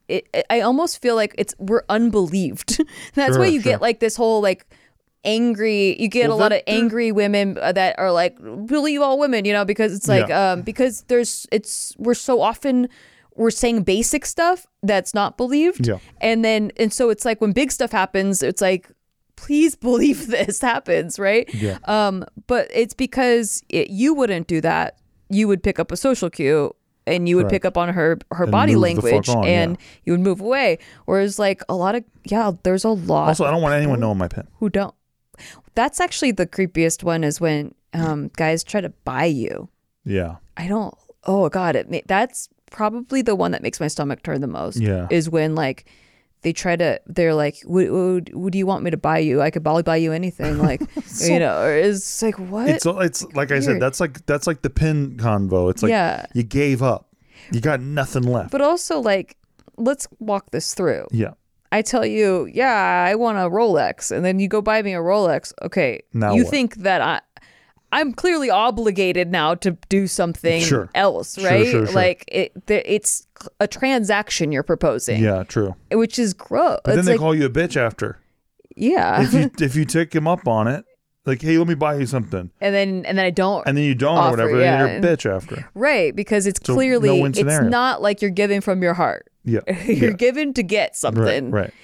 it- 0.09 0.27
I 0.51 0.61
almost 0.63 1.01
feel 1.01 1.15
like 1.15 1.37
it's 1.39 1.55
we're 1.59 1.85
unbelieved. 1.89 2.81
That's 3.15 3.35
Sure, 3.35 3.41
why 3.41 3.47
you 3.47 3.61
sure. 3.61 3.73
get 3.75 3.81
like 3.81 4.01
this 4.01 4.17
whole 4.17 4.41
like 4.41 4.67
angry 5.27 6.01
you 6.01 6.09
get 6.09 6.29
Well, 6.29 6.39
a 6.39 6.41
lot 6.41 6.53
of 6.53 6.63
angry 6.67 7.11
women 7.13 7.59
uh, 7.61 7.73
that 7.73 7.99
are 7.99 8.13
like 8.13 8.39
believe 8.67 9.01
all 9.03 9.19
women 9.19 9.45
you 9.45 9.53
know 9.53 9.65
because 9.65 9.93
it's 9.95 10.09
like 10.09 10.29
Yeah. 10.29 10.53
um 10.53 10.63
because 10.63 11.03
there's 11.09 11.47
it's 11.53 11.95
we're 11.99 12.15
so 12.15 12.41
often 12.41 12.89
we're 13.35 13.51
saying 13.51 13.83
basic 13.83 14.25
stuff 14.25 14.67
that's 14.83 15.13
not 15.13 15.37
believed 15.37 15.87
Yeah. 15.87 15.99
and 16.21 16.45
then 16.45 16.71
and 16.79 16.93
so 16.93 17.11
it's 17.11 17.25
like 17.25 17.41
when 17.41 17.53
big 17.53 17.71
stuff 17.73 17.93
happens 17.93 18.43
it's 18.43 18.63
like 18.63 18.89
please 19.37 19.75
believe 19.89 20.29
this 20.29 20.61
happens 20.61 21.19
right 21.19 21.53
Yeah. 21.55 21.79
um 21.85 22.25
but 22.47 22.69
it's 22.73 22.95
because 22.95 23.63
it, 23.69 23.91
you 23.91 24.15
wouldn't 24.15 24.47
do 24.47 24.61
that 24.63 24.97
you 25.29 25.49
would 25.49 25.63
pick 25.63 25.79
up 25.79 25.91
a 25.93 25.97
social 25.97 26.31
cue 26.31 26.75
and 27.09 27.29
you 27.29 27.37
would 27.37 27.49
pick 27.49 27.65
up 27.65 27.77
on 27.77 27.89
her 27.91 28.19
her 28.33 28.45
And 28.45 28.53
body 28.53 28.75
move 28.75 28.83
the 28.83 29.03
fuck 29.03 29.03
language 29.13 29.29
on, 29.29 29.45
and 29.45 29.71
yeah. 29.79 29.87
you 30.05 30.13
would 30.15 30.21
move 30.21 30.41
away 30.41 30.79
whereas 31.05 31.39
like 31.39 31.63
a 31.69 31.75
lot 31.75 31.95
of 31.95 32.05
yeah 32.25 32.53
there's 32.63 32.85
a 32.85 32.91
lot 32.91 33.29
Also, 33.29 33.45
I 33.45 33.51
don't 33.51 33.63
want 33.63 33.75
anyone 33.75 34.01
knowing 34.01 34.19
my 34.19 34.29
pin. 34.29 34.47
who 34.61 34.69
don't. 34.71 34.95
That's 35.75 36.01
actually 36.01 36.33
the 36.33 36.47
creepiest 36.47 37.03
one 37.03 37.25
is 37.25 37.41
when 37.41 37.75
um, 37.93 38.31
guys 38.37 38.65
try 38.65 38.81
to 38.81 38.91
buy 39.05 39.25
you. 39.27 39.69
Yeah. 40.05 40.37
I 40.57 40.69
don't. 40.69 40.95
Oh 41.25 41.49
God, 41.49 41.77
it 41.77 41.91
ma- 41.91 42.01
that's 42.07 42.49
probably 42.71 43.23
the 43.23 43.35
one 43.35 43.51
that 43.53 43.63
makes 43.63 43.81
my 43.81 43.89
stomach 43.89 44.23
turn 44.23 44.41
the 44.41 44.47
most. 44.47 44.79
Yeah. 44.81 45.07
is 45.11 45.29
when 45.29 45.55
like 45.55 45.87
they 46.43 46.53
try 46.53 46.77
to. 46.77 47.01
They're 47.07 47.35
like, 47.35 47.57
"Would, 47.65 48.33
would, 48.35 48.55
you 48.55 48.67
want 48.67 48.85
me 48.85 48.91
to 48.91 48.97
buy 48.97 49.19
you? 49.19 49.43
I 49.43 49.51
could 49.51 49.65
probably 49.65 49.83
buy 49.83 49.97
you 49.97 50.13
anything." 50.13 50.59
Like 50.59 50.81
you 51.21 51.39
know, 51.41 51.61
or 51.63 51.75
it's 51.77 52.23
like 52.23 52.39
what? 52.39 52.69
It's 52.69 52.87
it's 52.87 53.25
like 53.35 53.51
I 53.51 53.59
said, 53.61 53.81
that's 53.83 53.99
like 54.01 54.25
that's 54.27 54.47
like 54.47 54.63
the 54.63 54.71
pin 54.71 55.17
convo. 55.17 55.71
It's 55.71 55.83
like 55.83 55.91
Yeah. 55.91 56.27
you 56.35 56.43
gave 56.45 56.83
up. 56.83 57.09
You 57.53 57.61
got 57.61 57.81
nothing 57.81 58.23
left. 58.25 58.51
but 58.53 58.61
also 58.61 59.01
like, 59.01 59.37
let's 59.77 60.07
walk 60.21 60.51
this 60.53 60.75
through. 60.75 61.07
yeah. 61.11 61.33
I 61.73 61.83
tell 61.83 62.07
you, 62.07 62.47
yeah, 62.47 63.05
I 63.09 63.15
want 63.17 63.39
a 63.39 63.43
Rolex, 63.51 64.11
and 64.15 64.25
then 64.25 64.39
you 64.39 64.49
go 64.49 64.61
buy 64.63 64.83
me 64.83 64.95
a 64.95 64.99
Rolex. 64.99 65.53
Okay, 65.63 66.03
Now 66.15 66.35
you 66.35 66.45
what? 66.45 66.51
think 66.51 66.77
that 66.77 67.01
I, 67.03 67.21
I'm 67.93 68.13
clearly 68.13 68.51
obligated 68.51 69.31
now 69.31 69.55
to 69.57 69.73
do 69.89 70.07
something 70.07 70.63
Sure. 70.63 70.89
else, 70.95 71.39
right? 71.43 71.67
sure, 71.67 71.87
sure. 71.87 71.95
Like 71.95 72.25
it, 72.29 72.67
the, 72.67 72.93
it's 72.93 73.27
a 73.61 73.67
transaction 73.69 74.53
you're 74.53 74.63
proposing, 74.63 75.23
Yeah, 75.23 75.43
true. 75.45 75.75
which 75.93 76.19
is 76.19 76.33
gross. 76.35 76.81
But 76.85 76.91
then 76.93 76.99
It's 77.01 77.07
they 77.07 77.13
like, 77.15 77.21
call 77.21 77.35
you 77.35 77.47
a 77.47 77.51
bitch 77.51 77.77
after. 77.77 78.19
yeah, 78.77 79.23
If 79.23 79.33
you 79.35 79.51
if 79.67 79.77
you 79.77 79.85
take 79.85 80.15
him 80.15 80.27
up 80.27 80.49
on 80.49 80.69
it, 80.69 80.85
like, 81.27 81.43
hey, 81.43 81.59
let 81.59 81.67
me 81.69 81.75
buy 81.75 81.97
you 81.97 82.07
something, 82.07 82.51
and 82.61 82.75
then 82.75 83.05
and 83.07 83.19
then 83.19 83.25
I 83.25 83.31
don't. 83.31 83.67
and 83.67 83.77
then 83.77 83.85
you 83.85 83.95
don't 83.95 84.17
Offer, 84.17 84.29
or 84.29 84.31
whatever, 84.33 84.61
yeah. 84.61 84.83
then 84.87 85.03
you're 85.03 85.13
a 85.13 85.17
bitch 85.17 85.31
after. 85.31 85.69
Right, 85.75 86.15
because 86.15 86.47
it's 86.47 86.61
So, 86.65 86.75
clearly 86.75 87.09
no-win 87.09 87.33
it's 87.37 87.61
not 87.71 88.01
like 88.03 88.23
you're 88.23 88.31
giving 88.31 88.61
from 88.61 88.83
your 88.83 88.95
heart. 88.95 89.29
Yeah, 89.45 89.61
you're 89.87 90.11
yeah. 90.11 90.17
given 90.17 90.55
to 90.55 90.63
get 90.63 90.97
something, 90.97 91.51
Right, 91.51 91.63
right. 91.65 91.75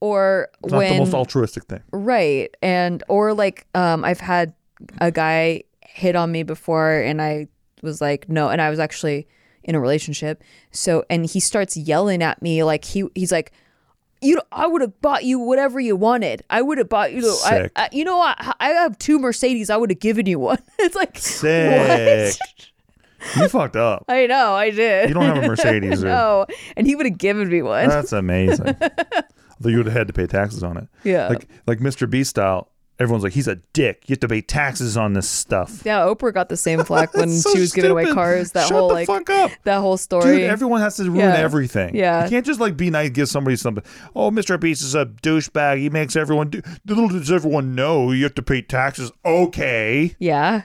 or 0.00 0.48
It's 0.64 0.72
when 0.72 0.92
the 0.92 0.98
most 0.98 1.14
altruistic 1.14 1.64
thing. 1.64 1.80
right, 1.92 2.54
and 2.62 3.02
or 3.08 3.34
like 3.34 3.66
um, 3.74 4.04
I've 4.04 4.20
had 4.20 4.54
a 5.00 5.10
guy 5.10 5.62
hit 5.82 6.16
on 6.16 6.32
me 6.32 6.42
before, 6.42 6.92
and 7.00 7.20
I 7.22 7.48
was 7.82 8.00
like, 8.00 8.28
no, 8.28 8.48
and 8.48 8.60
I 8.62 8.70
was 8.70 8.78
actually 8.78 9.26
in 9.64 9.74
a 9.74 9.80
relationship, 9.80 10.42
so 10.70 11.04
and 11.10 11.24
he 11.26 11.38
starts 11.40 11.76
yelling 11.76 12.22
at 12.22 12.40
me 12.42 12.62
like 12.64 12.84
he 12.84 13.04
he's 13.14 13.32
like. 13.32 13.52
You 14.22 14.36
know, 14.36 14.42
I 14.52 14.66
would 14.66 14.80
have 14.82 15.00
bought 15.00 15.24
you 15.24 15.38
whatever 15.40 15.80
you 15.80 15.96
wanted. 15.96 16.42
I 16.48 16.62
would 16.62 16.78
have 16.78 16.88
bought 16.88 17.12
you. 17.12 17.28
I. 17.44 17.68
I, 17.76 17.88
you 17.92 18.04
know, 18.04 18.20
I, 18.20 18.54
I 18.60 18.68
have 18.68 18.96
two 18.98 19.18
Mercedes. 19.18 19.68
I 19.68 19.76
would 19.76 19.90
have 19.90 19.98
given 20.00 20.26
you 20.26 20.38
one. 20.38 20.58
It's 20.78 20.94
like 20.96 21.18
Sick. 21.18 22.36
What? 22.38 22.38
You 23.36 23.48
fucked 23.48 23.76
up. 23.76 24.04
I 24.08 24.26
know, 24.26 24.54
I 24.54 24.70
did. 24.70 25.08
You 25.08 25.14
don't 25.14 25.22
have 25.24 25.44
a 25.44 25.46
Mercedes. 25.46 26.02
or- 26.04 26.08
no, 26.08 26.46
and 26.76 26.88
he 26.88 26.96
would 26.96 27.06
have 27.06 27.18
given 27.18 27.48
me 27.48 27.62
one. 27.62 27.88
That's 27.88 28.12
amazing. 28.12 28.66
Although 28.66 29.68
you 29.68 29.76
would 29.76 29.86
have 29.86 29.94
had 29.94 30.06
to 30.08 30.12
pay 30.12 30.26
taxes 30.26 30.64
on 30.64 30.76
it. 30.76 30.88
Yeah. 31.04 31.28
Like 31.28 31.46
like 31.68 31.78
Mr. 31.78 32.10
B 32.10 32.24
style. 32.24 32.71
Everyone's 32.98 33.24
like, 33.24 33.32
he's 33.32 33.48
a 33.48 33.56
dick. 33.72 34.04
You 34.06 34.12
have 34.12 34.20
to 34.20 34.28
pay 34.28 34.42
taxes 34.42 34.96
on 34.96 35.14
this 35.14 35.28
stuff. 35.28 35.82
yeah, 35.84 36.00
Oprah 36.00 36.32
got 36.32 36.48
the 36.48 36.56
same 36.56 36.84
flack 36.84 37.14
when 37.16 37.30
so 37.30 37.52
she 37.52 37.58
was 37.60 37.72
giving 37.72 37.90
away 37.90 38.04
cars. 38.04 38.52
That 38.52 38.68
Shut 38.68 38.76
whole 38.78 38.88
the 38.88 38.94
like 38.94 39.06
fuck 39.08 39.28
up. 39.30 39.50
that 39.64 39.80
whole 39.80 39.96
story. 39.96 40.24
Dude, 40.38 40.42
everyone 40.42 40.80
has 40.82 40.96
to 40.96 41.04
ruin 41.04 41.16
Yeah. 41.16 41.34
everything. 41.36 41.96
Yeah. 41.96 42.24
You 42.24 42.30
can't 42.30 42.46
just 42.46 42.60
like 42.60 42.76
be 42.76 42.90
nice, 42.90 43.10
give 43.10 43.28
somebody 43.28 43.56
something. 43.56 43.82
Oh, 44.14 44.30
Mr. 44.30 44.60
Beast 44.60 44.82
is 44.82 44.94
a 44.94 45.06
douchebag. 45.06 45.78
He 45.78 45.90
makes 45.90 46.14
everyone 46.16 46.50
do. 46.50 46.62
Little 46.86 47.08
does 47.08 47.32
everyone 47.32 47.74
know 47.74 48.12
you 48.12 48.22
have 48.24 48.34
to 48.36 48.42
pay 48.42 48.62
taxes. 48.62 49.10
Okay. 49.24 50.14
yeah, 50.20 50.64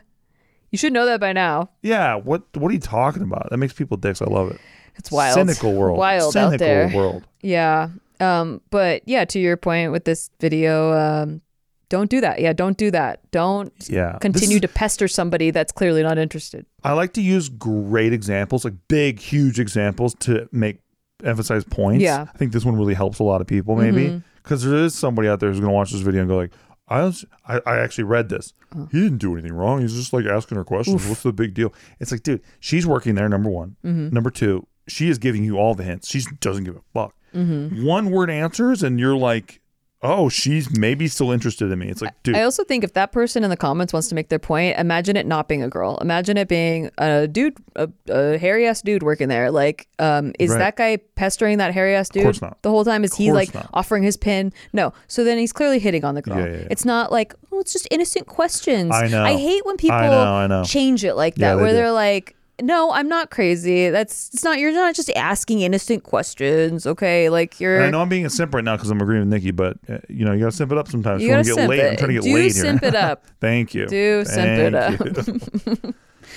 you 0.70 0.78
should 0.78 0.94
know 0.94 1.06
that 1.06 1.20
by 1.20 1.34
now. 1.34 1.70
Yeah. 1.82 2.16
What 2.16 2.44
What 2.56 2.70
are 2.70 2.74
you 2.74 2.80
talking 2.80 3.24
about? 3.24 3.50
That 3.50 3.58
makes 3.58 3.74
people 3.74 3.98
dicks. 3.98 4.22
I 4.22 4.26
love 4.26 4.52
it. 4.52 4.60
It's 4.96 5.10
wild. 5.12 5.34
Cynical 5.36 5.74
world. 5.74 5.98
Wild 5.98 6.34
Cynical 6.34 6.54
out 6.54 6.60
there. 6.60 6.92
world. 6.94 7.24
Yeah. 7.42 7.90
Um. 8.20 8.62
But 8.70 9.04
yeah, 9.08 9.26
to 9.26 9.40
your 9.40 9.58
point 9.58 9.92
with 9.92 10.04
this 10.06 10.30
video, 10.40 10.92
um, 10.94 11.42
don't 11.90 12.10
do 12.10 12.22
that. 12.22 12.40
Yeah, 12.40 12.54
don't 12.54 12.78
do 12.78 12.92
that. 12.92 13.30
Don't 13.32 13.72
Yeah. 13.90 14.18
Continue 14.20 14.56
is- 14.58 14.62
to 14.62 14.68
pester 14.68 15.08
somebody 15.08 15.52
that's 15.52 15.72
clearly 15.72 16.04
not 16.04 16.18
interested. 16.18 16.66
I 16.84 16.94
like 16.94 17.14
to 17.14 17.22
use 17.22 17.50
great 17.50 18.14
examples, 18.14 18.66
like 18.66 18.76
big, 18.88 19.20
huge 19.20 19.60
examples, 19.60 20.16
to 20.22 20.48
make 20.52 20.80
emphasize 21.24 21.64
points. 21.64 22.04
Yeah. 22.04 22.26
I 22.34 22.38
think 22.38 22.52
this 22.52 22.66
one 22.66 22.76
really 22.76 22.94
helps 22.94 23.20
a 23.20 23.24
lot 23.24 23.42
of 23.42 23.48
people, 23.48 23.76
maybe 23.76 24.08
mm-hmm. 24.08 24.18
because 24.44 24.64
there 24.64 24.76
is 24.76 24.94
somebody 24.96 25.28
out 25.28 25.40
there 25.40 25.50
who's 25.50 25.60
going 25.60 25.70
to 25.70 25.76
watch 25.76 25.92
this 25.92 26.02
video 26.02 26.22
and 26.22 26.30
go 26.30 26.38
like, 26.38 26.52
I, 26.90 27.04
was, 27.04 27.26
I, 27.46 27.60
I 27.66 27.78
actually 27.80 28.06
read 28.06 28.30
this. 28.30 28.54
Uh. 28.74 28.86
He 28.92 29.02
didn't 29.02 29.18
do 29.18 29.34
anything 29.34 29.54
wrong. 29.54 29.82
He's 29.82 29.94
just 29.94 30.14
like 30.14 30.26
asking 30.26 30.58
her 30.58 30.64
questions. 30.64 31.06
What's 31.08 31.24
the 31.24 31.34
big 31.34 31.54
deal? 31.54 31.74
It's 32.00 32.12
like, 32.12 32.24
dude, 32.24 32.42
she's 32.60 32.88
working 32.88 33.16
there. 33.16 33.28
Number 33.28 33.50
one. 33.50 33.76
Mm-hmm. 33.84 34.14
Number 34.14 34.30
two, 34.30 34.68
she 34.88 35.10
is 35.10 35.18
giving 35.18 35.44
you 35.44 35.58
all 35.58 35.76
the 35.76 35.84
hints. 35.84 36.08
She 36.08 36.22
doesn't 36.40 36.64
give 36.64 36.78
a 36.78 36.82
fuck. 36.94 37.14
Mm-hmm. 37.36 37.86
One 37.86 38.10
word 38.10 38.30
answers, 38.30 38.84
and 38.84 39.00
you're 39.00 39.18
like, 39.18 39.60
oh, 40.02 40.30
she's 40.30 40.78
maybe 40.78 41.08
still 41.08 41.32
interested 41.32 41.72
in 41.72 41.80
me. 41.80 41.90
It's 41.90 42.02
like, 42.02 42.14
dude, 42.24 42.36
I 42.36 42.44
also 42.44 42.64
think 42.64 42.84
if 42.84 42.94
that 42.94 43.12
person 43.12 43.44
in 43.44 43.50
the 43.50 43.58
comments 43.58 43.94
wants 43.94 44.08
to 44.10 44.16
make 44.16 44.30
their 44.30 44.40
point, 44.40 44.78
imagine 44.78 45.16
it 45.18 45.26
not 45.26 45.48
being 45.48 45.64
a 45.64 45.70
girl. 45.70 45.98
Imagine 46.02 46.38
it 46.38 46.48
being 46.48 46.92
a 46.98 47.28
dude, 47.28 47.58
a, 47.76 47.90
a 48.10 48.38
hairy 48.38 48.68
ass 48.68 48.82
dude 48.82 49.04
working 49.04 49.28
there. 49.28 49.50
Like, 49.52 49.88
um, 50.00 50.34
is 50.40 50.52
Right. 50.52 50.60
that 50.60 50.76
guy 50.76 50.98
pestering 51.16 51.58
that 51.58 51.74
hairy 51.74 51.96
ass 51.96 52.10
dude 52.10 52.24
course 52.24 52.42
not. 52.42 52.62
the 52.62 52.70
whole 52.70 52.86
time? 52.86 53.04
Is 53.04 53.16
he 53.16 53.32
like 53.32 53.54
not. 53.54 53.70
offering 53.74 54.04
his 54.04 54.18
pin? 54.18 54.54
No. 54.72 54.94
So 55.08 55.24
then 55.24 55.38
he's 55.38 55.52
clearly 55.54 55.80
hitting 55.80 56.06
on 56.06 56.16
the 56.16 56.22
girl. 56.22 56.38
Yeah, 56.40 56.46
yeah, 56.46 56.58
yeah. 56.62 56.68
It's 56.70 56.86
not 56.86 57.12
like 57.12 57.34
oh, 57.52 57.60
it's 57.60 57.74
just 57.74 57.88
innocent 57.92 58.28
questions. 58.28 58.94
I 58.94 59.08
know. 59.08 59.24
I 59.24 59.34
hate 59.36 59.66
when 59.66 59.78
people 59.78 59.98
I 59.98 60.08
know, 60.08 60.34
I 60.34 60.48
know. 60.48 60.64
change 60.64 61.04
it 61.04 61.16
like 61.16 61.36
that, 61.36 61.58
where 61.58 61.70
do. 61.72 61.74
they're 61.76 61.92
like. 61.92 62.36
No, 62.62 62.92
I'm 62.92 63.08
not 63.08 63.30
crazy. 63.30 63.90
That's 63.92 64.32
it's 64.34 64.44
not. 64.44 64.58
You're 64.60 64.72
not 64.72 64.96
just 64.96 65.12
asking 65.16 65.62
innocent 65.62 66.04
questions, 66.04 66.88
okay? 66.88 67.30
Like 67.30 67.60
you're. 67.60 67.76
And 67.78 67.86
I 67.86 67.90
know 67.92 68.02
I'm 68.02 68.10
being 68.10 68.26
a 68.26 68.30
simp 68.32 68.54
right 68.56 68.64
now 68.64 68.76
because 68.76 68.90
I'm 68.90 69.00
agreeing 69.00 69.22
with 69.22 69.30
Nikki, 69.30 69.52
but 69.52 69.78
uh, 69.88 70.00
you 70.10 70.26
know 70.26 70.32
you 70.34 70.40
gotta 70.40 70.52
simp 70.52 70.72
it 70.72 70.78
up 70.78 70.88
sometimes. 70.88 71.22
You 71.22 71.30
gotta 71.30 71.44
get 71.44 71.54
simp 71.54 71.70
laid. 71.70 71.80
it. 71.82 71.90
I'm 71.92 71.98
trying 71.98 72.08
to 72.10 72.14
get 72.16 72.24
Do 72.24 72.34
laid 72.34 72.50
simp 72.50 72.82
here. 72.82 72.90
it 72.90 72.96
up. 72.96 73.26
Thank 73.42 73.76
you. 73.76 73.86
Do 73.86 74.26
simp 74.26 74.74
it 74.74 74.76
up. 74.76 75.96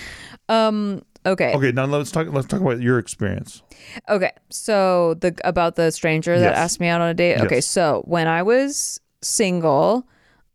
um. 0.48 1.02
Okay. 1.26 1.52
okay, 1.54 1.70
now 1.72 1.84
let's 1.84 2.10
talk. 2.10 2.28
Let's 2.32 2.46
talk 2.46 2.62
about 2.62 2.80
your 2.80 2.98
experience. 2.98 3.62
Okay, 4.08 4.32
so 4.48 5.14
the 5.20 5.34
about 5.44 5.76
the 5.76 5.90
stranger 5.92 6.38
that 6.38 6.50
Yes. 6.52 6.58
asked 6.58 6.80
me 6.80 6.88
out 6.88 7.02
on 7.02 7.08
a 7.10 7.14
date. 7.14 7.40
Okay, 7.42 7.56
Yes. 7.56 7.66
so 7.66 8.02
when 8.06 8.26
I 8.26 8.42
was 8.42 9.00
single, 9.20 10.06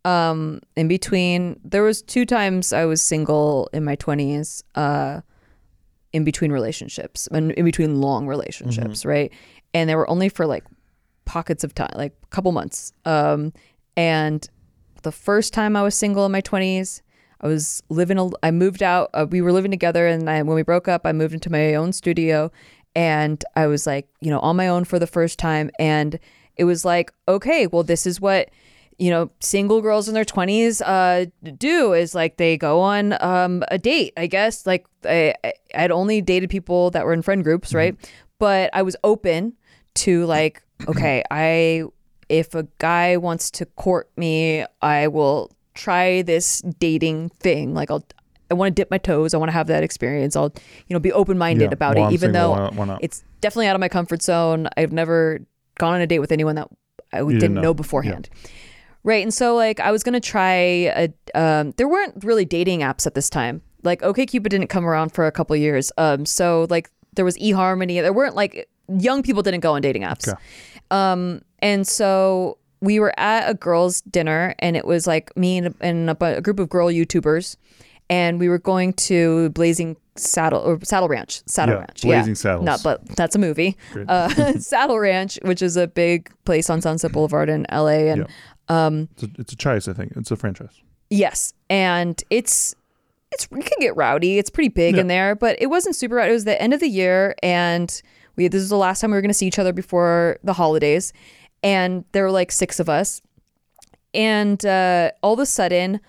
um, 0.06 0.62
in 0.75 0.88
between, 0.88 1.60
there 1.63 1.84
was 1.84 2.01
two 2.01 2.25
times 2.25 2.73
I 2.73 2.86
was 2.86 2.99
single 3.01 3.69
in 3.73 3.84
my 3.84 3.93
twenties, 3.95 4.63
uh, 4.73 5.21
in 6.15 6.23
between 6.23 6.51
relationships, 6.60 7.28
and 7.36 7.51
in 7.60 7.65
between 7.65 7.91
long 8.01 8.23
relationships, 8.28 8.99
Mm-hmm. 9.01 9.10
right? 9.15 9.32
And 9.73 9.89
they 9.89 9.95
were 9.95 10.10
only 10.10 10.30
for 10.30 10.45
like 10.45 10.63
pockets 11.25 11.63
of 11.65 11.71
time, 11.73 11.93
like 11.95 12.13
a 12.23 12.28
couple 12.36 12.51
months. 12.51 12.93
Um, 13.04 13.51
and 13.97 14.47
the 15.04 15.12
first 15.12 15.54
time 15.54 15.75
I 15.75 15.84
was 15.84 15.95
single 15.95 16.25
in 16.25 16.32
my 16.32 16.41
twenties, 16.41 17.01
I 17.41 17.47
was 17.47 17.84
living. 17.89 18.17
A, 18.17 18.30
I 18.41 18.51
moved 18.51 18.82
out. 18.82 19.10
Uh, 19.13 19.25
we 19.30 19.41
were 19.41 19.51
living 19.51 19.71
together, 19.71 20.08
and 20.08 20.30
I, 20.30 20.41
when 20.43 20.56
we 20.56 20.63
broke 20.63 20.88
up, 20.88 21.01
I 21.06 21.12
moved 21.12 21.34
into 21.34 21.51
my 21.51 21.75
own 21.75 21.91
studio, 21.93 22.51
and 22.95 23.43
I 23.56 23.67
was 23.67 23.86
like, 23.86 24.08
you 24.21 24.30
know, 24.32 24.39
on 24.39 24.56
my 24.56 24.67
own 24.67 24.86
for 24.86 24.99
the 24.99 25.08
first 25.08 25.38
time, 25.38 25.69
and 25.78 26.17
it 26.56 26.63
was 26.63 26.86
like, 26.86 27.12
okay, 27.28 27.67
well, 27.67 27.84
this 27.84 28.06
is 28.06 28.21
what 28.21 28.49
you 28.97 29.10
know 29.10 29.29
single 29.41 29.81
girls 29.81 30.08
in 30.08 30.13
their 30.13 30.23
20s 30.25 30.81
uh 30.86 31.25
do 31.58 31.93
is 31.93 32.15
like 32.15 32.38
they 32.38 32.55
go 32.58 32.79
on 32.79 33.13
um 33.21 33.62
a 33.69 33.77
date 33.77 34.13
i 34.17 34.25
guess. 34.27 34.65
Like 34.65 34.86
i 35.03 35.34
I- 35.43 35.53
i'd 35.75 35.91
only 35.91 36.21
dated 36.21 36.49
people 36.49 36.91
that 36.91 37.05
were 37.05 37.13
in 37.13 37.21
friend 37.21 37.43
groups 37.43 37.73
right? 37.73 37.95
But 38.39 38.69
i 38.73 38.81
was 38.81 38.95
open 39.03 39.53
to 39.95 40.25
like 40.25 40.62
okay 40.88 41.23
i 41.31 41.84
if 42.29 42.55
a 42.55 42.67
guy 42.79 43.17
wants 43.17 43.51
to 43.51 43.65
court 43.65 44.10
me 44.17 44.65
i 44.81 45.08
will 45.08 45.51
try 45.73 46.21
this 46.21 46.62
dating 46.79 47.29
thing. 47.29 47.73
Like 47.73 47.91
i'll 47.91 48.05
i 48.49 48.53
want 48.53 48.73
to 48.75 48.79
dip 48.81 48.89
my 48.91 48.97
toes. 48.97 49.34
I 49.34 49.38
want 49.38 49.49
to 49.49 49.53
have 49.53 49.67
that 49.67 49.84
experience. 49.84 50.36
I'll 50.38 50.53
you 50.88 50.93
know 50.93 50.99
be 50.99 51.12
open-minded 51.12 51.63
Yeah, 51.71 51.73
about 51.73 51.95
while 51.95 52.05
it 52.05 52.08
I'm 52.08 52.13
even 52.13 52.31
though 52.31 52.51
why- 52.51 52.69
why 52.69 52.97
it's 53.01 53.23
definitely 53.41 53.67
out 53.67 53.75
of 53.75 53.81
my 53.81 53.89
comfort 53.89 54.21
zone. 54.21 54.69
I've 54.77 54.93
never 54.93 55.39
gone 55.79 55.93
on 55.95 56.01
a 56.01 56.08
date 56.08 56.19
with 56.19 56.31
anyone 56.31 56.55
that 56.55 56.69
i 57.13 57.17
didn't, 57.19 57.39
didn't 57.39 57.53
know, 57.55 57.62
know. 57.62 57.73
beforehand 57.73 58.29
Right. 59.06 59.22
And 59.24 59.34
so 59.34 59.56
like 59.56 59.80
I 59.80 59.91
was 59.91 60.04
gonna 60.04 60.20
try 60.20 60.52
a 60.54 61.13
um 61.36 61.72
there 61.78 61.88
weren't 61.88 62.24
really 62.24 62.44
dating 62.44 62.80
apps 62.80 63.06
at 63.06 63.13
this 63.13 63.30
time. 63.30 63.62
Like 63.84 64.02
OkCupid 64.02 64.50
didn't 64.50 64.68
come 64.68 64.86
around 64.86 65.10
for 65.13 65.28
a 65.28 65.32
couple 65.32 65.56
years. 65.56 65.91
Um 65.98 66.26
so 66.26 66.65
like 66.70 66.89
there 67.15 67.24
was 67.24 67.38
eHarmony. 67.38 68.02
There 68.02 68.12
weren't 68.12 68.36
like 68.36 68.68
young 68.89 69.22
people 69.22 69.44
didn't 69.44 69.62
go 69.62 69.74
on 69.76 69.82
dating 69.82 70.02
apps. 70.02 70.28
Okay. 70.28 70.41
Um 70.89 71.44
and 71.60 71.88
so 71.88 72.58
we 72.82 73.00
were 73.00 73.13
at 73.18 73.50
a 73.50 73.54
girls' 73.54 74.02
dinner 74.02 74.54
and 74.60 74.76
it 74.76 74.86
was 74.86 75.08
like 75.08 75.36
me 75.38 75.60
and, 75.60 75.76
and 75.80 76.10
a, 76.10 76.38
a 76.38 76.41
group 76.41 76.60
of 76.60 76.68
girl 76.70 76.88
YouTubers 76.88 77.58
and 78.10 78.39
we 78.39 78.50
were 78.50 78.60
going 78.60 78.94
to 78.94 79.50
Blazing 79.50 79.98
Saddle 80.15 80.62
or 80.62 80.80
Saddle 80.84 81.10
Ranch. 81.10 81.41
Saddle 81.48 81.76
Yeah, 81.76 81.80
Ranch. 81.80 82.02
Blazing 82.02 82.32
yeah. 82.32 82.36
Saddles. 82.36 82.65
No, 82.65 82.78
but 82.84 83.06
that's 83.15 83.36
a 83.36 83.39
movie. 83.39 83.76
Uh, 84.08 84.30
Saddle 84.60 85.00
Ranch, 85.00 85.39
which 85.41 85.62
is 85.62 85.76
a 85.76 85.88
big 85.88 86.32
place 86.46 86.70
on 86.70 86.82
Sunset 86.82 87.12
Boulevard 87.12 87.50
in 87.50 87.65
LA 87.72 88.12
and 88.12 88.22
Yeah. 88.22 88.28
It's 89.13 89.23
a, 89.23 89.30
it's 89.38 89.54
a 89.54 89.56
choice. 89.56 89.88
I 89.88 89.93
think 89.93 90.13
it's 90.15 90.32
a 90.32 90.36
franchise. 90.36 90.82
Yes, 91.10 91.54
and 91.69 92.21
it's 92.30 92.75
it's 93.32 93.45
it 93.45 93.65
can 93.65 93.80
get 93.80 93.95
rowdy. 93.95 94.38
It's 94.38 94.49
pretty 94.49 94.69
big 94.69 94.97
in 94.97 95.08
there, 95.08 95.36
but 95.36 95.58
it 95.62 95.67
wasn't 95.67 95.95
super 95.95 96.15
rowdy. 96.15 96.32
It 96.32 96.34
was 96.34 96.45
the 96.45 96.62
end 96.62 96.73
of 96.73 96.80
the 96.80 96.88
year, 96.88 97.36
and 97.43 98.01
we 98.36 98.47
this 98.47 98.62
is 98.62 98.69
the 98.69 98.78
last 98.78 99.01
time 99.01 99.12
we 99.12 99.17
were 99.17 99.21
going 99.21 99.30
to 99.30 99.34
see 99.36 99.47
each 99.47 99.60
other 99.60 99.73
before 99.73 100.39
the 100.43 100.54
holidays, 100.54 101.13
and 101.63 102.06
there 102.12 102.23
were 102.23 102.32
like 102.32 102.51
six 102.51 102.80
of 102.80 102.89
us, 102.89 103.21
and 104.13 104.65
uh, 104.65 105.12
all 105.21 105.34
of 105.34 105.39
a 105.39 105.45
sudden, 105.45 105.99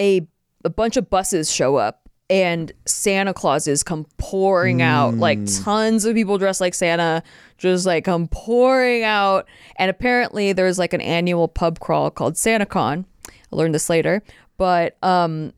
a 0.00 0.26
a 0.64 0.70
bunch 0.70 0.96
of 0.96 1.10
buses 1.10 1.50
show 1.52 1.76
up. 1.76 2.03
And 2.30 2.72
Santa 2.86 3.34
Clauses 3.34 3.82
come 3.82 4.06
pouring 4.16 4.80
out, 4.80 5.14
like 5.14 5.38
tons 5.62 6.06
of 6.06 6.14
people 6.14 6.38
dressed 6.38 6.60
like 6.60 6.72
Santa, 6.72 7.22
just 7.58 7.84
like 7.84 8.04
come 8.04 8.28
pouring 8.28 9.02
out. 9.04 9.46
And 9.76 9.90
apparently, 9.90 10.54
there's 10.54 10.78
like 10.78 10.94
an 10.94 11.02
annual 11.02 11.48
pub 11.48 11.80
crawl 11.80 12.10
called 12.10 12.34
SantaCon. 12.34 13.04
I 13.28 13.56
learned 13.56 13.74
this 13.74 13.90
later, 13.90 14.22
but 14.56 14.96
um, 15.02 15.52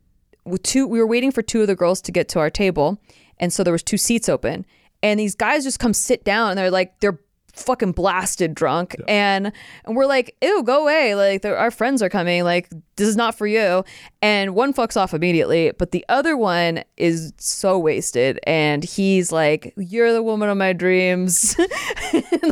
with 0.44 0.62
two 0.64 0.86
we 0.88 0.98
were 0.98 1.06
waiting 1.06 1.30
for 1.30 1.40
two 1.42 1.60
of 1.60 1.66
the 1.68 1.76
girls 1.76 2.00
to 2.02 2.12
get 2.12 2.28
to 2.30 2.40
our 2.40 2.50
table, 2.50 3.00
and 3.38 3.52
so 3.52 3.62
there 3.62 3.72
was 3.72 3.82
two 3.82 3.96
seats 3.96 4.28
open, 4.28 4.66
and 5.02 5.20
these 5.20 5.34
guys 5.34 5.64
just 5.64 5.78
come 5.78 5.94
sit 5.94 6.24
down, 6.24 6.50
and 6.50 6.58
they're 6.58 6.70
like 6.70 6.98
they're 7.00 7.20
fucking 7.56 7.92
blasted 7.92 8.54
drunk. 8.54 8.96
And 9.08 9.52
and 9.84 9.96
we're 9.96 10.06
like 10.06 10.36
ew 10.42 10.62
go 10.62 10.82
away. 10.82 11.14
Like 11.14 11.44
our 11.44 11.70
friends 11.70 12.02
are 12.02 12.08
coming. 12.08 12.44
Like 12.44 12.68
this 12.96 13.08
is 13.08 13.16
not 13.16 13.36
for 13.36 13.46
you. 13.46 13.84
And 14.22 14.54
one 14.54 14.72
fucks 14.72 14.96
off 14.96 15.14
immediately 15.14 15.72
but 15.78 15.90
the 15.90 16.04
other 16.08 16.36
one 16.36 16.84
is 16.96 17.32
so 17.38 17.78
wasted. 17.78 18.38
And 18.46 18.84
he's 18.84 19.32
like 19.32 19.72
you're 19.76 20.12
the 20.12 20.22
woman 20.22 20.48
of 20.48 20.56
my 20.56 20.72
dreams. 20.72 21.56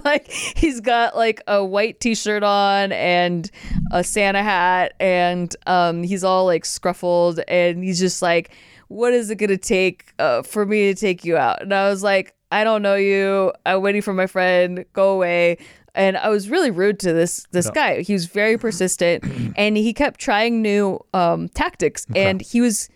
Like 0.04 0.30
he's 0.30 0.80
got 0.80 1.16
like 1.16 1.40
a 1.46 1.64
white 1.64 1.98
t-shirt 1.98 2.42
on 2.42 2.92
and 2.92 3.50
a 3.92 4.04
santa 4.04 4.42
hat. 4.42 4.94
And 5.00 5.54
um 5.66 6.02
he's 6.02 6.24
all 6.24 6.44
like 6.44 6.64
scruffled. 6.64 7.42
And 7.48 7.82
he's 7.82 7.98
just 7.98 8.20
like 8.20 8.50
what 8.88 9.12
is 9.14 9.30
it 9.30 9.36
gonna 9.36 9.56
take 9.56 10.12
uh, 10.18 10.42
for 10.42 10.66
me 10.66 10.92
to 10.92 11.00
take 11.00 11.24
you 11.24 11.36
out? 11.36 11.62
And 11.62 11.72
i 11.72 11.88
was 11.88 12.02
like 12.02 12.34
i 12.54 12.64
don't 12.64 12.82
know 12.82 12.94
you. 12.94 13.52
I'm 13.66 13.82
waiting 13.82 14.02
for 14.02 14.14
my 14.14 14.26
friend. 14.26 14.84
Go 14.92 15.12
away. 15.12 15.58
And 15.94 16.16
i 16.16 16.28
was 16.28 16.48
really 16.48 16.70
rude 16.70 16.98
to 17.00 17.12
this 17.12 17.46
this 17.50 17.70
guy. 17.70 18.02
He 18.02 18.12
was 18.12 18.26
very 18.26 18.56
persistent 18.58 19.24
and 19.56 19.76
he 19.76 19.92
kept 19.92 20.20
trying 20.20 20.62
new 20.62 21.00
um 21.12 21.48
tactics. 21.50 22.06
And 22.14 22.40
he 22.40 22.60
was 22.60 22.88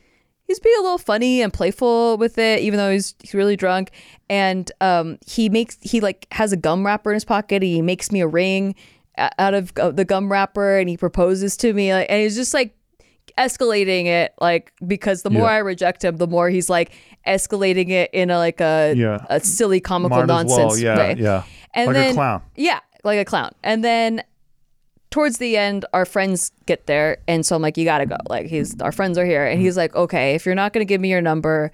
he's 0.48 0.59
being 0.59 0.76
a 0.78 0.82
little 0.82 0.98
funny 0.98 1.42
and 1.42 1.52
playful 1.52 2.16
with 2.16 2.38
it, 2.38 2.61
even 2.61 2.78
though 2.78 2.90
he's, 2.90 3.14
he's 3.20 3.34
really 3.34 3.56
drunk. 3.56 3.90
And 4.28 4.70
um, 4.80 5.18
he 5.24 5.48
makes 5.48 5.78
he 5.80 6.00
like 6.00 6.26
has 6.32 6.52
a 6.52 6.56
gum 6.56 6.84
wrapper 6.84 7.11
in 7.11 7.14
his 7.14 7.24
pocket. 7.24 7.56
And 7.56 7.64
he 7.64 7.82
makes 7.82 8.11
me 8.11 8.20
a 8.20 8.26
ring 8.26 8.74
out 9.16 9.54
of 9.54 9.72
uh, 9.76 9.90
the 9.90 10.04
gum 10.04 10.30
wrapper, 10.30 10.78
and 10.78 10.88
he 10.88 10.96
proposes 10.96 11.56
to 11.59 11.72
me. 11.72 11.90
And 11.90 12.11
he's 12.11 12.34
just 12.36 12.54
like 12.54 12.74
escalating 13.39 14.07
it, 14.07 14.34
like 14.41 14.72
because 14.86 15.22
the 15.22 15.30
more 15.30 15.49
Yeah. 15.49 15.55
I 15.55 15.59
reject 15.59 16.05
him, 16.05 16.16
the 16.16 16.26
more 16.26 16.51
he's 16.51 16.68
like 16.68 16.91
escalating 17.26 17.91
it 17.91 18.11
in 18.12 18.30
a 18.30 18.39
like 18.39 18.61
a 18.61 18.95
Yeah. 18.97 19.24
a 19.30 19.41
silly 19.41 19.80
comical 19.80 20.18
Might 20.18 20.26
nonsense 20.26 20.74
well, 20.74 20.78
yeah, 20.78 20.97
way. 20.99 21.16
yeah. 21.18 21.43
And 21.74 21.86
Like 21.86 21.97
a 21.97 21.99
then, 22.01 22.14
clown. 22.14 22.43
Yeah, 22.57 22.80
like 23.05 23.18
a 23.20 23.24
clown. 23.24 23.53
And 23.62 23.84
then 23.84 24.22
towards 25.11 25.39
the 25.39 25.57
end, 25.57 25.84
our 25.93 26.05
friends 26.05 26.53
get 26.66 26.86
there, 26.86 27.18
and 27.28 27.47
so 27.47 27.55
I'm 27.57 27.62
like, 27.62 27.76
"You 27.76 27.84
gotta 27.84 28.07
go." 28.07 28.16
Like 28.28 28.47
he's 28.47 28.78
our 28.80 28.93
friends 28.93 29.16
are 29.16 29.24
here, 29.24 29.45
and 29.47 29.57
mm-hmm. 29.59 29.64
he's 29.64 29.76
like, 29.76 29.95
"Okay, 29.95 30.34
if 30.34 30.45
you're 30.45 30.55
not 30.55 30.72
gonna 30.72 30.84
give 30.84 31.01
me 31.01 31.09
your 31.09 31.22
number, 31.22 31.70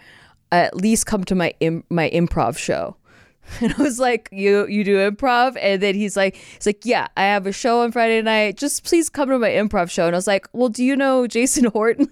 at 0.52 0.76
least 0.76 1.06
come 1.06 1.24
to 1.24 1.34
my 1.34 1.54
Im- 1.60 1.84
my 1.90 2.10
improv 2.10 2.56
show." 2.58 2.96
And 3.60 3.74
I 3.78 3.82
was 3.82 3.98
like, 3.98 4.28
"You 4.32 4.66
you 4.66 4.84
do 4.84 4.96
improv?" 5.10 5.56
And 5.60 5.80
then 5.82 5.94
he's 5.94 6.16
like, 6.16 6.36
"He's 6.36 6.66
like, 6.66 6.84
yeah, 6.84 7.08
I 7.16 7.22
have 7.24 7.46
a 7.46 7.52
show 7.52 7.82
on 7.82 7.92
Friday 7.92 8.20
night. 8.22 8.56
Just 8.56 8.84
please 8.84 9.08
come 9.08 9.28
to 9.28 9.38
my 9.38 9.50
improv 9.50 9.90
show." 9.90 10.06
And 10.06 10.14
I 10.14 10.18
was 10.18 10.26
like, 10.26 10.48
"Well, 10.52 10.68
do 10.68 10.82
you 10.84 10.96
know 10.96 11.26
Jason 11.26 11.64
Horton?" 11.72 12.08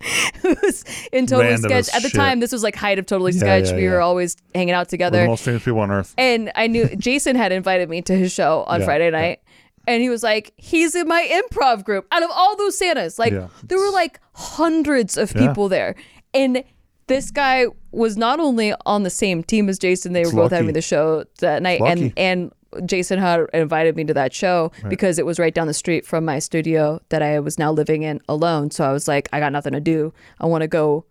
Who 0.42 0.56
was 0.62 0.84
in 1.12 1.26
Totally 1.26 1.48
Random 1.50 1.70
Sketch 1.70 1.88
at 1.94 2.02
the 2.02 2.08
shit. 2.10 2.16
time. 2.18 2.38
This 2.40 2.52
was 2.52 2.62
like 2.62 2.76
height 2.76 2.98
of 3.00 3.06
Totally 3.06 3.32
Yeah, 3.32 3.40
Sketch. 3.40 3.70
yeah, 3.70 3.74
we 3.76 3.88
were 3.88 3.94
yeah. 3.98 4.04
always 4.04 4.36
hanging 4.54 4.72
out 4.74 4.86
We're 4.86 4.90
together. 4.90 5.22
the 5.22 5.26
most 5.26 5.44
famous 5.44 5.64
people 5.64 5.80
on 5.80 5.90
earth. 5.90 6.14
And 6.16 6.52
I 6.54 6.68
knew 6.68 6.86
Jason 6.96 7.34
had 7.34 7.50
invited 7.50 7.88
me 7.88 8.00
to 8.02 8.14
his 8.14 8.30
show 8.30 8.62
on 8.68 8.78
Yeah, 8.80 8.86
Friday 8.86 9.10
night. 9.10 9.40
And 9.88 10.00
he 10.02 10.08
was 10.08 10.22
like, 10.22 10.52
he's 10.56 10.94
in 10.94 11.08
my 11.08 11.26
improv 11.50 11.82
group. 11.82 12.06
Out 12.12 12.22
of 12.22 12.30
all 12.32 12.56
those 12.56 12.78
Santas, 12.78 13.18
like 13.18 13.32
Yeah. 13.32 13.48
there 13.64 13.78
were 13.78 13.90
like 13.90 14.20
hundreds 14.34 15.16
of 15.16 15.32
people 15.34 15.68
there. 15.68 15.96
And 16.32 16.62
this 17.08 17.30
guy 17.32 17.66
was 17.90 18.16
not 18.16 18.38
only 18.40 18.74
on 18.86 19.02
the 19.02 19.10
same 19.10 19.42
team 19.42 19.68
as 19.68 19.78
Jason, 19.78 20.12
they 20.12 20.20
were 20.20 20.26
It's 20.26 20.34
both 20.34 20.52
lucky. 20.52 20.56
having 20.56 20.74
the 20.74 20.82
show 20.82 21.24
that 21.40 21.62
night. 21.62 21.80
And 21.80 22.12
and 22.16 22.52
Jason 22.84 23.18
had 23.18 23.46
invited 23.54 23.96
me 23.96 24.04
to 24.04 24.14
that 24.14 24.34
show 24.34 24.70
because 24.88 25.18
it 25.18 25.24
was 25.24 25.38
right 25.38 25.54
down 25.54 25.66
the 25.66 25.74
street 25.74 26.04
from 26.04 26.24
my 26.24 26.38
studio 26.38 27.00
that 27.08 27.22
I 27.22 27.40
was 27.40 27.58
now 27.58 27.72
living 27.72 28.02
in 28.02 28.20
alone. 28.28 28.70
So 28.70 28.84
I 28.84 28.92
was 28.92 29.08
like, 29.08 29.28
I 29.32 29.40
got 29.40 29.52
nothing 29.52 29.72
to 29.72 29.80
do. 29.80 30.12
I 30.38 30.46
want 30.46 30.62
to 30.62 30.68
go 30.68 31.06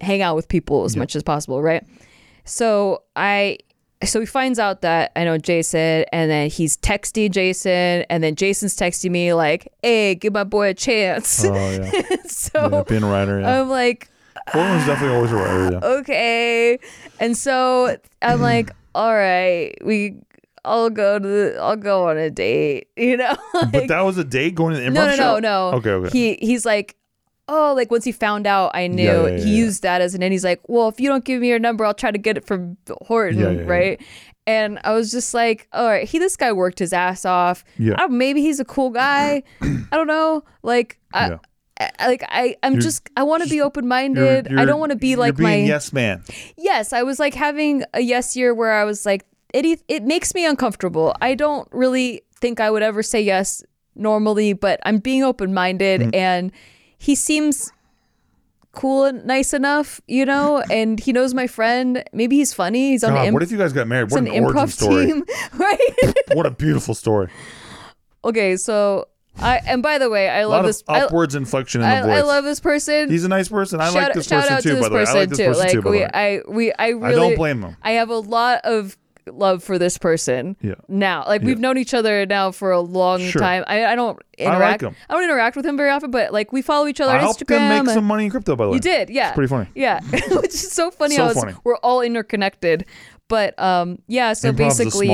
hang 0.00 0.22
out 0.22 0.36
with 0.36 0.46
people 0.48 0.84
as 0.84 0.96
much 0.96 1.16
as 1.16 1.22
possible, 1.24 1.60
right? 1.62 1.84
So 2.44 3.02
I 3.16 3.58
so 4.04 4.20
he 4.20 4.26
finds 4.26 4.58
out 4.58 4.82
that 4.82 5.10
I 5.16 5.24
know 5.24 5.38
Jason 5.38 6.04
and 6.12 6.30
then 6.30 6.50
he's 6.50 6.76
texting 6.76 7.30
Jason 7.30 8.04
and 8.10 8.22
then 8.22 8.36
Jason's 8.36 8.76
texting 8.76 9.10
me 9.10 9.32
like, 9.32 9.72
"Hey, 9.82 10.14
give 10.14 10.34
my 10.34 10.44
boy 10.44 10.68
a 10.68 10.74
chance." 10.74 11.44
Oh 11.44 11.52
yeah, 11.54 11.90
so 12.28 12.68
yeah 12.70 12.82
being 12.86 13.02
a 13.02 13.08
writer. 13.10 13.40
Yeah, 13.40 13.62
I'm 13.62 13.68
like, 13.70 14.08
Portland's 14.48 14.86
definitely 14.86 15.16
always 15.16 15.32
a. 15.32 15.84
"Okay." 15.98 16.78
And 17.20 17.36
so 17.36 17.96
I'm 18.22 18.40
like, 18.40 18.70
"All 18.94 19.14
right, 19.14 19.74
we 19.84 20.16
I'll 20.64 20.90
go 20.90 21.18
to 21.18 21.26
the, 21.26 21.58
I'll 21.60 21.76
go 21.76 22.08
on 22.08 22.16
a 22.18 22.30
date." 22.30 22.88
You 22.96 23.16
know? 23.16 23.36
but 23.52 23.88
that 23.88 24.00
was 24.02 24.18
a 24.18 24.24
date 24.24 24.54
going 24.54 24.74
to 24.74 24.80
the 24.80 24.86
improv 24.86 24.94
no, 24.94 25.06
no, 25.06 25.16
show. 25.16 25.38
no, 25.38 25.70
no. 25.70 25.76
Okay, 25.78 25.90
okay. 25.90 26.18
He 26.18 26.38
he's 26.40 26.64
like, 26.64 26.96
oh, 27.48 27.74
like 27.76 27.90
once 27.90 28.04
he 28.04 28.12
found 28.12 28.46
out 28.46 28.70
I 28.74 28.86
knew, 28.86 29.04
Yeah, 29.04 29.22
yeah, 29.22 29.36
yeah, 29.36 29.44
he 29.44 29.56
used 29.56 29.82
that 29.82 30.00
as 30.00 30.14
an. 30.14 30.22
And 30.22 30.32
he's 30.32 30.44
like, 30.44 30.60
well, 30.66 30.88
if 30.88 31.00
you 31.00 31.08
don't 31.08 31.24
give 31.24 31.40
me 31.40 31.48
your 31.48 31.58
number, 31.58 31.84
I'll 31.84 31.94
try 31.94 32.10
to 32.10 32.18
get 32.18 32.36
it 32.36 32.44
from 32.44 32.76
Horton, 33.02 33.66
right? 33.66 34.00
And 34.46 34.78
I 34.84 34.92
was 34.92 35.10
just 35.10 35.34
like, 35.34 35.66
all 35.72 35.86
right, 35.86 36.08
he 36.08 36.18
this 36.18 36.36
guy 36.36 36.52
worked 36.52 36.78
his 36.78 36.92
ass 36.92 37.24
off. 37.24 37.64
Yeah. 37.78 38.06
Maybe 38.08 38.42
he's 38.42 38.60
a 38.60 38.64
cool 38.64 38.90
guy. 38.90 39.42
I 39.60 39.86
don't 39.90 40.06
know. 40.06 40.44
Like 40.62 40.98
I. 41.12 41.38
Like 42.00 42.22
I, 42.28 42.56
I'm 42.62 42.74
You're 42.74 42.82
just. 42.82 43.08
I 43.16 43.22
want 43.22 43.42
to 43.42 43.48
be 43.50 43.60
open 43.60 43.86
minded. 43.86 44.48
I 44.58 44.64
don't 44.64 44.80
want 44.80 44.90
to 44.92 44.96
be 44.96 45.08
you're 45.10 45.18
like 45.18 45.36
being 45.36 45.48
my 45.48 45.56
yes 45.56 45.92
man. 45.92 46.22
yes, 46.56 46.92
I 46.92 47.02
was 47.02 47.18
like 47.18 47.34
having 47.34 47.84
a 47.92 48.00
yes 48.00 48.34
year 48.36 48.54
where 48.54 48.72
I 48.72 48.84
was 48.84 49.04
like, 49.04 49.26
it 49.52 49.82
it 49.88 50.02
makes 50.02 50.34
me 50.34 50.46
uncomfortable. 50.46 51.14
I 51.20 51.34
don't 51.34 51.68
really 51.72 52.22
think 52.40 52.60
I 52.60 52.70
would 52.70 52.82
ever 52.82 53.02
say 53.02 53.20
yes 53.20 53.62
normally, 53.94 54.54
but 54.54 54.80
I'm 54.84 54.98
being 54.98 55.22
open 55.22 55.52
minded, 55.52 56.00
Mm-hmm. 56.00 56.14
and 56.14 56.52
he 56.98 57.14
seems 57.14 57.70
cool 58.72 59.04
and 59.04 59.24
nice 59.24 59.52
enough, 59.54 60.00
you 60.06 60.24
know, 60.24 60.62
and 60.70 61.00
he 61.00 61.12
knows 61.12 61.32
my 61.34 61.46
friend. 61.46 62.04
Maybe 62.12 62.36
he's 62.36 62.52
funny. 62.54 62.90
He's 62.90 63.04
on 63.04 63.12
God, 63.14 63.28
an, 63.28 63.34
what 63.34 63.42
if 63.42 63.50
you 63.50 63.58
guys 63.58 63.72
got 63.72 63.86
married? 63.86 64.10
What 64.10 64.20
an 64.20 64.28
an, 64.28 64.44
improv 64.44 64.70
story. 64.70 65.06
team, 65.06 65.24
right? 65.54 66.14
what 66.34 66.46
a 66.46 66.50
beautiful 66.50 66.94
story. 66.94 67.28
okay, 68.24 68.56
so 68.56 69.08
I 69.38 69.60
and 69.66 69.82
by 69.82 69.98
the 69.98 70.08
way, 70.10 70.28
I 70.28 70.44
love 70.44 70.64
this. 70.64 70.82
I, 70.88 71.02
upwards 71.02 71.34
inflection 71.34 71.82
in 71.82 71.88
the 71.88 71.94
I, 71.96 72.02
voice. 72.02 72.10
I 72.10 72.20
love 72.22 72.44
this 72.44 72.60
person. 72.60 73.10
He's 73.10 73.24
a 73.24 73.28
nice 73.28 73.48
person. 73.48 73.80
I 73.80 73.86
shout, 73.86 73.94
like 73.94 74.14
this 74.14 74.28
person 74.28 74.56
too. 74.56 74.62
to 74.62 74.74
this 74.76 74.80
by 74.80 74.88
the 74.88 74.94
way, 74.94 75.04
I 75.06 75.12
like 75.12 75.28
this 75.28 75.38
too. 75.38 75.44
person 75.46 75.62
like 75.62 75.72
too. 75.72 75.82
By 75.82 75.90
we, 75.90 75.98
the 75.98 76.04
way, 76.04 76.10
I 76.12 76.40
we 76.48 76.72
I 76.72 76.88
really 76.88 77.14
don't 77.14 77.36
blame 77.36 77.62
him. 77.62 77.76
I 77.82 77.92
have 77.92 78.08
a 78.08 78.18
lot 78.18 78.60
of 78.64 78.96
love 79.30 79.62
for 79.62 79.78
this 79.78 79.98
person. 79.98 80.56
Yeah. 80.62 80.74
Now, 80.88 81.24
like 81.26 81.42
we've 81.42 81.58
known 81.58 81.78
each 81.78 81.94
other 81.94 82.24
now 82.26 82.52
for 82.52 82.70
a 82.70 82.80
long 82.80 83.20
Sure. 83.20 83.40
time. 83.40 83.64
I, 83.66 83.84
I 83.86 83.94
don't 83.94 84.18
interact. 84.38 84.82
I, 84.82 84.86
him. 84.88 84.96
don't 85.10 85.24
interact 85.24 85.56
with 85.56 85.66
him 85.66 85.76
very 85.76 85.90
often, 85.90 86.10
but 86.10 86.32
like 86.32 86.52
we 86.52 86.62
follow 86.62 86.86
each 86.86 87.00
other 87.00 87.12
I 87.12 87.16
on 87.16 87.20
helped 87.20 87.40
Instagram. 87.44 87.78
him 87.78 87.84
make 87.86 87.94
some 87.94 88.04
money 88.04 88.24
in 88.24 88.30
crypto. 88.30 88.56
By 88.56 88.64
the 88.64 88.70
way, 88.70 88.74
you 88.76 88.80
did, 88.80 89.10
yeah. 89.10 89.28
It's 89.28 89.34
pretty 89.34 89.48
funny. 89.48 89.68
Yeah, 89.74 90.00
which 90.30 90.54
is 90.54 90.70
so 90.72 90.90
funny. 90.90 91.16
So 91.16 91.24
how 91.24 91.30
it's- 91.30 91.44
funny. 91.44 91.56
We're 91.64 91.76
all 91.78 92.00
interconnected. 92.02 92.86
But 93.28 93.58
um, 93.58 93.98
yeah. 94.06 94.34
So 94.34 94.50
Improv's 94.50 94.78
basically, 94.78 95.08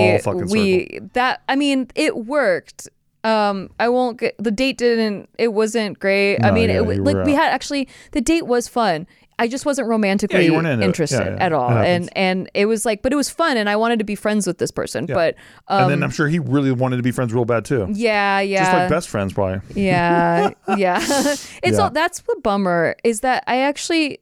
we 0.51 1.01
that 1.15 1.43
I 1.49 1.57
mean, 1.57 1.89
it 1.95 2.15
worked. 2.17 2.89
Um, 3.25 3.71
I 3.79 3.89
won't 3.89 4.19
get 4.19 4.35
the 4.39 4.51
date 4.51 4.79
didn't. 4.79 5.29
It 5.39 5.53
wasn't 5.53 5.99
great. 5.99 6.39
I 6.45 6.51
mean, 6.51 6.69
yeah, 6.71 6.79
it, 6.83 6.83
like 7.05 7.15
were 7.17 7.25
we 7.25 7.35
had 7.35 7.53
actually 7.53 7.89
the 8.13 8.21
date 8.21 8.47
was 8.47 8.67
fun. 8.69 9.07
I 9.39 9.49
just 9.49 9.65
wasn't 9.65 9.89
romantically 9.89 10.47
into 10.47 10.83
interested 10.83 11.19
Yeah, 11.25 11.31
yeah. 11.35 11.45
at 11.45 11.53
all, 11.53 11.71
and 11.71 12.11
and 12.17 12.51
it 12.55 12.67
was 12.67 12.85
like, 12.85 13.01
but 13.03 13.13
it 13.13 13.17
was 13.17 13.31
fun, 13.31 13.57
and 13.57 13.69
I 13.69 13.77
wanted 13.77 13.99
to 14.01 14.05
be 14.05 14.15
friends 14.15 14.47
with 14.47 14.59
this 14.59 14.71
person. 14.71 15.07
But 15.07 15.37
um, 15.69 15.85
and 15.85 15.91
then 15.91 16.03
I'm 16.03 16.11
sure 16.11 16.29
he 16.29 16.39
really 16.39 16.71
wanted 16.71 16.99
to 16.99 17.03
be 17.03 17.11
friends 17.13 17.33
real 17.33 17.45
bad 17.45 17.65
too. 17.65 17.87
yeah, 17.93 18.41
yeah, 18.41 18.65
Just 18.65 18.73
like 18.73 18.89
best 18.91 19.09
friends, 19.09 19.33
probably. 19.33 19.61
yeah, 19.83 20.51
yeah. 20.77 20.99
it's 21.01 21.49
Yeah. 21.65 21.79
all 21.79 21.91
that's 21.91 22.21
the 22.21 22.39
bummer 22.43 22.95
is 23.05 23.21
that 23.21 23.43
I 23.47 23.59
actually, 23.63 24.19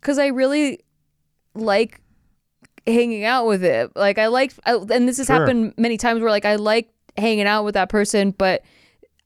because 0.00 0.18
I 0.18 0.26
really 0.26 0.80
like 1.54 2.00
hanging 2.86 3.24
out 3.24 3.46
with 3.46 3.64
it. 3.64 3.90
Like 3.96 4.18
I 4.18 4.26
like, 4.28 4.52
I, 4.66 4.74
and 4.74 5.08
this 5.08 5.18
has 5.18 5.26
Sure. 5.26 5.36
happened 5.40 5.74
many 5.78 5.96
times 5.96 6.20
where 6.20 6.30
like 6.30 6.44
I 6.44 6.56
like 6.56 6.90
hanging 7.16 7.46
out 7.46 7.64
with 7.64 7.74
that 7.74 7.88
person, 7.88 8.32
but 8.32 8.62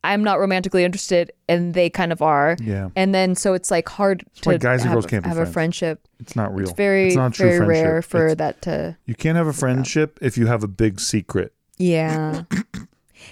I'm 0.03 0.23
not 0.23 0.39
romantically 0.39 0.85
interested, 0.85 1.33
and 1.49 1.73
they 1.73 1.89
kind 1.89 2.13
of 2.13 2.21
are. 2.21 2.57
Yeah. 2.63 2.91
And 2.95 3.15
then 3.15 3.35
so 3.35 3.55
it's 3.55 3.71
like 3.71 3.89
hard 3.89 4.23
why 4.43 4.53
to 4.55 4.59
guys 4.59 4.81
and 4.83 4.91
have, 4.91 4.97
girls 4.97 5.07
can't 5.07 5.25
have 5.25 5.39
a 5.39 5.47
friendship. 5.47 6.07
It's 6.21 6.37
not 6.37 6.55
real. 6.55 6.69
It's 6.69 6.77
very 6.77 7.07
It's 7.09 7.17
not 7.17 7.35
very 7.37 7.57
friendship. 7.57 7.69
rare 7.85 8.03
for 8.03 8.27
It's- 8.27 8.37
that 8.39 8.63
to. 8.63 8.97
You 9.07 9.15
can't 9.15 9.37
have 9.39 9.47
a 9.47 9.53
friendship 9.55 10.19
if 10.21 10.37
you 10.37 10.47
have 10.47 10.63
a 10.63 10.69
big 10.69 11.01
secret. 11.01 11.53
Yeah. 11.79 12.43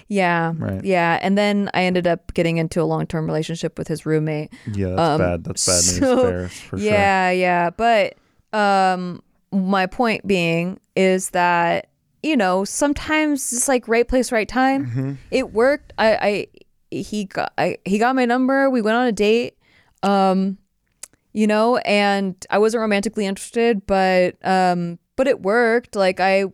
Yeah. 0.07 0.53
Right. 0.57 0.83
Yeah. 0.83 1.19
And 1.21 1.37
then 1.37 1.69
I 1.75 1.83
ended 1.83 2.07
up 2.07 2.33
getting 2.33 2.57
into 2.57 2.81
a 2.81 2.83
long 2.83 3.05
term 3.05 3.27
relationship 3.27 3.77
with 3.77 3.87
his 3.87 4.05
roommate. 4.07 4.51
Yeah, 4.73 4.87
that's 4.89 4.99
Um, 4.99 5.17
bad. 5.19 5.43
That's 5.43 5.65
bad 5.65 5.73
news 5.75 5.99
so- 5.99 6.47
for 6.47 6.77
sure. 6.77 6.79
yeah, 6.79 7.29
yeah. 7.29 7.69
But 7.69 8.15
um 8.53 9.21
my 9.51 9.85
point 9.85 10.25
being 10.25 10.79
is 10.95 11.29
that, 11.31 11.89
you 12.23 12.37
know, 12.37 12.63
sometimes 12.63 13.51
it's 13.53 13.67
like 13.67 13.87
right 13.87 14.07
place, 14.07 14.31
right 14.31 14.47
time. 14.47 14.87
Mm-hmm. 14.87 15.13
It 15.29 15.53
worked. 15.53 15.93
I, 15.97 16.15
I 16.15 16.47
he 16.89 17.25
got 17.25 17.51
I, 17.57 17.77
he 17.85 17.99
got 17.99 18.15
my 18.15 18.25
number. 18.25 18.69
We 18.69 18.81
went 18.81 18.95
on 18.95 19.07
a 19.07 19.11
date. 19.11 19.57
Um, 20.01 20.57
you 21.33 21.47
know, 21.47 21.77
and 21.77 22.35
I 22.49 22.59
wasn't 22.59 22.81
romantically 22.81 23.25
interested, 23.25 23.85
but 23.85 24.35
um 24.43 24.99
but 25.15 25.27
it 25.27 25.41
worked. 25.41 25.95
Like 25.95 26.19
I 26.19 26.45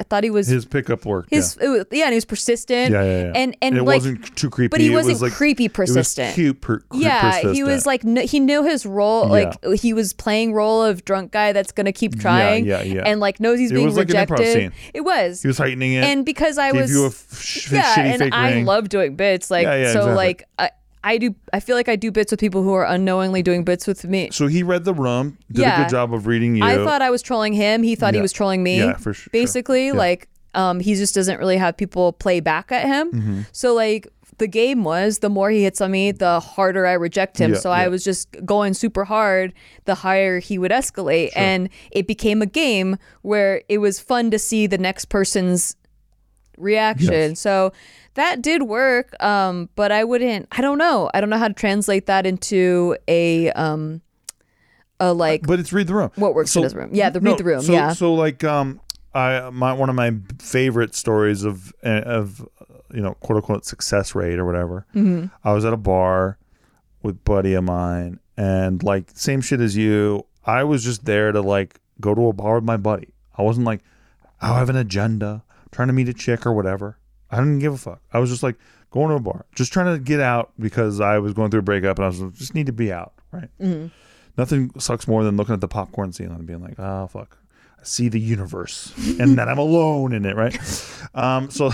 I 0.00 0.02
thought 0.04 0.24
he 0.24 0.30
was 0.30 0.46
His 0.48 0.64
pickup 0.64 1.04
work. 1.06 1.26
his 1.30 1.56
yeah. 1.60 1.68
was- 1.68 1.84
yeah, 1.92 2.04
and 2.04 2.12
he 2.12 2.16
was 2.16 2.24
persistent. 2.24 2.92
Yeah, 2.92 3.02
yeah, 3.04 3.20
yeah. 3.26 3.32
And 3.34 3.56
and 3.62 3.76
it 3.76 3.82
like 3.84 3.98
wasn't 3.98 4.36
too 4.36 4.50
creepy. 4.50 4.68
but 4.68 4.80
he 4.80 4.88
It 4.92 4.94
was, 4.96 5.06
wasn't 5.06 5.22
like, 5.22 5.32
creepy 5.32 5.66
It 5.66 5.78
was 5.78 5.88
persistent. 5.90 6.34
cute. 6.34 6.60
Per, 6.60 6.80
cre- 6.80 6.96
yeah, 6.98 7.52
he 7.52 7.62
was 7.62 7.86
like 7.86 8.02
kn- 8.02 8.26
he 8.26 8.40
knew 8.40 8.64
his 8.64 8.84
role. 8.84 9.28
Like 9.28 9.54
he 9.76 9.92
was 9.92 10.12
playing 10.12 10.52
role 10.52 10.82
of 10.82 11.04
drunk 11.04 11.32
guy 11.32 11.52
that's 11.52 11.72
gonna 11.72 11.92
keep 11.92 12.18
trying. 12.18 12.64
yeah, 12.66 12.82
yeah. 12.82 13.02
And 13.06 13.20
like 13.20 13.38
knows 13.40 13.58
he's 13.58 13.70
It 13.70 13.74
being 13.74 13.86
was 13.86 13.96
like 13.96 14.10
an 14.10 14.16
improv 14.16 14.38
rejected. 14.38 14.52
scene. 14.54 14.72
It 14.92 15.02
was. 15.02 15.42
he 15.42 15.48
was 15.48 15.58
heightening 15.58 15.92
it. 15.92 16.04
and 16.04 16.24
because 16.24 16.58
I 16.58 16.72
was 16.72 16.90
you 16.90 17.04
a 17.04 17.08
f- 17.08 17.72
yeah, 17.72 18.00
and 18.00 18.34
I 18.34 18.52
ring. 18.52 18.64
love 18.64 18.88
doing 18.88 19.16
bits. 19.16 19.50
Like 19.50 19.64
Yeah, 19.64 19.76
yeah, 19.76 19.92
so, 19.92 19.98
exactly. 20.00 20.14
like 20.16 20.44
I, 20.58 20.70
I 21.04 21.18
do. 21.18 21.34
I 21.52 21.60
feel 21.60 21.76
like 21.76 21.88
I 21.88 21.96
do 21.96 22.10
bits 22.10 22.32
with 22.32 22.40
people 22.40 22.62
who 22.62 22.72
are 22.72 22.84
unknowingly 22.86 23.42
doing 23.42 23.62
bits 23.62 23.86
with 23.86 24.04
me. 24.04 24.30
So 24.32 24.46
he 24.46 24.62
read 24.62 24.84
the 24.84 24.94
room, 24.94 25.38
did 25.52 25.66
a 25.66 25.76
good 25.76 25.90
job 25.90 26.12
of 26.14 26.26
reading 26.26 26.56
you. 26.56 26.64
I 26.64 26.76
thought 26.76 27.02
I 27.02 27.10
was 27.10 27.20
trolling 27.22 27.52
him. 27.52 27.82
He 27.82 27.94
thought 27.94 28.14
he 28.14 28.20
was 28.22 28.32
trolling 28.32 28.62
me. 28.62 28.78
Yeah, 28.78 28.96
for 28.96 29.12
sure. 29.12 29.28
Basically, 29.32 29.88
Yeah. 29.88 29.92
like 29.92 30.28
um, 30.54 30.80
he 30.80 30.94
just 30.94 31.14
doesn't 31.14 31.38
really 31.38 31.56
have 31.58 31.76
people 31.76 32.12
play 32.12 32.40
back 32.40 32.72
at 32.72 32.86
him. 32.86 33.12
Mm-hmm. 33.12 33.40
So 33.52 33.74
like 33.74 34.08
the 34.38 34.46
game 34.48 34.82
was 34.82 35.18
the 35.18 35.28
more 35.28 35.50
he 35.50 35.62
hits 35.62 35.80
on 35.80 35.90
me, 35.90 36.10
the 36.10 36.40
harder 36.40 36.86
I 36.86 36.94
reject 36.94 37.38
him. 37.38 37.52
Yeah, 37.52 37.58
so 37.58 37.70
I 37.70 37.88
was 37.88 38.02
just 38.02 38.28
going 38.44 38.74
super 38.74 39.04
hard. 39.04 39.52
The 39.84 39.94
higher 39.96 40.38
he 40.40 40.58
would 40.58 40.70
escalate, 40.70 41.30
and 41.36 41.68
it 41.92 42.06
became 42.06 42.40
a 42.42 42.46
game 42.46 42.96
where 43.22 43.62
it 43.68 43.78
was 43.78 44.00
fun 44.00 44.30
to 44.30 44.38
see 44.38 44.66
the 44.66 44.78
next 44.78 45.04
person's 45.06 45.76
reaction. 46.56 47.12
Yes. 47.30 47.40
So 47.40 47.72
that 48.14 48.42
did 48.42 48.62
work. 48.62 49.20
Um, 49.22 49.68
but 49.76 49.92
I 49.92 50.04
wouldn't. 50.04 50.48
I 50.52 50.60
don't 50.60 50.78
know. 50.78 51.10
I 51.14 51.20
don't 51.20 51.30
know 51.30 51.38
how 51.38 51.48
to 51.48 51.54
translate 51.54 52.06
that 52.06 52.26
into 52.26 52.96
a 53.08 53.50
um, 53.52 54.00
a 55.00 55.12
like 55.12 55.46
but 55.46 55.60
it's 55.60 55.72
read 55.72 55.86
the 55.86 55.94
room. 55.94 56.10
What 56.16 56.34
works 56.34 56.54
in 56.56 56.62
his 56.62 56.74
room. 56.74 56.90
Yeah, 56.92 57.10
the 57.10 57.20
read 57.20 57.38
the 57.38 57.44
room, 57.44 57.62
So, 57.62 57.72
yeah. 57.72 57.92
So 57.92 58.14
like 58.14 58.44
um, 58.44 58.80
I 59.14 59.50
my 59.50 59.72
one 59.72 59.88
of 59.88 59.94
my 59.94 60.14
favorite 60.40 60.94
stories 60.94 61.44
of 61.44 61.72
uh, 61.84 62.02
of 62.02 62.48
you 62.92 63.02
know 63.02 63.14
quote 63.14 63.36
unquote 63.36 63.64
success 63.64 64.14
rate 64.14 64.38
or 64.38 64.44
whatever. 64.44 64.86
Mm-hmm. 64.94 65.26
I 65.42 65.52
was 65.52 65.64
at 65.64 65.72
a 65.72 65.78
bar 65.78 66.38
with 67.02 67.16
a 67.16 67.18
buddy 67.20 67.54
of 67.54 67.64
mine, 67.64 68.20
and 68.36 68.82
like 68.82 69.10
same 69.14 69.40
shit 69.40 69.60
as 69.60 69.76
you. 69.76 70.26
I 70.44 70.64
was 70.64 70.84
just 70.84 71.04
there 71.04 71.32
to 71.32 71.40
like 71.40 71.80
go 72.00 72.14
to 72.14 72.28
a 72.28 72.32
bar 72.32 72.56
with 72.56 72.64
my 72.64 72.76
buddy. 72.76 73.14
I 73.36 73.42
wasn't 73.42 73.66
like 73.66 73.80
I 74.40 74.58
have 74.58 74.68
an 74.68 74.76
agenda, 74.76 75.42
trying 75.72 75.88
to 75.88 75.94
meet 75.94 76.08
a 76.08 76.14
chick 76.14 76.46
or 76.46 76.52
whatever. 76.52 76.98
I 77.34 77.38
didn't 77.38 77.58
give 77.58 77.74
a 77.74 77.78
fuck. 77.78 78.00
I 78.12 78.18
was 78.18 78.30
just 78.30 78.42
like 78.42 78.56
going 78.90 79.08
to 79.08 79.16
a 79.16 79.20
bar, 79.20 79.44
just 79.56 79.72
trying 79.72 79.92
to 79.92 79.98
get 79.98 80.20
out 80.20 80.52
because 80.58 81.00
I 81.00 81.18
was 81.18 81.32
going 81.32 81.50
through 81.50 81.60
a 81.60 81.64
breakup 81.64 81.98
and 81.98 82.04
I 82.04 82.08
was 82.08 82.20
like, 82.20 82.34
just 82.34 82.54
need 82.54 82.66
to 82.66 82.72
be 82.72 82.92
out, 82.92 83.12
right? 83.32 83.48
Nothing 84.38 84.70
sucks 84.78 85.08
more 85.08 85.24
than 85.24 85.36
looking 85.36 85.52
at 85.52 85.60
the 85.60 85.68
popcorn 85.68 86.12
ceiling 86.12 86.36
and 86.36 86.46
being 86.46 86.62
like, 86.62 86.78
oh 86.78 87.08
fuck, 87.08 87.36
I 87.78 87.84
see 87.84 88.08
the 88.08 88.20
universe, 88.20 88.92
and 89.18 89.36
then 89.38 89.48
I'm 89.48 89.58
alone 89.58 90.12
in 90.12 90.24
it, 90.24 90.36
right? 90.36 90.56
Um, 91.14 91.48
so, 91.48 91.70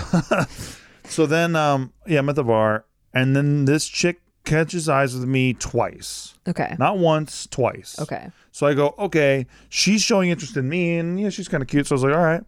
so 1.05 1.25
then, 1.25 1.57
um, 1.57 1.95
yeah, 2.07 2.19
I'm 2.19 2.29
at 2.29 2.35
the 2.35 2.45
bar, 2.45 2.85
and 3.15 3.35
then 3.35 3.65
this 3.65 3.89
chick 3.89 4.21
catches 4.45 4.87
eyes 4.87 5.15
with 5.15 5.27
me 5.27 5.55
twice, 5.55 6.35
okay. 6.47 6.77
not 6.79 6.99
once, 6.99 7.47
twice. 7.47 7.99
Okay. 7.99 8.31
So 8.53 8.67
I 8.67 8.75
go, 8.75 8.95
okay, 8.99 9.47
she's 9.71 10.03
showing 10.03 10.29
interest 10.29 10.59
in 10.59 10.69
me, 10.69 10.99
and 10.99 11.19
yeah, 11.19 11.31
she's 11.31 11.49
kind 11.49 11.63
of 11.63 11.69
cute. 11.69 11.87
So 11.87 11.95
I 11.95 11.97
was 11.97 12.05
like, 12.05 12.15
all 12.15 12.21
right. 12.21 12.45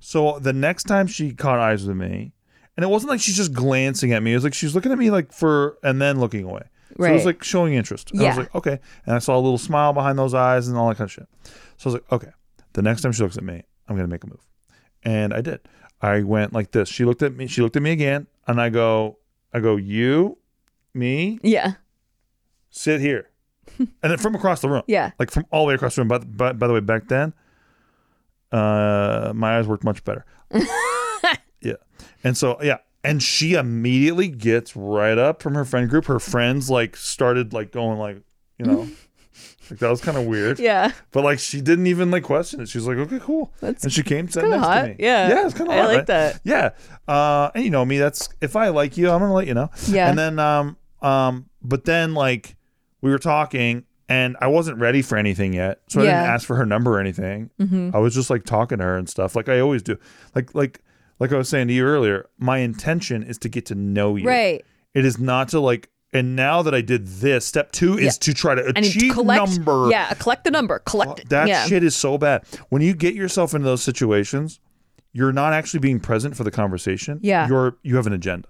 So 0.00 0.38
the 0.38 0.54
next 0.54 0.84
time 0.84 1.06
she 1.06 1.32
caught 1.32 1.58
eyes 1.58 1.86
with 1.86 1.94
me, 1.94 2.32
and 2.80 2.84
it 2.84 2.90
wasn't 2.90 3.10
like 3.10 3.20
she's 3.20 3.36
just 3.36 3.52
glancing 3.52 4.12
at 4.14 4.22
me. 4.22 4.32
It 4.32 4.36
was 4.36 4.44
like 4.44 4.54
she's 4.54 4.74
looking 4.74 4.90
at 4.90 4.96
me 4.96 5.10
like 5.10 5.32
for, 5.32 5.76
and 5.82 6.00
then 6.00 6.18
looking 6.18 6.44
away. 6.44 6.62
So 6.96 7.04
it 7.04 7.12
was 7.12 7.26
like 7.26 7.42
showing 7.44 7.74
interest. 7.74 8.10
And 8.12 8.22
I 8.22 8.28
was 8.28 8.38
like, 8.38 8.54
okay. 8.54 8.80
And 9.04 9.14
I 9.14 9.18
saw 9.18 9.36
a 9.36 9.40
little 9.40 9.58
smile 9.58 9.92
behind 9.92 10.18
those 10.18 10.32
eyes 10.32 10.66
and 10.66 10.78
all 10.78 10.88
that 10.88 10.96
kind 10.96 11.06
of 11.08 11.12
shit. 11.12 11.28
So 11.76 11.90
I 11.90 11.92
was 11.92 11.94
like, 11.94 12.12
okay. 12.12 12.30
The 12.72 12.80
next 12.82 13.02
time 13.02 13.12
she 13.12 13.22
looks 13.22 13.36
at 13.36 13.44
me, 13.44 13.62
I'm 13.86 13.96
gonna 13.96 14.08
make 14.08 14.24
a 14.24 14.26
move. 14.26 14.46
And 15.02 15.34
I 15.34 15.40
did. 15.42 15.60
I 16.00 16.22
went 16.22 16.52
like 16.54 16.70
this. 16.72 16.88
She 16.88 17.04
looked 17.04 17.22
at 17.22 17.34
me. 17.36 17.46
She 17.46 17.60
looked 17.62 17.76
at 17.76 17.82
me 17.82 17.90
again, 17.92 18.26
and 18.46 18.60
I 18.60 18.70
go, 18.70 19.18
I 19.52 19.60
go, 19.60 19.76
you, 19.76 20.38
me, 20.94 21.38
Yeah. 21.42 21.74
sit 22.70 23.00
here, 23.00 23.28
and 23.78 23.88
then 24.02 24.16
from 24.18 24.34
across 24.34 24.60
the 24.60 24.68
room 24.68 24.82
Yeah. 24.86 25.10
like 25.18 25.30
from 25.30 25.44
all 25.50 25.64
the 25.64 25.68
way 25.68 25.74
across 25.74 25.94
the 25.96 26.00
room. 26.00 26.08
But 26.08 26.36
by, 26.36 26.52
by 26.54 26.66
the 26.66 26.72
way, 26.72 26.80
back 26.80 27.08
then, 27.08 27.34
uh, 28.52 29.32
my 29.34 29.58
eyes 29.58 29.66
worked 29.68 29.84
much 29.84 30.02
better. 30.04 30.24
yeah, 31.60 31.74
and 32.24 32.36
so 32.36 32.58
yeah, 32.62 32.78
and 33.04 33.22
she 33.22 33.54
immediately 33.54 34.28
gets 34.28 34.76
right 34.76 35.18
up 35.18 35.42
from 35.42 35.54
her 35.54 35.64
friend 35.64 35.88
group. 35.90 36.06
Her 36.06 36.18
friends 36.20 36.68
like 36.70 36.96
started 36.96 37.52
like 37.52 37.72
going 37.72 37.98
like 37.98 38.18
you 38.58 38.66
know. 38.66 38.88
Like 39.70 39.78
that 39.78 39.88
was 39.88 40.00
kind 40.00 40.18
of 40.18 40.26
weird, 40.26 40.58
Yeah. 40.58 40.90
but 41.12 41.22
like 41.22 41.38
she 41.38 41.60
didn't 41.60 41.86
even 41.86 42.10
like 42.10 42.24
question 42.24 42.60
it. 42.60 42.68
She 42.68 42.76
was 42.78 42.88
like, 42.88 42.96
"Okay, 42.96 43.20
cool," 43.20 43.52
That's 43.60 43.84
and 43.84 43.92
she 43.92 44.02
came 44.02 44.28
sat 44.28 44.42
next 44.44 44.64
hot. 44.64 44.80
to 44.82 44.88
me. 44.88 44.96
Yeah. 44.98 45.28
yeah, 45.28 45.44
it's 45.46 45.54
kind 45.54 45.70
of 45.70 45.76
I 45.76 45.78
hot, 45.78 45.86
like 45.86 45.96
right? 45.98 46.06
that. 46.08 46.40
Yeah, 46.42 46.70
uh, 47.06 47.50
and 47.54 47.62
you 47.62 47.70
know 47.70 47.84
me. 47.84 47.98
That's 47.98 48.28
if 48.40 48.56
I 48.56 48.70
like 48.70 48.96
you, 48.96 49.08
I'm 49.12 49.20
gonna 49.20 49.32
let 49.32 49.46
you 49.46 49.54
know. 49.54 49.70
Yeah. 49.86 50.08
And 50.10 50.18
then, 50.18 50.40
um, 50.40 50.76
um, 51.02 51.46
but 51.62 51.84
then 51.84 52.14
like 52.14 52.56
we 53.00 53.12
were 53.12 53.18
talking, 53.20 53.84
and 54.08 54.36
I 54.40 54.48
wasn't 54.48 54.78
ready 54.78 55.02
for 55.02 55.16
anything 55.16 55.52
yet, 55.52 55.82
so 55.88 56.00
I 56.00 56.04
Yeah. 56.06 56.20
didn't 56.22 56.34
ask 56.34 56.46
for 56.48 56.56
her 56.56 56.66
number 56.66 56.96
or 56.96 57.00
anything. 57.00 57.50
Mm-hmm. 57.60 57.90
I 57.94 58.00
was 58.00 58.12
just 58.12 58.28
like 58.28 58.42
talking 58.42 58.78
to 58.78 58.84
her 58.84 58.96
and 58.98 59.08
stuff, 59.08 59.36
like 59.36 59.48
I 59.48 59.60
always 59.60 59.84
do. 59.84 59.96
Like 60.34 60.52
like 60.52 60.82
like 61.20 61.32
I 61.32 61.36
was 61.36 61.48
saying 61.48 61.68
to 61.68 61.74
you 61.74 61.84
earlier, 61.84 62.28
my 62.38 62.58
intention 62.58 63.22
is 63.22 63.38
to 63.38 63.48
get 63.48 63.66
to 63.66 63.74
know 63.76 64.16
you. 64.16 64.26
Right. 64.26 64.64
It 64.94 65.04
is 65.04 65.18
not 65.18 65.48
to 65.50 65.60
like. 65.60 65.88
And 66.12 66.34
now 66.34 66.62
that 66.62 66.74
I 66.74 66.80
did 66.80 67.06
this, 67.06 67.46
step 67.46 67.70
two 67.70 67.96
is 67.96 68.18
to 68.18 68.34
try 68.34 68.56
to 68.56 68.66
And 68.74 68.78
achieve 68.78 69.12
collect. 69.12 69.48
number. 69.56 69.88
Yeah. 69.90 70.12
Collect 70.14 70.42
the 70.42 70.50
number. 70.50 70.80
Collect 70.80 71.20
it. 71.20 71.28
That 71.28 71.46
yeah. 71.46 71.66
shit 71.66 71.84
is 71.84 71.94
so 71.94 72.18
bad. 72.18 72.42
When 72.68 72.82
you 72.82 72.94
get 72.94 73.14
yourself 73.14 73.54
into 73.54 73.66
those 73.66 73.82
situations, 73.84 74.58
you're 75.12 75.32
not 75.32 75.52
actually 75.52 75.78
being 75.78 76.00
present 76.00 76.36
for 76.36 76.42
the 76.42 76.50
conversation. 76.50 77.20
Yeah. 77.22 77.46
You're 77.46 77.76
you 77.84 77.94
have 77.94 78.08
an 78.08 78.12
agenda. 78.12 78.48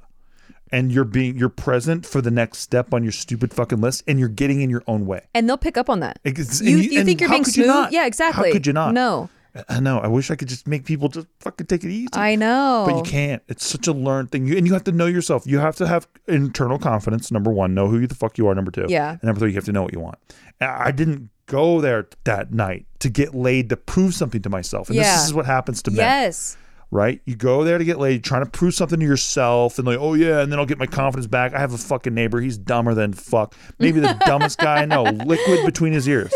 And 0.73 0.91
you're 0.93 1.05
being 1.05 1.37
you're 1.37 1.49
present 1.51 2.07
for 2.07 2.23
the 2.23 2.31
next 2.31 2.61
step 2.61 2.95
on 2.95 3.03
your 3.03 3.12
stupid 3.12 3.53
fucking 3.53 3.81
list 3.83 4.05
and 4.07 4.18
you're 4.18 4.29
getting 4.29 4.62
in 4.62 4.71
your 4.71 4.85
own 4.87 5.05
way. 5.05 5.27
And 5.35 5.47
they'll 5.49 5.59
pick 5.59 5.77
up 5.77 5.91
on 5.91 6.01
that. 6.01 6.18
It's- 6.25 6.62
You, 6.62 6.77
and 6.79 6.85
you, 6.85 6.99
and 7.01 7.07
think 7.07 7.21
you're 7.21 7.29
how 7.29 7.35
being 7.35 7.45
could 7.45 7.57
you 7.57 7.64
smooth? 7.64 7.75
not? 7.77 7.93
Yeah, 7.93 8.07
exactly. 8.07 8.49
How 8.49 8.53
could 8.53 8.66
you 8.66 8.73
not? 8.73 8.95
No. 8.95 9.29
I 9.68 9.80
know. 9.80 9.98
I 9.98 10.07
wish 10.09 10.30
I 10.30 10.36
could 10.36 10.48
just 10.48 10.66
make 10.68 10.84
people 10.84 11.09
just 11.09 11.26
fucking 11.40 11.66
take 11.66 11.84
it 11.84 11.90
easy. 11.90 12.09
I 12.14 12.36
know. 12.36 12.84
But 12.88 12.96
you 12.96 13.03
can't. 13.03 13.42
It's 13.48 13.66
such 13.66 13.86
a 13.88 13.92
learned 13.92 14.30
thing. 14.30 14.46
You, 14.46 14.57
and 14.57 14.66
you 14.66 14.72
have 14.74 14.84
to 14.84 14.92
know 14.92 15.07
yourself. 15.07 15.46
You 15.46 15.59
have 15.59 15.76
to 15.76 15.86
have 15.86 16.07
internal 16.28 16.78
confidence. 16.78 17.30
Number 17.30 17.51
one, 17.51 17.74
know 17.74 17.88
who 17.88 18.07
the 18.07 18.14
fuck 18.14 18.38
you 18.38 18.46
are. 18.48 18.55
Number 18.55 18.70
two, 18.70 18.86
Yeah. 18.88 19.11
And 19.12 19.22
number 19.24 19.40
three, 19.40 19.51
you 19.51 19.57
have 19.57 19.64
to 19.64 19.72
know 19.72 19.82
what 19.82 19.92
you 19.92 20.01
want. 20.01 20.18
I 20.61 20.92
didn't 20.92 21.30
go 21.46 21.80
there 21.80 22.09
that 22.24 22.53
night 22.53 22.86
to 23.01 23.09
get 23.11 23.34
laid 23.34 23.68
to 23.70 23.76
prove 23.76 24.14
something 24.14 24.42
to 24.42 24.48
myself. 24.51 24.88
And 24.88 24.96
Yeah. 24.96 25.16
this 25.16 25.26
is 25.26 25.34
what 25.34 25.46
happens 25.46 25.82
to 25.82 25.90
men, 25.90 25.98
Yes. 25.98 26.57
right? 26.92 27.20
You 27.24 27.34
go 27.34 27.64
there 27.64 27.78
to 27.78 27.84
get 27.84 27.98
laid, 27.98 28.22
trying 28.22 28.44
to 28.44 28.51
prove 28.51 28.74
something 28.74 29.01
to 29.01 29.05
yourself, 29.07 29.78
and 29.78 29.86
like, 29.86 29.98
oh 29.98 30.14
yeah, 30.14 30.40
and 30.42 30.53
then 30.53 30.61
I'll 30.61 30.66
get 30.66 30.78
my 30.78 30.86
confidence 30.86 31.26
back. 31.26 31.53
I 31.55 31.59
have 31.59 31.72
a 31.72 31.78
fucking 31.78 32.14
neighbor. 32.14 32.40
He's 32.40 32.57
dumber 32.59 32.94
than 32.94 33.14
fuck. 33.14 33.55
Maybe 33.80 33.98
the 33.98 34.14
dumbest 34.26 34.59
guy 34.59 34.82
I 34.82 34.84
know. 34.84 35.03
Liquid 35.03 35.64
between 35.64 35.92
his 35.92 36.07
ears. 36.09 36.32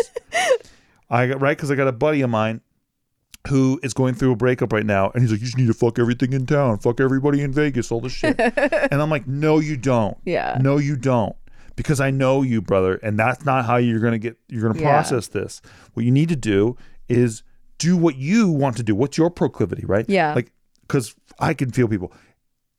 I 1.11 1.27
got 1.29 1.41
right 1.41 1.57
because 1.57 1.71
I 1.71 1.75
got 1.77 1.87
a 1.87 1.93
buddy 1.93 2.23
of 2.23 2.31
mine 2.31 2.61
who 3.49 3.79
is 3.83 3.93
going 3.93 4.15
through 4.15 4.33
a 4.33 4.37
breakup 4.37 4.73
right 4.73 4.87
now, 4.87 5.11
and 5.11 5.23
he's 5.23 5.31
like, 5.31 5.41
"You 5.41 5.47
just 5.47 5.59
need 5.59 5.67
to 5.67 5.75
fuck 5.75 5.99
everything 5.99 6.33
in 6.33 6.47
town, 6.47 6.79
fuck 6.79 7.01
everybody 7.01 7.43
in 7.43 7.53
Vegas, 7.53 7.93
all 7.93 8.01
this 8.01 8.13
shit." 8.13 8.39
and 8.57 9.03
I'm 9.03 9.11
like, 9.11 9.27
"No, 9.27 9.59
you 9.59 9.77
don't. 9.77 10.17
Yeah. 10.25 10.59
no, 10.61 10.79
you 10.79 10.97
don't." 10.97 11.37
Because 11.77 12.01
I 12.01 12.11
know 12.11 12.43
you, 12.43 12.63
brother, 12.63 12.95
and 13.03 13.19
that's 13.19 13.45
not 13.45 13.65
how 13.67 13.77
you're 13.77 14.01
gonna 14.01 14.19
get. 14.19 14.37
You're 14.49 14.63
gonna 14.63 14.81
Yeah. 14.81 14.91
process 14.93 15.27
this. 15.29 15.61
What 15.95 16.07
you 16.07 16.13
need 16.13 16.29
to 16.31 16.37
do 16.37 16.77
is 17.09 17.43
do 17.79 17.97
what 17.97 18.17
you 18.17 18.49
want 18.49 18.77
to 18.79 18.83
do. 18.83 18.95
What's 18.95 19.19
your 19.19 19.29
proclivity, 19.31 19.85
right? 19.85 20.07
Yeah. 20.09 20.33
Like, 20.35 20.53
because 20.83 21.15
I 21.39 21.53
can 21.53 21.71
feel 21.71 21.89
people. 21.89 22.13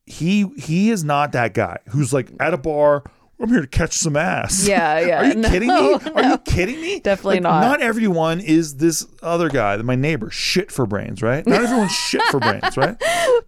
He 0.06 0.48
he 0.58 0.92
is 0.92 1.04
not 1.04 1.32
that 1.34 1.54
guy 1.54 1.78
who's 1.90 2.14
like 2.14 2.32
at 2.40 2.54
a 2.54 2.58
bar. 2.58 3.04
I'm 3.40 3.50
here 3.50 3.62
to 3.62 3.68
catch 3.68 3.94
some 3.94 4.16
ass. 4.16 4.66
Yeah, 4.68 5.00
yeah. 5.06 5.20
Are 5.22 5.26
you 5.26 5.36
No, 5.36 5.50
kidding 5.50 5.68
me? 5.68 5.94
Are 5.94 6.22
no. 6.22 6.30
you 6.32 6.38
kidding 6.40 6.80
me? 6.80 7.00
Definitely 7.02 7.36
Like, 7.36 7.44
not. 7.44 7.60
Not 7.62 7.82
everyone 7.82 8.40
is 8.40 8.78
this 8.78 9.06
other 9.22 9.50
guy, 9.50 9.76
my 9.78 9.96
neighbor, 9.96 10.32
shit 10.32 10.72
for 10.72 10.86
brains, 10.86 11.22
right? 11.22 11.46
Not 11.46 11.62
everyone's 11.64 11.92
shit 12.10 12.22
for 12.32 12.40
brains, 12.40 12.78
right? 12.78 12.96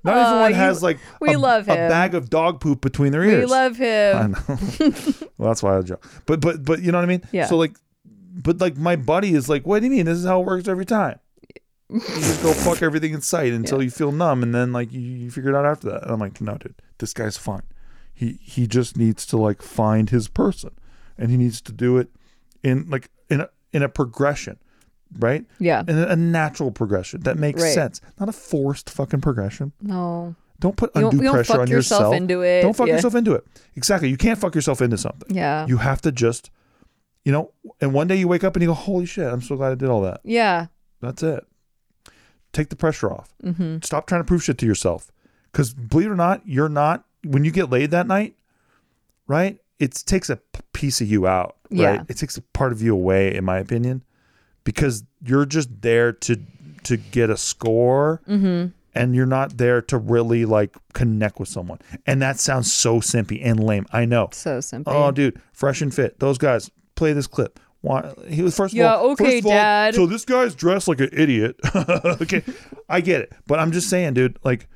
Not 0.03 0.17
oh, 0.17 0.19
everyone 0.19 0.43
Oh, 0.43 0.47
you- 0.47 0.55
has 0.55 0.83
like 0.83 0.99
we 1.21 1.33
a, 1.33 1.39
love 1.39 1.69
a 1.69 1.75
him. 1.75 1.89
bag 1.89 2.15
of 2.15 2.29
dog 2.29 2.59
poop 2.59 2.81
between 2.81 3.11
their 3.13 3.23
ears. 3.23 3.45
We 3.45 3.51
love 3.51 3.77
him. 3.77 4.17
I 4.17 4.27
know. 4.27 4.93
well, 5.37 5.49
that's 5.49 5.63
why 5.63 5.77
I 5.77 5.81
joke. 5.81 6.05
But 6.25 6.41
but 6.41 6.65
but 6.65 6.81
you 6.81 6.91
know 6.91 6.97
what 6.97 7.05
I 7.05 7.07
mean? 7.07 7.23
Yeah. 7.31 7.45
So 7.45 7.55
like, 7.55 7.75
but 8.05 8.59
like 8.59 8.75
my 8.75 8.97
buddy 8.97 9.33
is 9.33 9.47
like, 9.47 9.65
what 9.65 9.79
do 9.79 9.85
you 9.85 9.91
mean? 9.91 10.05
This 10.05 10.17
is 10.17 10.25
how 10.25 10.41
it 10.41 10.45
works 10.45 10.67
every 10.67 10.85
time. 10.85 11.19
You 11.89 12.01
just 12.01 12.43
go 12.43 12.51
fuck 12.51 12.81
everything 12.81 13.13
in 13.13 13.21
sight 13.21 13.53
until 13.53 13.81
you 13.81 13.89
feel 13.89 14.11
numb, 14.11 14.43
and 14.43 14.53
then 14.53 14.73
like 14.73 14.91
you, 14.91 14.99
you 14.99 15.31
figure 15.31 15.51
it 15.51 15.55
out 15.55 15.65
after 15.65 15.89
that. 15.91 16.03
And 16.03 16.11
I'm 16.11 16.19
like, 16.19 16.41
no, 16.41 16.57
dude, 16.57 16.75
this 16.97 17.13
guy's 17.13 17.37
fine. 17.37 17.61
He 18.19 18.39
he 18.41 18.65
just 18.65 18.97
needs 18.97 19.25
to 19.27 19.37
like 19.37 19.61
find 19.61 20.09
his 20.09 20.27
person, 20.27 20.71
and 21.19 21.29
he 21.29 21.37
needs 21.37 21.61
to 21.61 21.71
do 21.71 21.97
it 21.97 22.09
in 22.63 22.89
like 22.89 23.11
in 23.29 23.41
a 23.41 23.49
in 23.71 23.83
a 23.83 23.89
progression, 23.89 24.57
right? 25.19 25.45
Yeah. 25.59 25.83
In 25.87 25.97
a, 25.99 26.07
a 26.07 26.15
natural 26.15 26.71
progression 26.71 27.21
that 27.21 27.37
makes 27.37 27.61
Right. 27.61 27.73
sense, 27.73 28.01
not 28.19 28.27
a 28.27 28.31
forced 28.31 28.89
fucking 28.89 29.21
progression. 29.21 29.71
No. 29.81 30.35
Don't 30.59 30.75
put 30.75 30.95
You 30.95 31.01
don't- 31.01 31.13
undue 31.13 31.25
you 31.25 31.31
don't 31.31 31.45
fuck 31.45 31.59
on 31.59 31.67
yourself 31.67 31.99
yourself. 32.01 32.15
into 32.15 32.41
it. 32.41 32.63
Don't 32.63 32.75
fuck 32.75 32.87
Yeah. 32.87 32.95
yourself 32.95 33.13
into 33.13 33.33
it. 33.33 33.45
Exactly. 33.75 34.09
You 34.09 34.17
can't 34.17 34.39
fuck 34.39 34.55
yourself 34.55 34.81
into 34.81 34.97
something. 34.97 35.35
Yeah. 35.35 35.67
You 35.67 35.77
have 35.77 36.01
to 36.01 36.11
just, 36.11 36.49
you 37.23 37.31
know, 37.31 37.51
and 37.79 37.93
one 37.93 38.07
day 38.07 38.15
you 38.15 38.27
wake 38.27 38.43
up 38.43 38.55
and 38.55 38.63
you 38.63 38.69
go, 38.69 38.73
holy 38.73 39.05
shit, 39.05 39.31
I'm 39.31 39.43
so 39.43 39.55
glad 39.55 39.71
I 39.73 39.75
did 39.75 39.89
all 39.89 40.01
that. 40.01 40.21
yeah. 40.23 40.67
That's 41.01 41.21
it. 41.21 41.45
take 42.53 42.69
the 42.69 42.75
pressure 42.75 43.11
off. 43.11 43.35
Mm-hmm. 43.43 43.77
Stop 43.83 44.07
trying 44.07 44.21
to 44.21 44.25
prove 44.25 44.43
shit 44.43 44.57
to 44.57 44.65
yourself. 44.65 45.11
Because 45.51 45.75
believe 45.75 46.07
it 46.07 46.11
or 46.11 46.15
not, 46.15 46.41
you're 46.47 46.69
not 46.69 47.05
when 47.23 47.43
you 47.43 47.51
get 47.51 47.69
laid 47.69 47.91
that 47.91 48.07
night, 48.07 48.35
right? 49.27 49.57
It 49.79 49.93
takes 50.05 50.29
a 50.29 50.37
piece 50.73 51.01
of 51.01 51.07
you 51.09 51.27
out, 51.27 51.57
right? 51.69 51.79
Yeah. 51.79 52.03
It 52.07 52.17
takes 52.17 52.37
a 52.37 52.41
part 52.41 52.71
of 52.71 52.81
you 52.81 52.93
away, 52.93 53.35
in 53.35 53.43
my 53.45 53.57
opinion, 53.59 54.03
because 54.63 55.03
you're 55.23 55.45
just 55.45 55.81
there 55.81 56.11
to 56.11 56.37
to 56.83 56.97
get 56.97 57.29
a 57.29 57.37
score, 57.37 58.21
Mm-hmm. 58.27 58.67
and 58.95 59.15
you're 59.15 59.25
not 59.25 59.57
there 59.57 59.81
to 59.83 59.97
really 59.97 60.45
like 60.45 60.75
connect 60.93 61.39
with 61.39 61.49
someone. 61.49 61.79
And 62.05 62.21
that 62.21 62.39
sounds 62.39 62.71
so 62.73 62.99
simpy 63.01 63.39
and 63.43 63.61
lame. 63.63 63.85
I 63.91 64.05
know. 64.05 64.29
So 64.31 64.61
simple. 64.61 64.93
Oh, 64.93 65.11
dude, 65.11 65.39
fresh 65.53 65.81
and 65.81 65.93
fit. 65.93 66.19
Those 66.19 66.37
guys 66.37 66.71
play 66.95 67.13
this 67.13 67.27
clip. 67.27 67.59
Why 67.81 68.11
he 68.27 68.41
was 68.41 68.55
first 68.55 68.73
of 68.73 68.77
Yeah, 68.79 68.95
all. 68.95 69.11
okay, 69.11 69.25
first 69.25 69.37
of 69.39 69.45
all, 69.47 69.51
Dad. 69.51 69.95
so 69.95 70.05
this 70.07 70.25
guy's 70.25 70.55
dressed 70.55 70.87
like 70.87 70.99
an 70.99 71.09
idiot. 71.11 71.55
okay, 71.75 72.41
I 72.89 73.01
get 73.01 73.21
it, 73.21 73.33
but 73.45 73.59
I'm 73.59 73.71
just 73.71 73.89
saying, 73.89 74.13
dude. 74.15 74.39
Like 74.43 74.67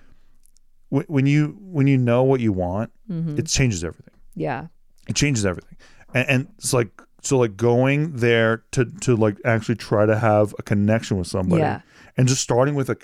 wh- 0.91 1.09
when 1.09 1.25
you 1.25 1.57
when 1.61 1.87
you 1.87 1.97
know 1.97 2.23
what 2.23 2.39
you 2.39 2.51
want, 2.53 2.91
Mm-hmm. 3.09 3.37
it 3.39 3.47
changes 3.47 3.83
everything. 3.83 4.13
yeah. 4.35 4.67
It 5.09 5.15
changes 5.15 5.45
everything, 5.45 5.77
and, 6.13 6.29
and 6.29 6.47
it's 6.57 6.73
like 6.73 7.01
so 7.23 7.37
like 7.39 7.57
going 7.57 8.15
there 8.17 8.63
to 8.71 8.85
to 9.01 9.15
like 9.15 9.37
actually 9.43 9.75
try 9.75 10.05
to 10.05 10.17
have 10.17 10.53
a 10.59 10.63
connection 10.63 11.17
with 11.17 11.27
somebody, 11.27 11.61
Yeah. 11.61 11.81
and 12.17 12.27
just 12.27 12.41
starting 12.41 12.75
with 12.75 12.89
a. 12.89 12.97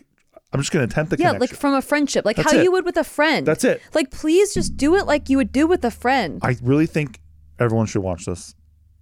I'm 0.53 0.61
just 0.61 0.71
going 0.71 0.87
to 0.87 0.93
attempt 0.93 1.09
the 1.09 1.17
Yeah, 1.17 1.33
connection. 1.33 1.39
like 1.41 1.59
from 1.59 1.73
a 1.73 1.81
friendship, 1.81 2.23
like 2.23 2.37
That's 2.37 2.53
how 2.53 2.57
it. 2.59 2.63
you 2.63 2.71
would 2.71 2.85
with 2.85 2.95
a 2.95 3.03
friend. 3.03 3.45
That's 3.45 3.65
it. 3.65 3.81
Like, 3.93 4.11
please 4.11 4.53
just 4.53 4.77
do 4.77 4.95
it 4.95 5.05
like 5.05 5.27
you 5.29 5.35
would 5.37 5.51
do 5.51 5.67
with 5.67 5.83
a 5.83 5.91
friend. 5.91 6.39
I 6.41 6.55
really 6.63 6.85
think 6.85 7.19
everyone 7.59 7.85
should 7.87 8.01
watch 8.01 8.23
this, 8.25 8.55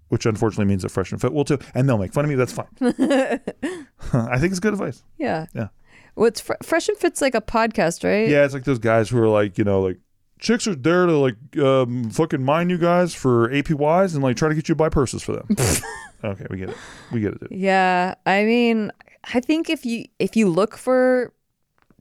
which 0.07 0.25
unfortunately 0.25 0.65
means 0.65 0.81
that 0.81 0.89
Fresh 0.89 1.11
and 1.11 1.21
Fit 1.21 1.33
will 1.33 1.45
too, 1.45 1.59
and 1.75 1.87
they'll 1.87 1.99
make 1.99 2.13
fun 2.13 2.25
of 2.25 2.29
me. 2.29 2.35
That's 2.35 2.51
fine. 2.53 2.65
I 2.81 4.39
think 4.39 4.51
it's 4.51 4.59
good 4.59 4.73
advice. 4.73 5.03
yeah. 5.19 5.45
Yeah. 5.53 5.67
What's 6.15 6.41
fr- 6.41 6.53
Fresh 6.63 6.89
and 6.89 6.97
Fit's 6.97 7.21
like 7.21 7.35
a 7.35 7.41
podcast, 7.41 8.03
right? 8.03 8.27
Yeah, 8.27 8.43
it's 8.45 8.53
like 8.53 8.63
those 8.63 8.79
guys 8.79 9.09
who 9.09 9.19
are 9.21 9.27
like, 9.27 9.57
you 9.57 9.63
know, 9.63 9.81
like 9.81 9.99
chicks 10.39 10.67
are 10.67 10.75
there 10.75 11.05
to 11.05 11.17
like 11.17 11.35
um, 11.59 12.09
fucking 12.09 12.43
mine 12.43 12.69
you 12.69 12.77
guys 12.77 13.13
for 13.13 13.49
APYs 13.49 14.13
and 14.13 14.23
like 14.23 14.37
try 14.37 14.49
to 14.49 14.55
get 14.55 14.67
you 14.69 14.73
to 14.73 14.77
buy 14.77 14.89
purses 14.89 15.23
for 15.23 15.33
them. 15.33 15.47
okay, 16.23 16.45
we 16.49 16.57
get 16.57 16.69
it. 16.69 16.77
We 17.11 17.19
get 17.21 17.33
it. 17.33 17.39
Dude. 17.41 17.51
Yeah. 17.51 18.15
I 18.25 18.43
mean, 18.43 18.91
I 19.33 19.39
think 19.39 19.69
if 19.69 19.85
you 19.85 20.05
if 20.19 20.35
you 20.35 20.49
look 20.49 20.77
for 20.77 21.33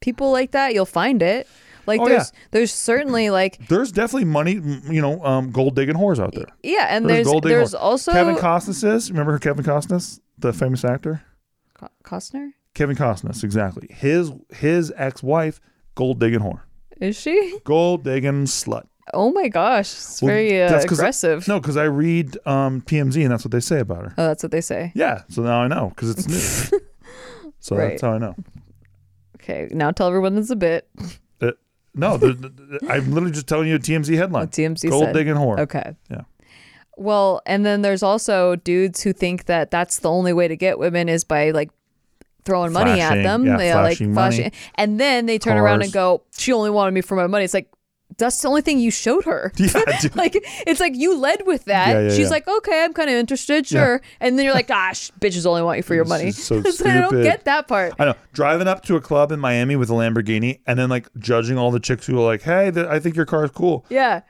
people 0.00 0.30
like 0.30 0.52
that, 0.52 0.74
you'll 0.74 0.86
find 0.86 1.22
it. 1.22 1.46
Like 1.86 2.00
Oh, 2.00 2.08
there's 2.08 2.32
there's 2.50 2.72
certainly 2.72 3.30
like 3.30 3.66
There's 3.68 3.92
definitely 3.92 4.24
money, 4.26 4.52
you 4.54 5.02
know, 5.02 5.22
um, 5.24 5.50
gold 5.50 5.74
digging 5.76 5.96
whores 5.96 6.18
out 6.18 6.34
there. 6.34 6.46
yeah, 6.62 6.86
and 6.88 7.08
There's 7.08 7.26
there's 7.26 7.42
there's 7.42 7.74
also 7.74 8.12
Kevin 8.12 8.36
Costner 8.36 8.94
is. 8.94 9.10
Remember 9.10 9.38
Kevin 9.38 9.64
Costner, 9.64 10.20
the 10.38 10.52
famous 10.52 10.84
actor? 10.84 11.22
Co- 11.74 11.88
Costner. 12.02 12.52
Kevin 12.75 12.97
Costner, 12.97 13.43
exactly. 13.45 13.89
His 13.91 14.33
his 14.55 14.93
ex 14.97 15.22
wife, 15.22 15.61
gold 15.95 16.18
digging 16.20 16.41
whore, 16.41 16.61
Is 17.01 17.16
she? 17.20 17.59
gold 17.64 18.05
digging 18.05 18.45
slut. 18.45 18.87
Oh 19.12 19.31
my 19.33 19.49
gosh, 19.49 19.93
it's 19.93 20.22
Well, 20.22 20.29
very 20.35 20.62
uh, 20.62 20.81
aggressive. 20.81 21.47
No, 21.47 21.61
because 21.61 21.77
I 21.77 21.85
read 21.85 22.37
um, 22.47 22.81
TMZ 22.81 23.22
and 23.22 23.31
that's 23.31 23.45
what 23.45 23.53
they 23.53 23.61
say 23.61 23.81
about 23.81 24.05
her. 24.05 24.14
Oh, 24.18 24.27
that's 24.29 24.43
what 24.43 24.51
they 24.51 24.62
say. 24.62 24.93
Yeah, 24.95 25.22
so 25.29 25.43
now 25.43 25.61
I 25.62 25.68
know 25.68 25.91
because 25.91 26.11
it's 26.11 26.27
new. 26.72 26.81
so 27.61 27.77
Right. 27.77 27.91
that's 27.91 28.03
how 28.03 28.12
I 28.12 28.18
know. 28.18 28.35
Okay, 29.37 29.68
now 29.72 29.91
tell 29.91 30.09
everyone 30.09 30.39
it's 30.39 30.49
a 30.51 30.57
bit. 30.57 30.89
Uh, 31.41 31.51
no, 31.95 32.16
the, 32.16 32.33
the- 32.33 32.81
I'm 32.91 33.11
literally 33.12 33.33
just 33.33 33.47
telling 33.47 33.68
you 33.68 33.75
a 33.75 33.79
TMZ 33.79 34.16
headline. 34.16 34.45
What 34.45 34.53
TMZ 34.53 34.89
Gold 34.89 35.05
said. 35.05 35.12
digging 35.14 35.35
whore. 35.35 35.59
Okay. 35.61 35.95
Yeah. 36.11 36.22
Well, 36.97 37.43
and 37.45 37.66
then 37.66 37.83
there's 37.83 38.03
also 38.03 38.57
dudes 38.57 39.03
who 39.03 39.12
think 39.12 39.45
that 39.47 39.70
that's 39.70 39.99
the 39.99 40.11
only 40.11 40.33
way 40.33 40.49
to 40.49 40.57
get 40.57 40.79
women 40.79 41.09
is 41.11 41.25
by 41.25 41.51
like 41.51 41.70
throwing 42.45 42.72
money 42.72 43.01
at 43.01 43.22
them. 43.22 43.45
yeah, 43.47 43.57
They 43.57 43.70
flashing 43.72 44.14
like 44.14 44.32
flashing, 44.32 44.53
and 44.76 45.01
then 45.01 45.26
they 45.26 45.38
turn 45.38 45.57
around 45.59 45.82
and 45.82 45.92
go, 45.92 46.22
"She 46.36 46.53
only 46.53 46.70
wanted 46.70 46.92
me 46.92 47.01
for 47.01 47.14
my 47.16 47.26
money." 47.26 47.45
It's 47.45 47.55
like 47.55 47.70
that's 48.16 48.40
the 48.42 48.47
only 48.49 48.61
thing 48.62 48.78
you 48.78 48.92
showed 48.92 49.24
her. 49.24 49.51
Yeah, 49.59 49.70
like 50.14 50.36
it's 50.66 50.78
like 50.78 50.95
you 50.95 51.16
led 51.18 51.47
with 51.47 51.64
that. 51.64 51.88
Yeah, 51.88 52.01
yeah, 52.09 52.14
She's 52.14 52.30
like, 52.30 52.47
"Okay, 52.47 52.84
I'm 52.84 52.92
kind 52.92 53.09
of 53.11 53.16
interested, 53.16 53.66
sure," 53.66 54.01
and 54.20 54.38
then 54.38 54.45
you're 54.45 54.55
like, 54.55 54.68
"Gosh, 54.68 55.11
bitches 55.20 55.47
only 55.47 55.62
want 55.62 55.78
you 55.78 55.82
for 55.82 55.95
your 55.95 56.05
money." 56.05 56.30
so 56.30 56.57
It's 56.64 56.80
I 56.84 57.01
don't 57.01 57.22
get 57.22 57.45
that 57.47 57.66
part. 57.66 57.95
I 57.99 58.05
know. 58.05 58.14
Driving 58.32 58.68
up 58.68 58.84
to 58.84 58.97
a 58.97 59.01
club 59.01 59.32
in 59.32 59.40
Miami 59.40 59.74
with 59.76 59.90
a 59.90 59.95
Lamborghini 59.95 60.61
and 60.66 60.78
then 60.78 60.90
like 60.90 61.09
judging 61.18 61.59
all 61.59 61.70
the 61.72 61.80
chicks 61.80 62.07
who 62.07 62.20
are 62.20 62.24
like, 62.24 62.42
"Hey, 62.42 62.70
th- 62.70 62.86
I 62.86 63.01
think 63.01 63.16
your 63.16 63.26
car 63.26 63.45
is 63.45 63.51
cool." 63.51 63.84
Yeah, 63.88 64.20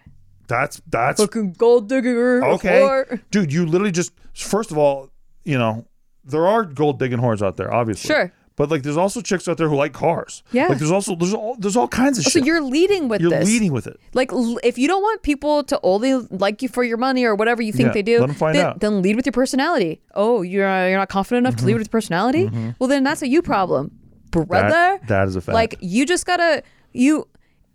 That's 0.47 0.81
that's 0.89 1.21
fucking 1.21 1.55
gold 1.55 1.89
digger. 1.89 2.43
okay, 2.45 3.05
dude. 3.31 3.53
You 3.53 3.67
literally 3.67 3.93
just 3.93 4.13
first 4.35 4.71
of 4.71 4.79
all, 4.79 5.11
you 5.43 5.59
know, 5.59 5.85
there 6.27 6.47
are 6.47 6.65
gold 6.65 6.99
digging 6.99 7.19
whores 7.19 7.43
out 7.43 7.57
there, 7.57 7.73
obviously. 7.73 8.09
Sure. 8.09 8.33
But 8.57 8.71
like, 8.71 8.85
there's 8.85 8.97
also 8.97 9.21
chicks 9.21 9.49
out 9.49 9.57
there 9.59 9.69
who 9.69 9.75
like 9.75 9.93
cars. 9.93 10.45
Yeah. 10.53 10.69
Like, 10.69 10.79
there's 10.79 10.93
also 10.93 11.17
there's 11.17 11.35
all 11.35 11.57
there's 11.59 11.75
all 11.77 11.89
kinds 11.89 12.19
of 12.19 12.25
shit. 12.25 12.33
So 12.35 12.39
shit. 12.39 12.47
you're 12.47 12.61
leading 12.63 13.09
with 13.09 13.21
You're 13.21 13.31
this. 13.31 13.49
leading 13.49 13.73
with 13.73 13.89
it. 13.89 13.99
Like, 14.13 14.33
l- 14.33 14.61
if 14.63 14.79
you 14.79 14.87
don't 14.87 15.03
want 15.03 15.23
people 15.23 15.65
to 15.65 15.81
only 15.83 16.15
like 16.15 16.63
you 16.63 16.69
for 16.69 16.85
your 16.85 16.97
money 16.97 17.25
or 17.25 17.35
whatever 17.35 17.63
you 17.63 17.73
think 17.73 17.89
Yeah, 17.89 17.93
they 17.95 18.03
do, 18.03 18.21
let 18.21 18.29
'em 18.29 18.35
find 18.37 18.55
then, 18.55 18.67
out. 18.67 18.79
then 18.81 19.03
lead 19.03 19.17
with 19.17 19.27
your 19.27 19.33
personality. 19.33 20.01
Oh, 20.15 20.43
you're 20.43 20.69
uh, 20.69 20.87
you're 20.87 20.99
not 20.99 21.09
confident 21.09 21.45
enough 21.45 21.55
to 21.57 21.63
Mm-hmm. 21.63 21.67
lead 21.67 21.75
with 21.75 21.87
your 21.89 21.91
personality. 21.91 22.75
Well, 22.79 22.89
then 22.89 23.03
that's 23.03 23.23
a 23.23 23.29
you 23.29 23.43
problem, 23.43 23.91
brother. 24.31 24.69
That, 24.69 25.09
that 25.09 25.27
is 25.29 25.35
a 25.35 25.41
fact. 25.41 25.55
like, 25.55 25.75
you 25.81 26.07
just 26.07 26.25
gotta 26.25 26.63
you 26.93 27.27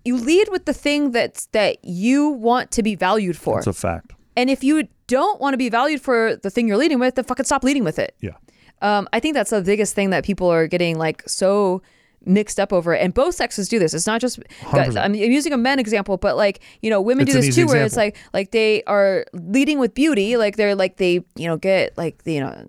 you 0.05 0.15
lead 0.15 0.47
with 0.49 0.63
the 0.63 0.73
thing 0.73 1.11
that's 1.11 1.47
that 1.47 1.83
you 1.83 2.29
want 2.29 2.71
to 2.71 2.83
be 2.83 2.95
valued 2.95 3.35
for. 3.35 3.55
That's 3.57 3.67
a 3.67 3.73
fact. 3.73 4.13
And 4.35 4.49
if 4.49 4.63
you 4.63 4.87
don't 5.07 5.41
want 5.41 5.53
to 5.53 5.57
be 5.57 5.69
valued 5.69 6.01
for 6.01 6.35
the 6.37 6.49
thing 6.49 6.67
you're 6.67 6.77
leading 6.77 6.99
with, 6.99 7.15
then 7.15 7.25
fucking 7.25 7.45
stop 7.45 7.63
leading 7.63 7.83
with 7.83 7.99
it. 7.99 8.15
Yeah. 8.21 8.31
Um, 8.81 9.09
I 9.11 9.19
think 9.19 9.33
that's 9.33 9.49
the 9.49 9.61
biggest 9.61 9.95
thing 9.95 10.11
that 10.11 10.23
people 10.23 10.47
are 10.47 10.67
getting 10.67 10.97
like 10.97 11.27
so 11.27 11.81
mixed 12.25 12.59
up 12.59 12.71
over, 12.71 12.95
and 12.95 13.13
both 13.13 13.35
sexes 13.35 13.67
do 13.67 13.79
this. 13.79 13.93
It's 13.93 14.07
not 14.07 14.21
just 14.21 14.39
guys, 14.71 14.95
I'm 14.95 15.15
using 15.15 15.53
a 15.53 15.57
men 15.57 15.79
example, 15.79 16.17
but 16.17 16.37
like 16.37 16.61
you 16.81 16.89
know, 16.89 17.01
women 17.01 17.23
It's 17.23 17.33
do 17.33 17.41
this 17.41 17.55
too, 17.55 17.67
where 17.67 17.83
it's 17.83 17.97
like 17.97 18.17
like 18.33 18.51
they 18.51 18.83
are 18.83 19.25
leading 19.33 19.79
with 19.79 19.93
beauty, 19.93 20.37
like 20.37 20.55
they're 20.55 20.75
like 20.75 20.97
they 20.97 21.25
you 21.35 21.47
know 21.47 21.57
get 21.57 21.97
like 21.97 22.21
you 22.25 22.39
know. 22.39 22.67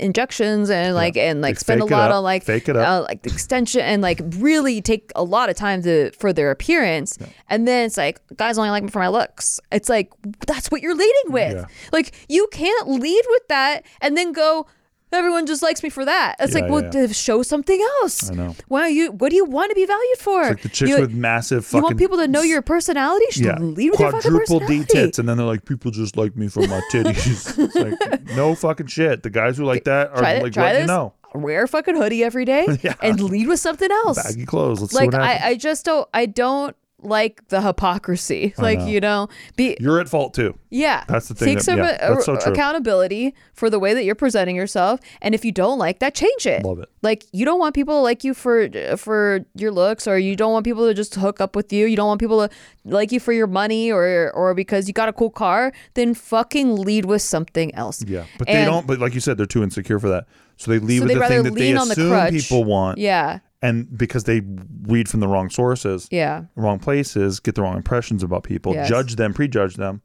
Injections 0.00 0.70
and 0.70 0.94
like 0.94 1.16
and 1.16 1.40
like 1.40 1.56
They 1.56 1.60
spend 1.60 1.80
a 1.82 1.84
lot 1.86 2.10
on 2.10 2.22
like 2.22 2.44
fake 2.44 2.68
it 2.68 2.76
up. 2.76 2.88
uh, 2.88 3.02
like 3.02 3.24
extension 3.26 3.80
and 3.82 4.00
like 4.02 4.20
really 4.38 4.80
take 4.80 5.10
a 5.16 5.22
lot 5.22 5.50
of 5.50 5.56
time 5.56 5.82
to 5.82 6.10
for 6.12 6.32
their 6.32 6.50
appearance. 6.50 7.18
And 7.48 7.66
then 7.68 7.86
it's 7.86 7.96
like 7.96 8.20
guys 8.36 8.58
only 8.58 8.70
like 8.70 8.82
me 8.84 8.90
for 8.90 9.00
my 9.00 9.08
looks. 9.08 9.60
It's 9.72 9.88
like 9.88 10.10
that's 10.46 10.70
what 10.70 10.82
you're 10.82 10.94
leading 10.94 11.32
with. 11.32 11.54
Yeah. 11.56 11.64
like 11.92 12.12
you 12.28 12.48
can't 12.52 12.88
lead 12.88 13.24
with 13.28 13.48
that 13.48 13.84
and 14.00 14.16
then 14.16 14.32
go 14.32 14.66
everyone 15.12 15.46
just 15.46 15.62
likes 15.62 15.82
me 15.82 15.88
for 15.88 16.04
that 16.04 16.36
it's 16.38 16.54
Yeah, 16.54 16.60
like 16.60 16.70
well 16.70 16.82
yeah, 16.82 16.90
to 17.06 17.14
show 17.14 17.42
something 17.42 17.80
else 18.00 18.30
I 18.30 18.34
know. 18.34 18.54
why 18.68 18.82
are 18.82 18.90
you 18.90 19.12
what 19.12 19.30
do 19.30 19.36
you 19.36 19.44
want 19.44 19.70
to 19.70 19.74
be 19.74 19.86
valued 19.86 20.18
for 20.18 20.42
It's 20.42 20.50
like 20.50 20.62
the 20.62 20.68
chicks 20.68 20.90
you, 20.90 21.00
with 21.00 21.12
massive 21.12 21.64
fucking. 21.64 21.78
you 21.78 21.82
want 21.84 21.98
people 21.98 22.16
to 22.18 22.28
know 22.28 22.42
your 22.42 22.62
personality 22.62 23.26
should 23.30 23.44
yeah 23.44 23.58
lead 23.58 23.90
with 23.90 24.00
your 24.00 24.12
fucking 24.12 24.30
quadruple 24.30 24.60
D 24.66 24.84
tits, 24.84 25.18
and 25.18 25.28
then 25.28 25.36
they're 25.36 25.46
like, 25.46 25.64
people 25.64 25.90
just 25.90 26.16
like 26.16 26.36
me 26.36 26.48
for 26.48 26.60
my 26.66 26.80
titties. 26.92 27.58
it's 27.58 27.74
like 27.74 28.22
no 28.36 28.54
fucking 28.54 28.86
shit. 28.86 29.22
The 29.22 29.30
guys 29.30 29.56
who 29.56 29.64
like 29.64 29.84
that 29.84 30.10
are 30.10 30.16
try, 30.18 30.38
like 30.38 30.52
try 30.52 30.72
this 30.74 30.82
you 30.82 30.86
know 30.86 31.14
wear 31.34 31.64
a 31.64 31.68
fucking 31.68 31.94
hoodie 31.94 32.24
every 32.24 32.44
day 32.46 32.66
Yeah. 32.82 32.94
and 33.02 33.20
lead 33.20 33.48
with 33.48 33.60
something 33.60 33.90
else 33.90 34.22
baggy 34.22 34.46
clothes. 34.46 34.80
Let's 34.80 34.94
see 34.96 35.06
like. 35.06 35.14
I, 35.14 35.48
I 35.50 35.54
just 35.56 35.84
don't 35.84 36.08
I 36.14 36.26
don't 36.26 36.74
like 37.00 37.46
the 37.48 37.62
hypocrisy. 37.62 38.54
Like 38.58 38.80
know. 38.80 38.86
you 38.86 39.00
know, 39.00 39.28
be 39.56 39.76
You're 39.80 40.00
at 40.00 40.08
fault 40.08 40.34
too. 40.34 40.58
yeah. 40.70 41.04
That's 41.08 41.28
the 41.28 41.34
thing 41.34 41.46
Take 41.48 41.58
that- 41.58 41.64
some 41.64 41.78
yeah, 41.78 41.96
uh, 42.02 42.14
that's 42.14 42.26
so 42.26 42.36
true. 42.36 42.52
accountability 42.52 43.34
for 43.54 43.70
the 43.70 43.78
way 43.78 43.94
that 43.94 44.04
you're 44.04 44.14
presenting 44.16 44.56
yourself, 44.56 44.98
and 45.22 45.34
if 45.34 45.44
you 45.44 45.52
don't 45.52 45.78
like 45.78 46.00
that, 46.00 46.14
change 46.14 46.46
it. 46.46 46.64
Love 46.64 46.80
it. 46.80 46.88
Like 47.02 47.24
you 47.32 47.44
don't 47.44 47.58
want 47.60 47.74
people 47.74 47.94
to 47.94 48.00
like 48.00 48.24
you 48.24 48.34
for 48.34 48.68
for 48.96 49.44
your 49.54 49.70
looks, 49.70 50.06
or 50.08 50.18
you 50.18 50.34
don't 50.36 50.52
want 50.52 50.64
people 50.64 50.86
to 50.86 50.94
just 50.94 51.14
hook 51.14 51.40
up 51.40 51.54
with 51.54 51.72
you. 51.72 51.86
You 51.86 51.96
don't 51.96 52.08
want 52.08 52.20
people 52.20 52.46
to 52.48 52.54
like 52.84 53.12
you 53.12 53.20
for 53.20 53.32
your 53.32 53.46
money, 53.46 53.92
or 53.92 54.32
or 54.34 54.54
because 54.54 54.88
you 54.88 54.94
got 54.94 55.08
a 55.08 55.12
cool 55.12 55.30
car. 55.30 55.72
Then 55.94 56.14
fucking 56.14 56.76
lead 56.76 57.04
with 57.04 57.22
something 57.22 57.74
else. 57.74 58.02
Yeah, 58.06 58.24
but 58.38 58.48
they 58.48 58.64
don't. 58.64 58.86
But 58.86 58.98
like 58.98 59.14
you 59.14 59.20
said, 59.20 59.36
they're 59.38 59.46
too 59.46 59.62
insecure 59.62 60.00
for 60.00 60.08
that. 60.08 60.26
So 60.56 60.72
they 60.72 60.80
leave 60.80 61.02
So 61.02 61.06
with 61.06 61.14
the 61.18 61.28
thing 61.28 61.42
that 61.44 61.54
they 61.54 61.72
the 61.72 61.80
assume 61.80 62.10
crutch. 62.10 62.32
people 62.32 62.64
want, 62.64 62.98
Yeah. 62.98 63.38
And 63.62 63.96
because 63.98 64.24
they 64.24 64.40
read 64.82 65.08
from 65.08 65.20
the 65.20 65.28
wrong 65.28 65.50
sources, 65.50 66.08
Yeah. 66.10 66.44
wrong 66.56 66.78
places, 66.78 67.40
get 67.40 67.54
the 67.54 67.62
wrong 67.62 67.76
impressions 67.76 68.22
about 68.22 68.42
people, 68.44 68.74
Yes. 68.74 68.88
judge 68.88 69.16
them, 69.16 69.34
prejudge 69.34 69.74
them. 69.76 70.02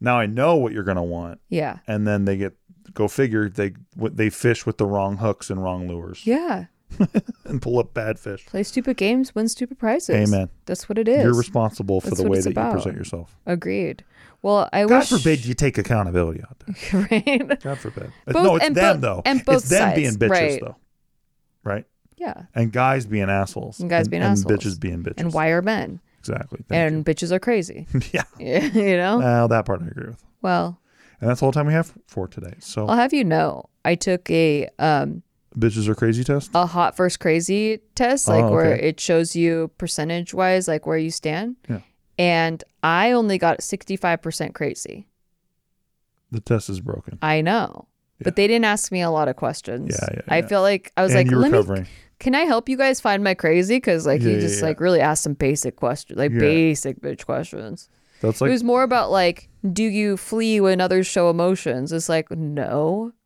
Now 0.00 0.18
I 0.18 0.26
know 0.26 0.56
what 0.56 0.72
you're 0.72 0.82
gonna 0.84 1.04
want, 1.04 1.40
Yeah. 1.48 1.78
and 1.86 2.06
then 2.06 2.24
they 2.24 2.36
get 2.36 2.54
go 2.94 3.06
figure 3.06 3.48
they 3.48 3.72
they 3.96 4.30
fish 4.30 4.66
with 4.66 4.78
the 4.78 4.86
wrong 4.86 5.18
hooks 5.18 5.50
and 5.50 5.62
wrong 5.62 5.86
lures 5.86 6.22
Yeah. 6.26 6.66
and 7.44 7.62
pull 7.62 7.78
up 7.78 7.94
bad 7.94 8.18
fish. 8.18 8.44
Play 8.46 8.64
stupid 8.64 8.96
games, 8.96 9.32
win 9.32 9.46
stupid 9.48 9.78
prizes. 9.78 10.28
Amen. 10.28 10.48
That's 10.66 10.88
what 10.88 10.98
it 10.98 11.06
is. 11.06 11.22
You're 11.22 11.36
responsible 11.36 12.00
for 12.00 12.10
That's 12.10 12.22
the 12.22 12.28
way 12.28 12.40
that 12.40 12.50
about. 12.50 12.66
you 12.68 12.72
present 12.72 12.96
yourself. 12.96 13.36
Agreed. 13.46 14.02
Well, 14.42 14.68
I 14.72 14.86
God 14.86 14.98
wish. 15.00 15.08
forbid 15.10 15.44
you 15.44 15.54
take 15.54 15.78
accountability 15.78 16.40
out 16.42 16.56
there. 16.66 17.06
right? 17.12 17.60
God 17.62 17.78
forbid. 17.78 18.10
Both- 18.26 18.42
no, 18.44 18.56
it's 18.56 18.64
and 18.64 18.74
them 18.74 18.96
both- 18.96 19.00
though. 19.02 19.22
and 19.24 19.44
both 19.44 19.56
it's 19.58 19.68
them 19.68 19.78
sides, 19.90 19.96
being 19.96 20.14
bitches 20.14 20.30
right. 20.30 20.60
though, 20.60 20.76
right? 21.62 21.84
Yeah. 22.20 22.42
And 22.54 22.70
guys 22.70 23.06
being 23.06 23.30
assholes. 23.30 23.80
And 23.80 23.88
guys 23.88 24.06
being 24.06 24.22
and 24.22 24.32
assholes. 24.32 24.52
bitches 24.52 24.78
being 24.78 25.02
bitches. 25.02 25.14
And 25.16 25.32
why 25.32 25.48
are 25.48 25.62
men? 25.62 26.00
Exactly. 26.18 26.60
Thank 26.68 26.92
and 26.92 27.04
bitches 27.04 27.32
are 27.32 27.40
crazy. 27.40 27.86
yeah. 28.12 28.24
you 28.38 28.96
know? 28.98 29.18
Well, 29.18 29.48
that 29.48 29.64
part 29.64 29.80
I 29.82 29.86
agree 29.86 30.08
with. 30.08 30.22
Well, 30.42 30.78
And 31.20 31.30
that's 31.30 31.42
all 31.42 31.50
the 31.50 31.54
time 31.58 31.66
we 31.66 31.72
have 31.72 31.94
for 32.06 32.28
today. 32.28 32.54
So 32.60 32.86
I'll 32.86 32.96
have 32.96 33.14
you 33.14 33.24
know, 33.24 33.70
I 33.86 33.94
took 33.94 34.28
a 34.30 34.68
um 34.78 35.22
bitches 35.58 35.88
are 35.88 35.94
crazy 35.94 36.22
test? 36.22 36.50
a 36.54 36.66
hot 36.66 36.94
first 36.94 37.20
crazy 37.20 37.80
test, 37.94 38.28
like 38.28 38.44
Oh, 38.44 38.50
where 38.50 38.76
it 38.76 39.00
shows 39.00 39.34
you 39.34 39.70
percentage 39.78 40.34
wise, 40.34 40.68
like 40.68 40.86
where 40.86 40.98
you 40.98 41.10
stand. 41.10 41.56
Yeah. 41.68 41.80
And 42.18 42.62
I 42.82 43.12
only 43.12 43.38
got 43.38 43.60
65% 43.60 44.52
crazy. 44.52 45.06
The 46.30 46.40
test 46.40 46.68
is 46.68 46.80
broken. 46.80 47.18
I 47.22 47.40
know. 47.40 47.86
But 48.22 48.36
they 48.36 48.46
didn't 48.46 48.66
ask 48.66 48.92
me 48.92 49.00
a 49.00 49.10
lot 49.10 49.28
of 49.28 49.36
questions. 49.36 49.96
Yeah, 49.98 50.08
yeah, 50.12 50.20
I 50.28 50.42
feel 50.42 50.60
like 50.60 50.92
I 50.96 51.02
was 51.02 51.12
and 51.12 51.20
like, 51.20 51.30
you're 51.30 51.40
let 51.40 51.50
me, 51.50 51.56
recovering. 51.56 51.86
Can 52.20 52.34
I 52.36 52.42
help 52.42 52.68
you 52.68 52.76
guys 52.76 53.00
find 53.00 53.24
my 53.24 53.34
crazy? 53.34 53.76
Because 53.76 54.06
like 54.06 54.22
Yeah, 54.22 54.34
he 54.34 54.40
just 54.40 54.60
yeah. 54.60 54.68
like 54.68 54.78
really 54.80 55.00
asked 55.00 55.22
some 55.24 55.34
basic 55.34 55.74
questions, 55.76 56.16
like 56.18 56.30
Yeah. 56.30 56.38
basic 56.38 57.00
bitch 57.00 57.26
questions. 57.26 57.88
That's 58.20 58.40
like 58.40 58.48
it 58.48 58.52
was 58.52 58.62
more 58.62 58.82
about 58.84 59.10
like, 59.10 59.48
do 59.72 59.82
you 59.82 60.16
flee 60.16 60.60
when 60.60 60.80
others 60.80 61.06
show 61.06 61.30
emotions? 61.30 61.90
It's 61.92 62.08
like, 62.08 62.30
no. 62.30 63.12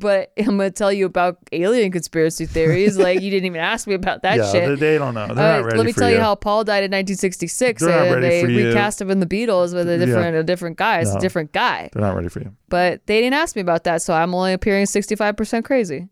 But 0.00 0.32
I'm 0.36 0.56
gonna 0.56 0.72
tell 0.72 0.92
you 0.92 1.06
about 1.06 1.38
alien 1.52 1.92
conspiracy 1.92 2.44
theories. 2.44 2.98
like 2.98 3.20
you 3.20 3.30
didn't 3.30 3.46
even 3.46 3.60
ask 3.60 3.86
me 3.86 3.94
about 3.94 4.22
that 4.22 4.36
yeah, 4.38 4.50
shit. 4.50 4.68
They, 4.68 4.74
they 4.94 4.98
don't 4.98 5.14
know. 5.14 5.28
They're 5.32 5.54
Uh, 5.54 5.56
not 5.58 5.64
ready 5.66 5.76
let 5.78 5.86
me 5.86 5.92
for 5.92 6.00
tell 6.00 6.10
you. 6.10 6.18
how 6.18 6.34
Paul 6.34 6.64
died 6.64 6.82
in 6.82 6.90
1966, 6.90 7.82
They're 7.82 8.14
and 8.16 8.24
they 8.24 8.44
recast 8.44 9.00
him 9.00 9.12
in 9.12 9.20
the 9.20 9.26
Beatles 9.26 9.72
with 9.74 9.88
a 9.88 9.92
Yeah. 9.96 10.04
different 10.04 10.36
a 10.36 10.42
different 10.42 10.76
guy. 10.76 10.98
It's 11.02 11.12
No. 11.12 11.18
a 11.18 11.20
different 11.20 11.52
guy. 11.52 11.90
They're 11.92 12.02
not 12.02 12.16
ready 12.16 12.26
for 12.28 12.40
you. 12.40 12.52
But 12.68 13.06
they 13.06 13.20
didn't 13.20 13.34
ask 13.34 13.54
me 13.54 13.62
about 13.62 13.84
that, 13.84 14.02
so 14.02 14.12
I'm 14.12 14.34
only 14.34 14.52
appearing 14.52 14.86
65% 14.86 15.64
crazy. 15.64 16.08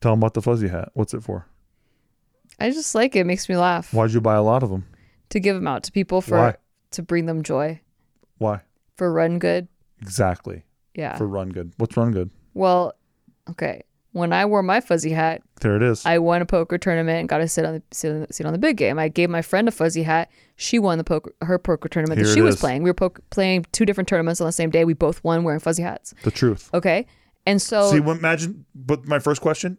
Tell 0.00 0.12
them 0.12 0.20
about 0.20 0.34
the 0.34 0.42
fuzzy 0.42 0.68
hat. 0.68 0.90
What's 0.94 1.14
it 1.14 1.22
for? 1.22 1.46
I 2.60 2.70
just 2.70 2.94
like 2.94 3.14
it. 3.16 3.20
it 3.20 3.26
makes 3.26 3.48
me 3.48 3.56
laugh 3.56 3.92
Why'd 3.92 4.12
you 4.12 4.20
buy 4.20 4.34
a 4.34 4.42
lot 4.42 4.62
of 4.62 4.70
them? 4.70 4.86
to 5.30 5.40
give 5.40 5.56
them 5.56 5.66
out 5.66 5.82
to 5.82 5.92
people 5.92 6.20
for 6.22 6.38
Why? 6.38 6.54
to 6.92 7.02
bring 7.02 7.26
them 7.26 7.42
joy 7.42 7.80
Why? 8.38 8.60
for 8.96 9.12
run 9.12 9.38
good. 9.38 9.68
Exactly. 10.00 10.64
Yeah. 10.94 11.16
For 11.16 11.26
run 11.26 11.50
good. 11.50 11.72
What's 11.78 11.96
run 11.96 12.12
good? 12.12 12.30
well, 12.54 12.94
okay. 13.50 13.82
When 14.12 14.32
I 14.32 14.46
wore 14.46 14.62
my 14.62 14.80
fuzzy 14.80 15.10
hat, 15.10 15.42
There 15.60 15.76
it 15.76 15.82
is. 15.82 16.06
I 16.06 16.16
won 16.20 16.40
a 16.40 16.46
poker 16.46 16.78
tournament 16.78 17.18
and 17.20 17.28
got 17.28 17.38
to 17.38 17.48
sit 17.48 17.66
on 17.66 17.74
the 17.74 17.82
sit 17.92 18.10
on 18.12 18.20
the, 18.22 18.32
sit 18.32 18.46
on 18.46 18.54
the 18.54 18.58
big 18.58 18.78
game. 18.78 18.98
I 18.98 19.08
gave 19.08 19.28
my 19.28 19.42
friend 19.42 19.68
a 19.68 19.70
fuzzy 19.70 20.02
hat. 20.04 20.30
She 20.56 20.78
won 20.78 20.96
the 20.96 21.04
poker 21.04 21.34
her 21.42 21.58
poker 21.58 21.90
tournament 21.90 22.16
Here 22.18 22.26
that 22.26 22.32
she 22.32 22.40
was 22.40 22.54
is. 22.54 22.60
playing. 22.60 22.82
We 22.82 22.88
were 22.88 22.94
poker, 22.94 23.22
playing 23.28 23.66
two 23.72 23.84
different 23.84 24.08
tournaments 24.08 24.40
on 24.40 24.46
the 24.46 24.52
same 24.52 24.70
day. 24.70 24.86
We 24.86 24.94
both 24.94 25.22
won 25.22 25.44
wearing 25.44 25.60
fuzzy 25.60 25.82
hats. 25.82 26.14
the 26.22 26.30
truth. 26.30 26.70
Okay, 26.72 27.06
and 27.44 27.60
so 27.60 27.90
See, 27.90 27.98
imagine. 27.98 28.64
But 28.74 29.06
my 29.06 29.18
first 29.18 29.42
question. 29.42 29.76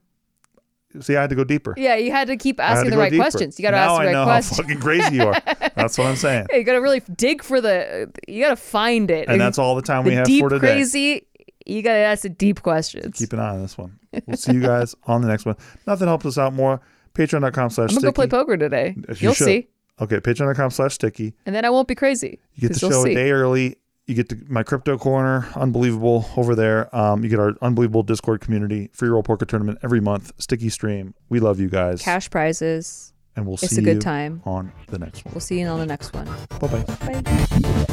See, 1.01 1.15
I 1.15 1.21
had 1.21 1.29
to 1.29 1.35
go 1.35 1.43
deeper. 1.43 1.73
yeah, 1.77 1.95
you 1.95 2.11
had 2.11 2.27
to 2.27 2.37
keep 2.37 2.59
asking 2.59 2.85
to 2.91 2.95
the 2.95 2.97
right 3.01 3.11
deeper. 3.11 3.23
questions. 3.23 3.59
You 3.59 3.63
got 3.63 3.71
to 3.71 3.77
ask 3.77 3.89
the 3.89 4.01
I 4.01 4.05
right 4.05 4.11
know 4.13 4.23
questions. 4.25 4.57
how 4.57 4.63
fucking 4.63 4.79
crazy 4.79 5.15
you 5.15 5.23
are. 5.23 5.41
That's 5.75 5.97
what 5.97 6.07
I'm 6.07 6.15
saying. 6.15 6.47
Yeah, 6.51 6.57
you 6.57 6.63
got 6.63 6.73
to 6.73 6.81
really 6.81 7.01
dig 7.15 7.43
for 7.43 7.61
the. 7.61 8.11
You 8.27 8.43
got 8.43 8.49
to 8.49 8.55
find 8.55 9.09
it. 9.11 9.27
And 9.29 9.39
that's 9.39 9.57
all 9.57 9.75
the 9.75 9.81
time 9.81 10.03
the 10.03 10.09
we 10.09 10.15
have 10.15 10.25
deep 10.25 10.41
for 10.43 10.49
today. 10.49 10.59
crazy. 10.75 11.27
You 11.65 11.81
got 11.81 11.93
to 11.93 11.97
ask 11.99 12.21
the 12.23 12.29
deep 12.29 12.61
questions. 12.61 13.17
Keep 13.17 13.33
an 13.33 13.39
eye 13.39 13.49
on 13.49 13.61
this 13.61 13.77
one. 13.77 13.99
We'll 14.25 14.37
see 14.37 14.53
you 14.53 14.61
guys 14.61 14.95
on 15.05 15.21
the 15.21 15.27
next 15.27 15.45
one. 15.45 15.55
Nothing 15.85 16.07
helps 16.07 16.25
us 16.25 16.37
out 16.37 16.53
more. 16.53 16.79
Patreon.com 17.13 17.69
slash 17.71 17.89
I'm 17.89 17.95
gonna 17.95 18.07
go 18.07 18.11
play 18.11 18.27
poker 18.27 18.57
today. 18.57 18.93
You 18.95 19.15
You'll 19.17 19.33
should. 19.33 19.45
see, 19.45 19.67
Okay, 19.99 20.19
patreon.com 20.19 20.69
slash 20.69 20.93
sticky. 20.93 21.33
and 21.47 21.55
then 21.55 21.65
I 21.65 21.69
won't 21.71 21.87
be 21.87 21.95
crazy. 21.95 22.39
You 22.55 22.69
get 22.69 22.73
the 22.79 22.79
show 22.91 23.03
a 23.05 23.13
day 23.13 23.31
early. 23.31 23.75
You 24.07 24.15
get 24.15 24.29
to 24.29 24.37
my 24.47 24.63
crypto 24.63 24.97
corner, 24.97 25.47
unbelievable 25.55 26.29
over 26.37 26.55
there. 26.55 26.93
Um, 26.95 27.23
you 27.23 27.29
get 27.29 27.39
our 27.39 27.55
unbelievable 27.61 28.03
Discord 28.03 28.39
community, 28.39 28.89
free 28.93 29.09
roll 29.09 29.21
poker 29.21 29.45
tournament 29.45 29.79
every 29.83 29.99
month, 29.99 30.31
sticky 30.37 30.69
stream. 30.69 31.13
We 31.27 31.41
love 31.41 31.59
you 31.59 31.67
guys, 31.67 32.01
Cash 32.01 32.29
prizes. 32.29 33.11
and 33.35 33.45
we'll 33.45 33.55
It's 33.55 33.67
see 33.75 33.81
a 33.81 33.83
good 33.83 33.95
you 33.95 33.99
time. 34.01 34.41
on 34.45 34.71
the 34.87 34.97
next 34.97 35.25
one. 35.25 35.33
We'll 35.33 35.41
see 35.41 35.59
you 35.59 35.67
on 35.67 35.79
the 35.79 35.85
next 35.85 36.13
one. 36.13 36.25
Bye 36.59 36.67
bye. 36.67 37.21
Bye. 37.21 37.87